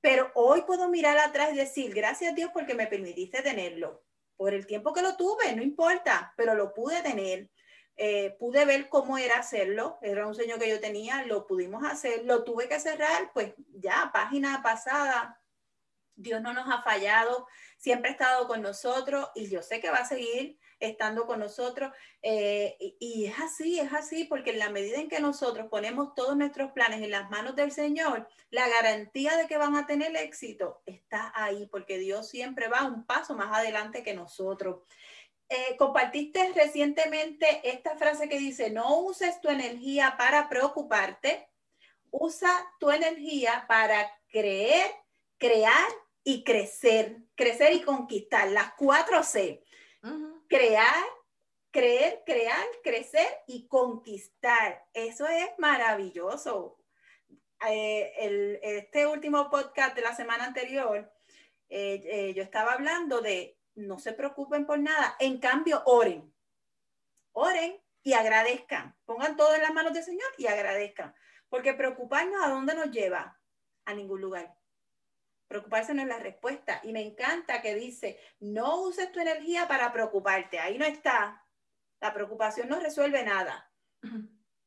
Pero 0.00 0.30
hoy 0.34 0.62
puedo 0.62 0.88
mirar 0.88 1.18
atrás 1.18 1.50
y 1.52 1.56
decir, 1.56 1.92
gracias 1.92 2.32
a 2.32 2.34
Dios 2.34 2.48
porque 2.54 2.74
me 2.74 2.86
permitiste 2.86 3.42
tenerlo. 3.42 4.02
Por 4.38 4.54
el 4.54 4.66
tiempo 4.66 4.94
que 4.94 5.02
lo 5.02 5.18
tuve, 5.18 5.54
no 5.54 5.62
importa, 5.62 6.32
pero 6.34 6.54
lo 6.54 6.72
pude 6.72 7.02
tener. 7.02 7.50
Eh, 7.98 8.34
pude 8.38 8.64
ver 8.64 8.88
cómo 8.88 9.18
era 9.18 9.38
hacerlo, 9.40 9.98
era 10.00 10.26
un 10.26 10.34
sueño 10.34 10.58
que 10.58 10.70
yo 10.70 10.80
tenía, 10.80 11.26
lo 11.26 11.46
pudimos 11.46 11.84
hacer, 11.84 12.24
lo 12.24 12.42
tuve 12.44 12.66
que 12.66 12.80
cerrar, 12.80 13.30
pues 13.34 13.52
ya, 13.74 14.08
página 14.14 14.62
pasada, 14.62 15.39
Dios 16.20 16.42
no 16.42 16.52
nos 16.52 16.68
ha 16.68 16.82
fallado, 16.82 17.46
siempre 17.76 18.10
ha 18.10 18.12
estado 18.12 18.46
con 18.46 18.62
nosotros 18.62 19.28
y 19.34 19.48
yo 19.48 19.62
sé 19.62 19.80
que 19.80 19.90
va 19.90 19.98
a 19.98 20.04
seguir 20.04 20.58
estando 20.80 21.26
con 21.26 21.40
nosotros. 21.40 21.92
Eh, 22.22 22.76
y, 22.98 23.26
es 23.26 23.38
así, 23.38 23.78
es 23.78 23.92
así, 23.92 24.24
porque 24.24 24.50
en 24.50 24.58
la 24.58 24.70
medida 24.70 24.98
en 24.98 25.08
que 25.08 25.20
nosotros 25.20 25.68
ponemos 25.68 26.14
todos 26.14 26.36
nuestros 26.36 26.72
planes 26.72 27.02
en 27.02 27.10
las 27.10 27.30
manos 27.30 27.54
del 27.54 27.70
Señor, 27.70 28.28
la 28.50 28.68
garantía 28.68 29.36
de 29.36 29.46
que 29.46 29.58
van 29.58 29.76
a 29.76 29.86
tener 29.86 30.16
éxito 30.16 30.82
está 30.86 31.32
ahí, 31.34 31.66
porque 31.66 31.98
Dios 31.98 32.28
siempre 32.28 32.68
va 32.68 32.84
un 32.84 33.04
paso 33.04 33.34
más 33.34 33.56
adelante 33.56 34.02
que 34.02 34.14
nosotros. 34.14 34.80
Eh, 35.48 35.76
compartiste 35.76 36.52
recientemente 36.54 37.60
esta 37.68 37.96
frase 37.96 38.28
que 38.28 38.38
dice, 38.38 38.70
no 38.70 39.00
uses 39.00 39.40
tu 39.40 39.48
energía 39.48 40.14
para 40.16 40.48
preocuparte, 40.48 41.48
usa 42.10 42.50
tu 42.78 42.90
energía 42.90 43.64
para 43.68 44.10
creer, 44.28 44.90
crear 45.38 45.88
y 46.22 46.44
crecer, 46.44 47.22
crecer 47.34 47.72
y 47.72 47.82
conquistar, 47.82 48.48
las 48.48 48.74
cuatro 48.74 49.22
C. 49.22 49.64
Crear, 50.48 51.04
creer, 51.70 52.22
crear, 52.26 52.66
crecer 52.82 53.28
y 53.46 53.66
conquistar. 53.68 54.84
Eso 54.92 55.26
es 55.26 55.48
maravilloso. 55.58 56.78
Eh, 57.68 58.58
este 58.62 59.06
último 59.06 59.50
podcast 59.50 59.94
de 59.94 60.02
la 60.02 60.14
semana 60.14 60.44
anterior, 60.44 61.12
eh, 61.68 62.00
eh, 62.04 62.34
yo 62.34 62.42
estaba 62.42 62.72
hablando 62.72 63.20
de 63.20 63.58
no 63.74 63.98
se 63.98 64.12
preocupen 64.12 64.66
por 64.66 64.78
nada, 64.78 65.16
en 65.20 65.38
cambio 65.38 65.82
oren. 65.84 66.34
Oren 67.32 67.80
y 68.02 68.14
agradezcan. 68.14 68.96
Pongan 69.04 69.36
todo 69.36 69.54
en 69.54 69.62
las 69.62 69.72
manos 69.72 69.92
del 69.92 70.02
Señor 70.02 70.28
y 70.38 70.46
agradezcan. 70.46 71.14
Porque 71.48 71.74
preocuparnos 71.74 72.44
a 72.44 72.48
dónde 72.48 72.74
nos 72.74 72.90
lleva? 72.90 73.40
A 73.84 73.94
ningún 73.94 74.20
lugar. 74.20 74.59
Preocuparse 75.50 75.92
no 75.94 76.02
es 76.02 76.06
la 76.06 76.20
respuesta. 76.20 76.80
Y 76.84 76.92
me 76.92 77.02
encanta 77.02 77.60
que 77.60 77.74
dice, 77.74 78.20
no 78.38 78.82
uses 78.82 79.10
tu 79.10 79.18
energía 79.18 79.66
para 79.66 79.92
preocuparte. 79.92 80.60
Ahí 80.60 80.78
no 80.78 80.84
está. 80.84 81.44
La 81.98 82.14
preocupación 82.14 82.68
no 82.68 82.78
resuelve 82.78 83.24
nada. 83.24 83.68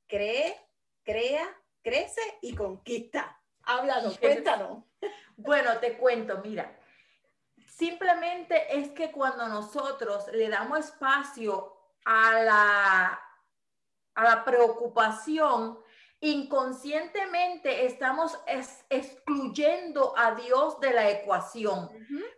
Cree, 0.08 0.60
crea, 1.04 1.48
crece 1.82 2.20
y 2.42 2.54
conquista. 2.54 3.42
Háblanos, 3.62 4.20
cuéntanos. 4.20 4.84
Bueno, 5.38 5.80
te 5.80 5.98
cuento, 5.98 6.42
mira. 6.44 6.78
Simplemente 7.66 8.78
es 8.78 8.92
que 8.92 9.10
cuando 9.10 9.48
nosotros 9.48 10.28
le 10.34 10.50
damos 10.50 10.80
espacio 10.80 11.78
a 12.04 12.42
la, 12.42 13.22
a 14.16 14.24
la 14.24 14.44
preocupación, 14.44 15.80
inconscientemente 16.24 17.86
estamos 17.86 18.40
excluyendo 18.90 20.18
a 20.18 20.36
Dios 20.36 20.80
de 20.80 20.94
la 20.94 21.10
ecuación. 21.10 21.90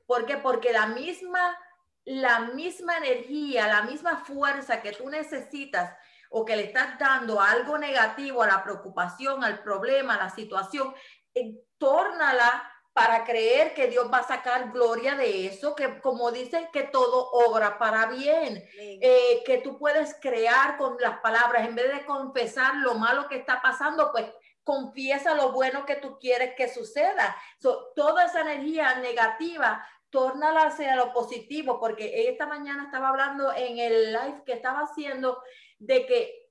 ¿Por 0.08 0.26
qué? 0.26 0.38
Porque 0.38 0.74
la 0.74 0.88
misma, 0.88 1.56
la 2.04 2.40
misma 2.40 2.98
energía, 2.98 3.68
la 3.68 3.84
misma 3.84 4.18
fuerza 4.26 4.82
que 4.82 4.92
tú 4.92 5.08
necesitas 5.08 5.96
o 6.32 6.44
que 6.44 6.56
le 6.56 6.64
estás 6.64 6.98
dando 6.98 7.40
a 7.40 7.52
algo 7.52 7.78
negativo, 7.78 8.42
a 8.42 8.48
la 8.48 8.64
preocupación, 8.64 9.44
al 9.44 9.62
problema, 9.62 10.16
a 10.16 10.24
la 10.24 10.30
situación, 10.32 10.92
eh, 11.36 11.54
tórnala 11.78 12.75
para 12.96 13.26
creer 13.26 13.74
que 13.74 13.88
Dios 13.88 14.10
va 14.10 14.20
a 14.20 14.28
sacar 14.28 14.72
gloria 14.72 15.16
de 15.16 15.48
eso, 15.48 15.76
que 15.76 16.00
como 16.00 16.32
dice 16.32 16.70
que 16.72 16.84
todo 16.84 17.30
obra 17.30 17.78
para 17.78 18.06
bien, 18.06 18.64
eh, 18.80 19.43
que 19.46 19.58
tú 19.58 19.78
puedes 19.78 20.16
crear 20.22 20.78
con 20.78 20.96
las 21.02 21.20
palabras, 21.20 21.68
en 21.68 21.76
vez 21.76 21.93
de 21.93 22.06
confesar 22.06 22.78
lo 22.78 22.93
malo 22.93 23.28
que 23.28 23.36
está 23.36 23.62
pasando, 23.62 24.14
pues 24.14 24.28
confiesa 24.64 25.36
lo 25.36 25.52
bueno 25.52 25.86
que 25.86 25.98
tú 25.98 26.18
quieres 26.20 26.56
que 26.56 26.70
suceda. 26.70 27.36
toda 27.60 28.28
esa 28.28 28.39
energía 28.39 28.96
negativa, 29.00 29.86
tórnala 30.10 30.68
hacia 30.68 30.96
lo 30.96 31.12
positivo, 31.12 31.82
porque 31.82 32.30
esta 32.30 32.46
mañana 32.46 32.86
estaba 32.86 33.10
hablando 33.10 33.54
en 33.54 33.78
el 33.78 34.14
live 34.14 34.43
que 34.46 34.54
estaba 34.54 34.84
haciendo 34.84 35.43
de 35.80 36.06
que 36.06 36.45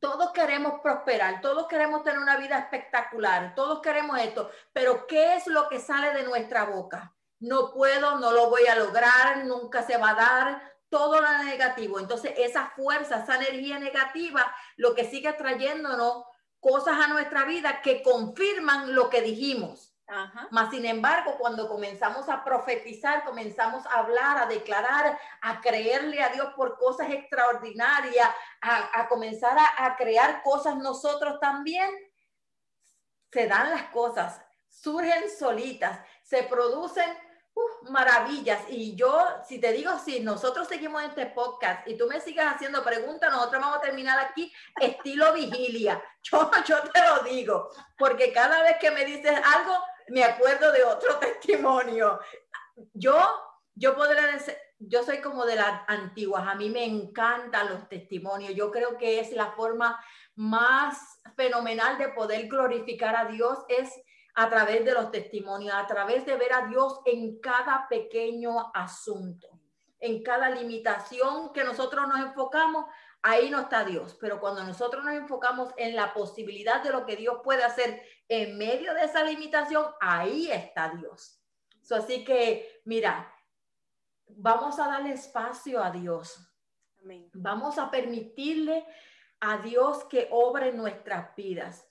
todos 0.00 0.32
queremos 0.32 0.80
prosperar, 0.80 1.40
todos 1.40 1.66
queremos 1.66 2.02
tener 2.02 2.18
una 2.18 2.36
vida 2.36 2.58
espectacular, 2.58 3.54
todos 3.54 3.80
queremos 3.80 4.18
esto, 4.20 4.50
pero 4.72 5.06
¿qué 5.06 5.36
es 5.36 5.46
lo 5.46 5.68
que 5.68 5.80
sale 5.80 6.12
de 6.12 6.24
nuestra 6.24 6.64
boca? 6.64 7.14
No 7.40 7.72
puedo, 7.72 8.18
no 8.18 8.32
lo 8.32 8.50
voy 8.50 8.66
a 8.66 8.76
lograr, 8.76 9.44
nunca 9.44 9.82
se 9.82 9.96
va 9.96 10.10
a 10.10 10.14
dar, 10.14 10.72
todo 10.88 11.20
lo 11.20 11.44
negativo. 11.44 12.00
Entonces, 12.00 12.32
esa 12.36 12.72
fuerza, 12.74 13.22
esa 13.22 13.36
energía 13.36 13.78
negativa, 13.78 14.54
lo 14.76 14.94
que 14.94 15.04
sigue 15.04 15.32
trayéndonos 15.32 16.24
cosas 16.60 16.98
a 17.00 17.08
nuestra 17.08 17.44
vida 17.44 17.82
que 17.82 18.02
confirman 18.02 18.94
lo 18.94 19.10
que 19.10 19.22
dijimos. 19.22 19.87
Más 20.50 20.70
sin 20.70 20.86
embargo, 20.86 21.36
cuando 21.38 21.68
comenzamos 21.68 22.28
a 22.30 22.42
profetizar, 22.42 23.24
comenzamos 23.24 23.84
a 23.86 23.98
hablar, 23.98 24.38
a 24.38 24.46
declarar, 24.46 25.18
a 25.42 25.60
creerle 25.60 26.22
a 26.22 26.30
Dios 26.30 26.48
por 26.56 26.78
cosas 26.78 27.10
extraordinarias, 27.10 28.28
a, 28.62 29.06
comenzar 29.08 29.56
a, 29.76 29.96
crear 29.96 30.42
cosas 30.42 30.76
nosotros 30.76 31.38
también, 31.40 31.90
se 33.30 33.46
dan 33.46 33.70
las 33.70 33.84
cosas, 33.90 34.40
surgen 34.68 35.24
solitas, 35.30 36.00
se 36.22 36.42
producen 36.44 37.10
maravillas. 37.90 38.62
Y 38.68 38.94
yo, 38.96 39.26
si 39.46 39.60
te 39.60 39.72
digo, 39.72 39.98
si 39.98 40.20
nosotros 40.20 40.68
seguimos 40.68 41.02
este 41.02 41.26
podcast 41.26 41.86
y 41.86 41.98
tú 41.98 42.06
me 42.06 42.20
sigas 42.20 42.54
haciendo 42.54 42.82
preguntas, 42.82 43.30
nosotros 43.30 43.60
vamos 43.60 43.78
a 43.78 43.82
terminar 43.82 44.18
aquí 44.18 44.50
estilo 44.80 45.34
vigilia. 45.34 46.02
Yo, 46.22 46.50
yo 46.66 46.82
te 46.82 47.00
lo 47.00 47.22
digo, 47.22 47.70
porque 47.96 48.32
cada 48.32 48.62
vez 48.62 48.76
que 48.78 48.90
me 48.90 49.06
dices 49.06 49.32
algo, 49.32 49.72
me 50.10 50.24
acuerdo 50.24 50.72
de 50.72 50.84
otro 50.84 51.16
testimonio. 51.20 52.18
Yo, 52.92 53.16
yo 53.74 53.94
podría 53.94 54.26
decir, 54.26 54.56
yo 54.78 55.02
soy 55.02 55.20
como 55.20 55.44
de 55.44 55.56
las 55.56 55.82
antiguas, 55.88 56.46
a 56.46 56.54
mí 56.54 56.70
me 56.70 56.84
encantan 56.84 57.70
los 57.70 57.88
testimonios, 57.88 58.54
yo 58.54 58.70
creo 58.70 58.96
que 58.96 59.18
es 59.18 59.32
la 59.32 59.52
forma 59.52 60.00
más 60.36 61.20
fenomenal 61.36 61.98
de 61.98 62.08
poder 62.08 62.46
glorificar 62.46 63.16
a 63.16 63.24
Dios, 63.24 63.58
es 63.68 63.90
a 64.34 64.48
través 64.48 64.84
de 64.84 64.92
los 64.92 65.10
testimonios, 65.10 65.74
a 65.74 65.86
través 65.86 66.24
de 66.24 66.36
ver 66.36 66.52
a 66.52 66.66
Dios 66.66 67.00
en 67.06 67.40
cada 67.40 67.88
pequeño 67.88 68.70
asunto, 68.72 69.48
en 69.98 70.22
cada 70.22 70.48
limitación 70.50 71.52
que 71.52 71.64
nosotros 71.64 72.06
nos 72.06 72.20
enfocamos, 72.20 72.86
ahí 73.22 73.50
no 73.50 73.62
está 73.62 73.84
Dios. 73.84 74.16
Pero 74.20 74.38
cuando 74.38 74.62
nosotros 74.62 75.04
nos 75.04 75.14
enfocamos 75.14 75.72
en 75.76 75.96
la 75.96 76.14
posibilidad 76.14 76.84
de 76.84 76.90
lo 76.90 77.04
que 77.04 77.16
Dios 77.16 77.38
puede 77.42 77.64
hacer 77.64 78.00
en 78.28 78.58
medio 78.58 78.94
de 78.94 79.04
esa 79.04 79.24
limitación, 79.24 79.86
ahí 80.00 80.50
está 80.50 80.90
Dios. 80.90 81.42
así 81.90 82.24
que, 82.24 82.82
mira, 82.84 83.34
vamos 84.26 84.78
a 84.78 84.88
darle 84.88 85.12
espacio 85.12 85.82
a 85.82 85.90
Dios. 85.90 86.44
Vamos 87.32 87.78
a 87.78 87.90
permitirle 87.90 88.86
a 89.40 89.58
Dios 89.58 90.04
que 90.04 90.28
obre 90.30 90.72
nuestras 90.72 91.34
vidas 91.34 91.88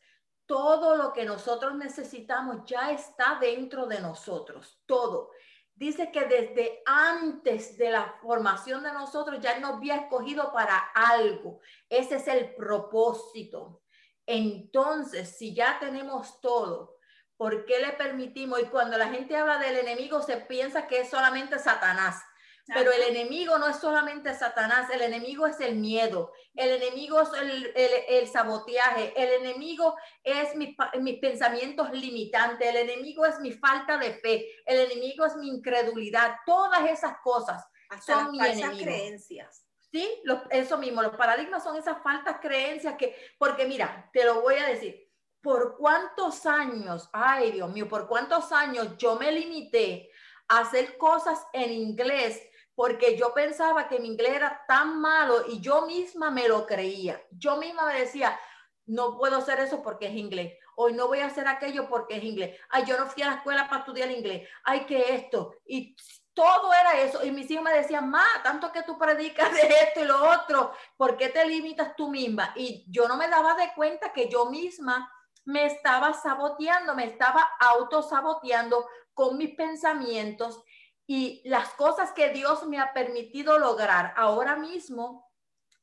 todo 0.47 0.95
lo 0.95 1.13
que 1.13 1.25
nosotros 1.25 1.75
necesitamos 1.75 2.65
ya 2.65 2.91
está 2.91 3.38
dentro 3.39 3.85
de 3.85 3.99
nosotros, 3.99 4.81
todo. 4.88 5.31
Dice 5.75 6.11
que 6.11 6.25
desde 6.25 6.81
antes 6.85 7.77
de 7.77 7.91
la 7.91 8.15
formación 8.21 8.81
de 8.81 8.93
nosotros 8.93 9.39
ya 9.39 9.59
nos 9.59 9.75
había 9.75 9.97
escogido 9.97 10.51
para 10.51 10.75
algo. 10.95 11.59
Ese 11.88 12.15
es 12.15 12.27
el 12.27 12.55
propósito. 12.55 13.83
Entonces, 14.28 15.38
si 15.38 15.55
ya 15.55 15.80
tenemos 15.80 16.39
todo, 16.41 16.97
¿por 17.38 17.65
qué 17.65 17.80
le 17.80 17.93
permitimos? 17.93 18.59
Y 18.61 18.65
cuando 18.65 18.97
la 18.97 19.07
gente 19.09 19.36
habla 19.36 19.57
del 19.57 19.78
enemigo, 19.78 20.21
se 20.21 20.38
piensa 20.38 20.86
que 20.86 21.01
es 21.01 21.09
solamente 21.09 21.57
Satanás. 21.57 22.21
Pero 22.73 22.91
el 22.91 23.01
enemigo 23.03 23.57
no 23.57 23.69
es 23.69 23.78
solamente 23.78 24.34
Satanás, 24.34 24.89
el 24.89 25.01
enemigo 25.01 25.47
es 25.47 25.57
el 25.61 25.78
miedo, 25.78 26.34
el 26.53 26.82
enemigo 26.82 27.21
es 27.21 27.30
el, 27.39 27.71
el, 28.09 28.28
saboteaje, 28.28 29.13
el 29.15 29.41
enemigo 29.41 29.95
es 30.21 30.53
mi, 30.53 30.75
mis 30.99 31.19
pensamientos 31.19 31.89
limitantes, 31.93 32.67
el 32.67 32.75
enemigo 32.75 33.25
es 33.25 33.39
mi 33.39 33.53
falta 33.53 33.97
de 33.97 34.15
fe, 34.15 34.49
el 34.65 34.80
enemigo 34.91 35.25
es 35.25 35.38
mi 35.38 35.47
incredulidad, 35.47 36.36
todas 36.45 36.89
esas 36.89 37.17
cosas 37.23 37.65
son 38.05 38.32
mis 38.32 38.41
creencias. 38.41 39.66
Sí, 39.91 40.21
eso 40.49 40.77
mismo, 40.77 41.01
los 41.01 41.15
paradigmas 41.15 41.63
son 41.63 41.77
esas 41.77 42.01
faltas 42.03 42.38
creencias 42.41 42.95
que, 42.97 43.15
porque 43.38 43.65
mira, 43.65 44.09
te 44.11 44.25
lo 44.25 44.41
voy 44.41 44.55
a 44.55 44.67
decir, 44.67 45.07
por 45.41 45.77
cuántos 45.77 46.45
años, 46.45 47.09
ay 47.13 47.51
Dios 47.51 47.71
mío, 47.71 47.88
por 47.88 48.07
cuántos 48.07 48.51
años 48.51 48.97
yo 48.97 49.15
me 49.15 49.31
limité 49.31 50.11
a 50.49 50.59
hacer 50.59 50.97
cosas 50.97 51.45
en 51.53 51.71
inglés 51.71 52.41
porque 52.77 53.17
yo 53.17 53.33
pensaba 53.33 53.88
que 53.88 53.99
mi 53.99 54.07
inglés 54.07 54.35
era 54.35 54.63
tan 54.67 55.01
malo 55.01 55.45
y 55.47 55.59
yo 55.61 55.88
misma 55.88 56.29
me 56.29 56.47
lo 56.47 56.67
creía. 56.67 57.19
Yo 57.31 57.57
misma 57.57 57.88
me 57.88 58.01
decía, 58.01 58.39
no 58.85 59.17
puedo 59.17 59.38
hacer 59.38 59.59
eso 59.59 59.81
porque 59.81 60.05
es 60.05 60.13
inglés. 60.13 60.53
Hoy 60.75 60.93
no 60.93 61.07
voy 61.07 61.21
a 61.21 61.25
hacer 61.25 61.47
aquello 61.47 61.89
porque 61.89 62.17
es 62.17 62.23
inglés. 62.23 62.55
Ay, 62.69 62.83
yo 62.85 62.95
no 62.99 63.07
fui 63.07 63.23
a 63.23 63.31
la 63.31 63.35
escuela 63.38 63.67
para 63.67 63.79
estudiar 63.79 64.11
inglés. 64.11 64.47
Ay, 64.63 64.85
que 64.85 65.15
esto. 65.15 65.55
Y 65.65 65.95
todo 66.38 66.71
era 66.71 67.01
eso. 67.01 67.25
Y 67.25 67.31
mis 67.31 67.49
hijos 67.49 67.63
me 67.63 67.73
decían, 67.73 68.11
ma, 68.11 68.23
tanto 68.43 68.71
que 68.71 68.83
tú 68.83 68.95
predicas 68.95 69.51
de 69.51 69.67
esto 69.67 70.01
y 70.01 70.05
lo 70.05 70.23
otro, 70.29 70.71
¿por 70.95 71.17
qué 71.17 71.29
te 71.29 71.43
limitas 71.47 71.95
tú 71.95 72.09
misma? 72.09 72.53
Y 72.55 72.85
yo 72.89 73.07
no 73.07 73.17
me 73.17 73.27
daba 73.27 73.55
de 73.55 73.73
cuenta 73.73 74.13
que 74.13 74.29
yo 74.29 74.45
misma 74.45 75.11
me 75.45 75.65
estaba 75.65 76.13
saboteando, 76.13 76.93
me 76.93 77.05
estaba 77.05 77.41
autosaboteando 77.59 78.85
con 79.15 79.35
mis 79.35 79.55
pensamientos 79.55 80.63
y 81.07 81.41
las 81.49 81.69
cosas 81.69 82.11
que 82.11 82.29
Dios 82.29 82.67
me 82.67 82.79
ha 82.79 82.93
permitido 82.93 83.57
lograr 83.57 84.13
ahora 84.15 84.57
mismo, 84.57 85.31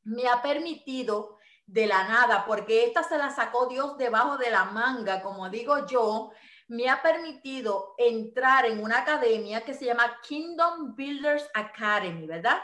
me 0.04 0.28
ha 0.28 0.40
permitido 0.40 1.36
de 1.66 1.88
la 1.88 2.06
nada, 2.06 2.44
porque 2.46 2.84
esta 2.84 3.02
se 3.02 3.18
la 3.18 3.30
sacó 3.30 3.66
Dios 3.66 3.98
debajo 3.98 4.36
de 4.36 4.50
la 4.52 4.66
manga, 4.66 5.20
como 5.20 5.50
digo 5.50 5.84
yo, 5.86 6.30
me 6.68 6.88
ha 6.88 7.02
permitido 7.02 7.94
entrar 7.98 8.66
en 8.66 8.82
una 8.82 9.00
academia 9.00 9.64
que 9.64 9.74
se 9.74 9.84
llama 9.84 10.18
Kingdom 10.26 10.94
Builders 10.94 11.48
Academy, 11.54 12.26
¿verdad? 12.26 12.58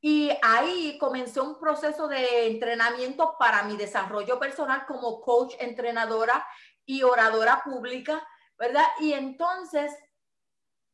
Y 0.00 0.30
ahí 0.42 0.96
comenzó 0.98 1.44
un 1.44 1.58
proceso 1.58 2.08
de 2.08 2.46
entrenamiento 2.46 3.36
para 3.38 3.62
mi 3.64 3.76
desarrollo 3.76 4.38
personal 4.38 4.86
como 4.86 5.20
coach, 5.20 5.54
entrenadora 5.58 6.46
y 6.86 7.02
oradora 7.02 7.62
pública, 7.62 8.26
¿verdad? 8.58 8.84
Y 9.00 9.12
entonces 9.12 9.92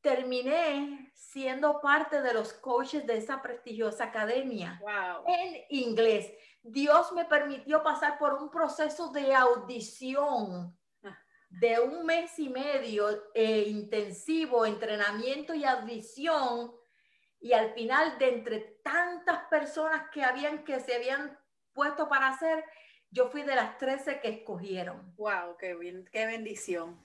terminé 0.01 1.11
siendo 1.14 1.80
parte 1.80 2.22
de 2.22 2.32
los 2.32 2.53
coaches 2.53 3.07
de 3.07 3.16
esa 3.16 3.42
prestigiosa 3.42 4.05
academia 4.05 4.80
en 5.26 5.64
inglés. 5.70 6.32
Dios 6.62 7.12
me 7.12 7.24
permitió 7.24 7.82
pasar 7.82 8.18
por 8.18 8.34
un 8.34 8.51
proceso 8.51 9.09
de 9.11 9.34
audición. 9.34 10.76
De 11.49 11.80
un 11.80 12.05
mes 12.05 12.38
y 12.38 12.49
medio 12.49 13.09
eh, 13.34 13.64
intensivo, 13.68 14.66
entrenamiento 14.66 15.55
y 15.55 15.64
audición. 15.64 16.72
Y 17.40 17.53
al 17.53 17.72
final, 17.74 18.18
de 18.18 18.28
entre 18.28 18.61
tantas 18.82 19.44
personas 19.49 20.11
que 20.11 20.22
habían 20.22 20.64
que 20.64 20.80
se 20.80 20.94
habían 20.94 21.38
puesto 21.72 22.09
para 22.09 22.28
hacer, 22.28 22.64
yo 23.11 23.28
fui 23.28 23.42
de 23.42 23.55
las 23.55 23.78
13 23.78 24.20
que 24.20 24.28
escogieron. 24.28 25.14
Wow, 25.16 25.57
qué 25.59 25.74
bien, 25.74 26.09
qué 26.12 26.26
bendición. 26.26 27.05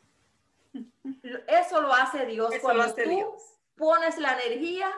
Eso 1.47 1.81
lo 1.81 1.93
hace 1.93 2.25
Dios 2.25 2.53
cuando 2.61 2.93
tú 2.93 3.37
pones 3.75 4.17
la 4.17 4.39
energía 4.41 4.91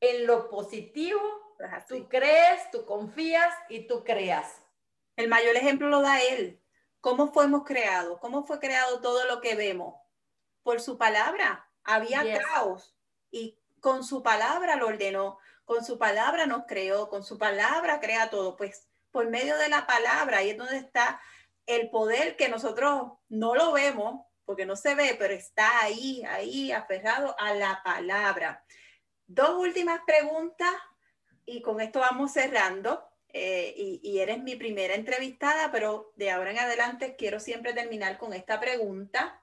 en 0.00 0.26
lo 0.26 0.48
positivo, 0.48 1.20
tú 1.88 2.08
crees, 2.08 2.70
tú 2.70 2.84
confías 2.84 3.54
y 3.68 3.86
tú 3.86 4.04
creas. 4.04 4.62
El 5.16 5.28
mayor 5.28 5.56
ejemplo 5.56 5.88
lo 5.88 6.00
da 6.00 6.22
Él. 6.22 6.57
¿Cómo 7.00 7.32
fuimos 7.32 7.64
creados? 7.64 8.18
¿Cómo 8.20 8.44
fue 8.44 8.58
creado 8.58 9.00
todo 9.00 9.24
lo 9.26 9.40
que 9.40 9.54
vemos? 9.54 9.94
Por 10.62 10.80
su 10.80 10.98
palabra. 10.98 11.68
Había 11.84 12.22
caos 12.42 12.94
y 13.30 13.58
con 13.80 14.04
su 14.04 14.22
palabra 14.22 14.76
lo 14.76 14.88
ordenó, 14.88 15.38
con 15.64 15.84
su 15.84 15.98
palabra 15.98 16.46
nos 16.46 16.64
creó, 16.66 17.08
con 17.08 17.24
su 17.24 17.38
palabra 17.38 18.00
crea 18.00 18.30
todo. 18.30 18.56
Pues 18.56 18.88
por 19.10 19.28
medio 19.28 19.56
de 19.56 19.68
la 19.68 19.86
palabra, 19.86 20.38
ahí 20.38 20.50
es 20.50 20.58
donde 20.58 20.76
está 20.76 21.20
el 21.66 21.90
poder 21.90 22.36
que 22.36 22.48
nosotros 22.48 23.12
no 23.28 23.54
lo 23.54 23.72
vemos, 23.72 24.26
porque 24.44 24.66
no 24.66 24.76
se 24.76 24.94
ve, 24.94 25.14
pero 25.18 25.34
está 25.34 25.82
ahí, 25.82 26.22
ahí, 26.24 26.72
aferrado 26.72 27.38
a 27.38 27.52
la 27.54 27.82
palabra. 27.84 28.64
Dos 29.26 29.50
últimas 29.50 30.00
preguntas 30.06 30.72
y 31.44 31.60
con 31.60 31.80
esto 31.80 32.00
vamos 32.00 32.32
cerrando. 32.32 33.07
Eh, 33.32 33.74
y, 33.76 34.00
y, 34.02 34.20
eres 34.20 34.42
mi 34.42 34.56
primera 34.56 34.94
entrevistada, 34.94 35.70
pero 35.70 36.12
de 36.16 36.30
ahora 36.30 36.50
en 36.50 36.58
adelante 36.58 37.14
quiero 37.16 37.40
siempre 37.40 37.74
terminar 37.74 38.18
con 38.18 38.32
esta 38.32 38.58
pregunta. 38.58 39.42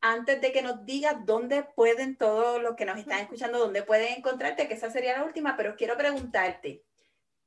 Antes 0.00 0.40
de 0.40 0.50
que 0.50 0.62
nos 0.62 0.84
digas 0.84 1.16
dónde 1.24 1.62
pueden 1.62 2.16
todos 2.16 2.60
los 2.60 2.74
que 2.74 2.86
nos 2.86 2.98
están 2.98 3.20
escuchando, 3.20 3.58
dónde 3.58 3.82
pueden 3.82 4.14
encontrarte, 4.18 4.66
que 4.66 4.74
esa 4.74 4.90
sería 4.90 5.18
la 5.18 5.24
última, 5.24 5.56
pero 5.56 5.76
quiero 5.76 5.96
preguntarte, 5.96 6.84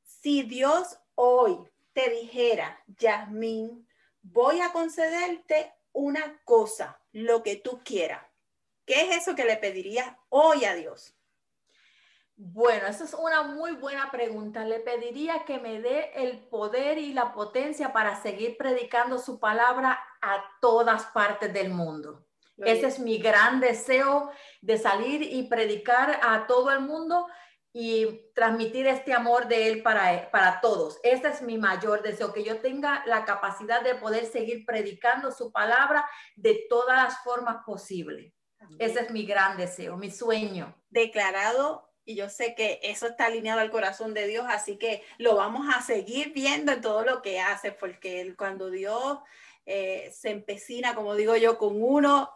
si 0.03 0.43
Dios 0.43 0.99
hoy 1.15 1.57
te 1.93 2.09
dijera, 2.09 2.81
Yasmín, 2.87 3.87
voy 4.21 4.61
a 4.61 4.71
concederte 4.71 5.73
una 5.91 6.41
cosa, 6.43 6.99
lo 7.11 7.43
que 7.43 7.55
tú 7.55 7.81
quieras. 7.83 8.23
¿Qué 8.85 9.01
es 9.01 9.17
eso 9.17 9.35
que 9.35 9.45
le 9.45 9.57
pedirías 9.57 10.15
hoy 10.29 10.65
a 10.65 10.75
Dios? 10.75 11.12
Bueno, 12.35 12.87
esa 12.87 13.03
es 13.03 13.13
una 13.13 13.43
muy 13.43 13.73
buena 13.73 14.09
pregunta. 14.11 14.65
Le 14.65 14.79
pediría 14.79 15.45
que 15.45 15.59
me 15.59 15.79
dé 15.79 16.11
el 16.15 16.39
poder 16.47 16.97
y 16.97 17.13
la 17.13 17.33
potencia 17.33 17.93
para 17.93 18.21
seguir 18.21 18.57
predicando 18.57 19.19
su 19.19 19.39
palabra 19.39 19.99
a 20.21 20.43
todas 20.59 21.05
partes 21.05 21.53
del 21.53 21.69
mundo. 21.69 22.25
Ese 22.57 22.87
es 22.87 22.99
mi 22.99 23.17
gran 23.17 23.59
deseo 23.59 24.31
de 24.61 24.77
salir 24.77 25.21
y 25.21 25.43
predicar 25.43 26.19
a 26.21 26.45
todo 26.47 26.71
el 26.71 26.81
mundo 26.81 27.27
y 27.71 28.31
transmitir 28.35 28.85
este 28.85 29.13
amor 29.13 29.47
de 29.47 29.67
Él 29.67 29.81
para, 29.81 30.29
para 30.29 30.61
todos. 30.61 30.99
Ese 31.01 31.29
es 31.29 31.41
mi 31.41 31.57
mayor 31.57 32.03
deseo, 32.03 32.31
que 32.31 32.43
yo 32.43 32.59
tenga 32.59 33.03
la 33.07 33.25
capacidad 33.25 33.81
de 33.81 33.95
poder 33.95 34.25
seguir 34.25 34.65
predicando 34.65 35.31
su 35.31 35.51
palabra 35.51 36.07
de 36.35 36.65
todas 36.69 37.03
las 37.03 37.23
formas 37.23 37.63
posibles. 37.65 38.31
Ese 38.77 39.01
es 39.01 39.11
mi 39.11 39.25
gran 39.25 39.57
deseo, 39.57 39.97
mi 39.97 40.11
sueño. 40.11 40.75
Declarado, 40.89 41.92
y 42.05 42.15
yo 42.15 42.29
sé 42.29 42.55
que 42.55 42.79
eso 42.83 43.07
está 43.07 43.25
alineado 43.25 43.61
al 43.61 43.71
corazón 43.71 44.13
de 44.13 44.27
Dios, 44.27 44.45
así 44.49 44.77
que 44.77 45.03
lo 45.17 45.35
vamos 45.35 45.67
a 45.73 45.81
seguir 45.81 46.33
viendo 46.33 46.71
en 46.71 46.81
todo 46.81 47.03
lo 47.03 47.21
que 47.21 47.39
hace, 47.39 47.71
porque 47.71 48.33
cuando 48.37 48.69
Dios 48.69 49.19
eh, 49.65 50.11
se 50.13 50.29
empecina, 50.29 50.95
como 50.95 51.15
digo 51.15 51.35
yo, 51.37 51.57
con 51.57 51.81
uno, 51.81 52.29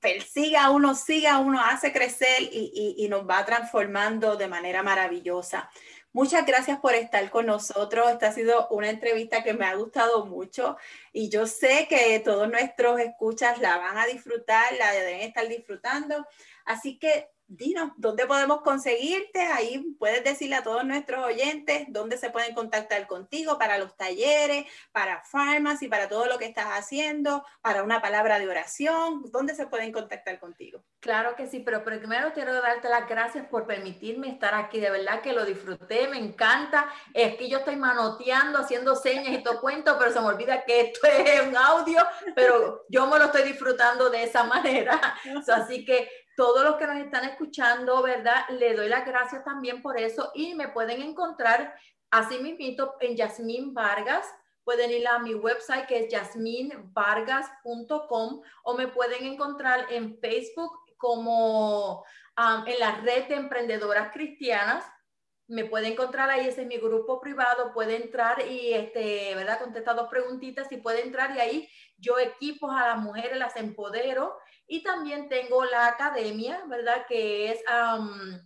persiga 0.00 0.64
a 0.64 0.70
uno, 0.70 0.94
siga 0.94 1.34
a 1.34 1.38
uno, 1.38 1.60
hace 1.62 1.92
crecer 1.92 2.42
y, 2.42 2.94
y 2.98 3.08
nos 3.08 3.28
va 3.28 3.44
transformando 3.44 4.36
de 4.36 4.48
manera 4.48 4.82
maravillosa. 4.82 5.70
Muchas 6.12 6.44
gracias 6.44 6.80
por 6.80 6.94
estar 6.94 7.30
con 7.30 7.46
nosotros. 7.46 8.10
Esta 8.10 8.28
ha 8.28 8.32
sido 8.32 8.66
una 8.70 8.90
entrevista 8.90 9.44
que 9.44 9.54
me 9.54 9.64
ha 9.64 9.76
gustado 9.76 10.26
mucho 10.26 10.76
y 11.12 11.28
yo 11.28 11.46
sé 11.46 11.86
que 11.88 12.18
todos 12.18 12.50
nuestros 12.50 12.98
escuchas 12.98 13.60
la 13.60 13.78
van 13.78 13.96
a 13.96 14.06
disfrutar, 14.06 14.72
la 14.76 14.90
deben 14.90 15.20
estar 15.20 15.46
disfrutando. 15.46 16.26
Así 16.64 16.98
que 16.98 17.28
dinos, 17.50 17.90
¿dónde 17.96 18.26
podemos 18.26 18.62
conseguirte? 18.62 19.40
Ahí 19.40 19.84
puedes 19.98 20.22
decirle 20.22 20.54
a 20.54 20.62
todos 20.62 20.84
nuestros 20.84 21.24
oyentes 21.24 21.86
dónde 21.88 22.16
se 22.16 22.30
pueden 22.30 22.54
contactar 22.54 23.06
contigo 23.08 23.58
para 23.58 23.76
los 23.76 23.96
talleres, 23.96 24.66
para 24.92 25.22
farmas 25.24 25.82
y 25.82 25.88
para 25.88 26.08
todo 26.08 26.26
lo 26.26 26.38
que 26.38 26.46
estás 26.46 26.66
haciendo, 26.78 27.44
para 27.60 27.82
una 27.82 28.00
palabra 28.00 28.38
de 28.38 28.48
oración, 28.48 29.24
¿dónde 29.32 29.56
se 29.56 29.66
pueden 29.66 29.90
contactar 29.90 30.38
contigo? 30.38 30.84
Claro 31.00 31.34
que 31.34 31.48
sí, 31.48 31.60
pero 31.60 31.82
primero 31.82 32.32
quiero 32.32 32.52
darte 32.60 32.88
las 32.88 33.08
gracias 33.08 33.46
por 33.48 33.66
permitirme 33.66 34.28
estar 34.28 34.54
aquí, 34.54 34.78
de 34.78 34.90
verdad 34.90 35.20
que 35.20 35.32
lo 35.32 35.44
disfruté, 35.44 36.06
me 36.08 36.18
encanta, 36.18 36.88
es 37.14 37.34
que 37.34 37.48
yo 37.48 37.58
estoy 37.58 37.76
manoteando, 37.76 38.58
haciendo 38.58 38.94
señas 38.94 39.32
y 39.32 39.42
todo 39.42 39.60
cuento, 39.60 39.96
pero 39.98 40.12
se 40.12 40.20
me 40.20 40.26
olvida 40.26 40.64
que 40.64 40.80
esto 40.82 41.06
es 41.08 41.48
un 41.48 41.56
audio, 41.56 42.00
pero 42.36 42.84
yo 42.88 43.06
me 43.08 43.18
lo 43.18 43.24
estoy 43.24 43.42
disfrutando 43.42 44.08
de 44.08 44.22
esa 44.22 44.44
manera, 44.44 45.00
así 45.52 45.84
que 45.84 46.08
todos 46.36 46.64
los 46.64 46.76
que 46.76 46.86
nos 46.86 46.96
están 46.96 47.24
escuchando, 47.24 48.02
¿verdad? 48.02 48.48
Le 48.50 48.74
doy 48.74 48.88
las 48.88 49.06
gracias 49.06 49.44
también 49.44 49.82
por 49.82 49.98
eso 49.98 50.30
y 50.34 50.54
me 50.54 50.68
pueden 50.68 51.02
encontrar 51.02 51.74
así 52.10 52.38
mismito 52.38 52.94
en 53.00 53.16
Yasmín 53.16 53.74
Vargas. 53.74 54.26
Pueden 54.64 54.90
ir 54.90 55.06
a 55.08 55.18
mi 55.18 55.34
website 55.34 55.86
que 55.86 56.00
es 56.00 56.08
yasminvargas.com 56.08 58.42
o 58.62 58.74
me 58.74 58.88
pueden 58.88 59.24
encontrar 59.24 59.86
en 59.90 60.18
Facebook 60.20 60.78
como 60.96 62.04
en 62.66 62.78
la 62.78 63.00
red 63.00 63.28
de 63.28 63.34
emprendedoras 63.34 64.12
cristianas. 64.12 64.84
Me 65.48 65.64
puede 65.64 65.88
encontrar 65.88 66.30
ahí, 66.30 66.46
ese 66.46 66.62
es 66.62 66.68
mi 66.68 66.76
grupo 66.76 67.20
privado, 67.20 67.72
puede 67.72 67.96
entrar 67.96 68.46
y, 68.46 68.72
este, 68.72 69.34
¿verdad? 69.34 69.58
Contestar 69.58 69.96
dos 69.96 70.08
preguntitas 70.08 70.70
y 70.70 70.76
puede 70.76 71.02
entrar 71.02 71.34
y 71.34 71.40
ahí 71.40 71.68
yo 71.98 72.18
equipo 72.18 72.70
a 72.70 72.90
las 72.90 72.98
mujeres, 72.98 73.36
las 73.36 73.56
empodero 73.56 74.38
y 74.70 74.84
también 74.84 75.28
tengo 75.28 75.64
la 75.64 75.88
academia, 75.88 76.62
¿verdad? 76.68 77.04
Que 77.08 77.50
es 77.50 77.60
um, 77.68 78.38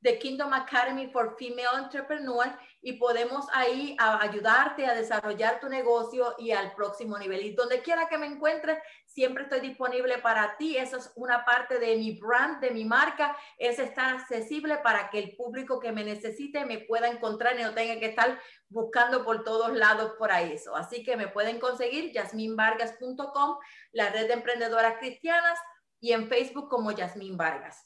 The 0.00 0.16
Kingdom 0.16 0.52
Academy 0.52 1.08
for 1.08 1.34
Female 1.36 1.82
Entrepreneurs 1.82 2.54
y 2.86 2.92
podemos 2.92 3.48
ahí 3.52 3.96
ayudarte 3.98 4.86
a 4.86 4.94
desarrollar 4.94 5.58
tu 5.58 5.68
negocio 5.68 6.36
y 6.38 6.52
al 6.52 6.72
próximo 6.76 7.18
nivel. 7.18 7.44
Y 7.44 7.50
donde 7.52 7.82
quiera 7.82 8.08
que 8.08 8.16
me 8.16 8.28
encuentres, 8.28 8.78
siempre 9.04 9.42
estoy 9.42 9.58
disponible 9.58 10.18
para 10.18 10.56
ti. 10.56 10.76
Eso 10.76 10.98
es 10.98 11.10
una 11.16 11.44
parte 11.44 11.80
de 11.80 11.96
mi 11.96 12.16
brand, 12.16 12.60
de 12.60 12.70
mi 12.70 12.84
marca, 12.84 13.36
es 13.58 13.80
estar 13.80 14.14
accesible 14.14 14.78
para 14.84 15.10
que 15.10 15.18
el 15.18 15.34
público 15.34 15.80
que 15.80 15.90
me 15.90 16.04
necesite 16.04 16.64
me 16.64 16.78
pueda 16.78 17.08
encontrar 17.08 17.58
y 17.58 17.64
no 17.64 17.74
tenga 17.74 17.98
que 17.98 18.06
estar 18.06 18.38
buscando 18.68 19.24
por 19.24 19.42
todos 19.42 19.72
lados 19.76 20.12
por 20.16 20.30
ahí 20.30 20.52
eso. 20.52 20.76
Así 20.76 21.02
que 21.02 21.16
me 21.16 21.26
pueden 21.26 21.58
conseguir 21.58 22.12
yasminvargas.com, 22.12 23.58
la 23.90 24.10
red 24.10 24.28
de 24.28 24.34
emprendedoras 24.34 24.98
cristianas 25.00 25.58
y 25.98 26.12
en 26.12 26.28
Facebook 26.28 26.68
como 26.68 26.92
Yasmin 26.92 27.36
Vargas. 27.36 27.85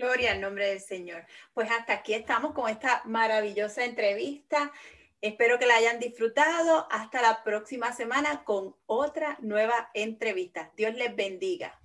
Gloria 0.00 0.32
al 0.32 0.40
nombre 0.40 0.66
del 0.66 0.80
Señor. 0.80 1.26
Pues 1.52 1.70
hasta 1.70 1.92
aquí 1.92 2.14
estamos 2.14 2.54
con 2.54 2.70
esta 2.70 3.02
maravillosa 3.04 3.84
entrevista. 3.84 4.72
Espero 5.20 5.58
que 5.58 5.66
la 5.66 5.76
hayan 5.76 5.98
disfrutado. 5.98 6.88
Hasta 6.90 7.20
la 7.20 7.44
próxima 7.44 7.92
semana 7.92 8.42
con 8.44 8.74
otra 8.86 9.36
nueva 9.42 9.90
entrevista. 9.92 10.72
Dios 10.74 10.94
les 10.94 11.14
bendiga. 11.14 11.79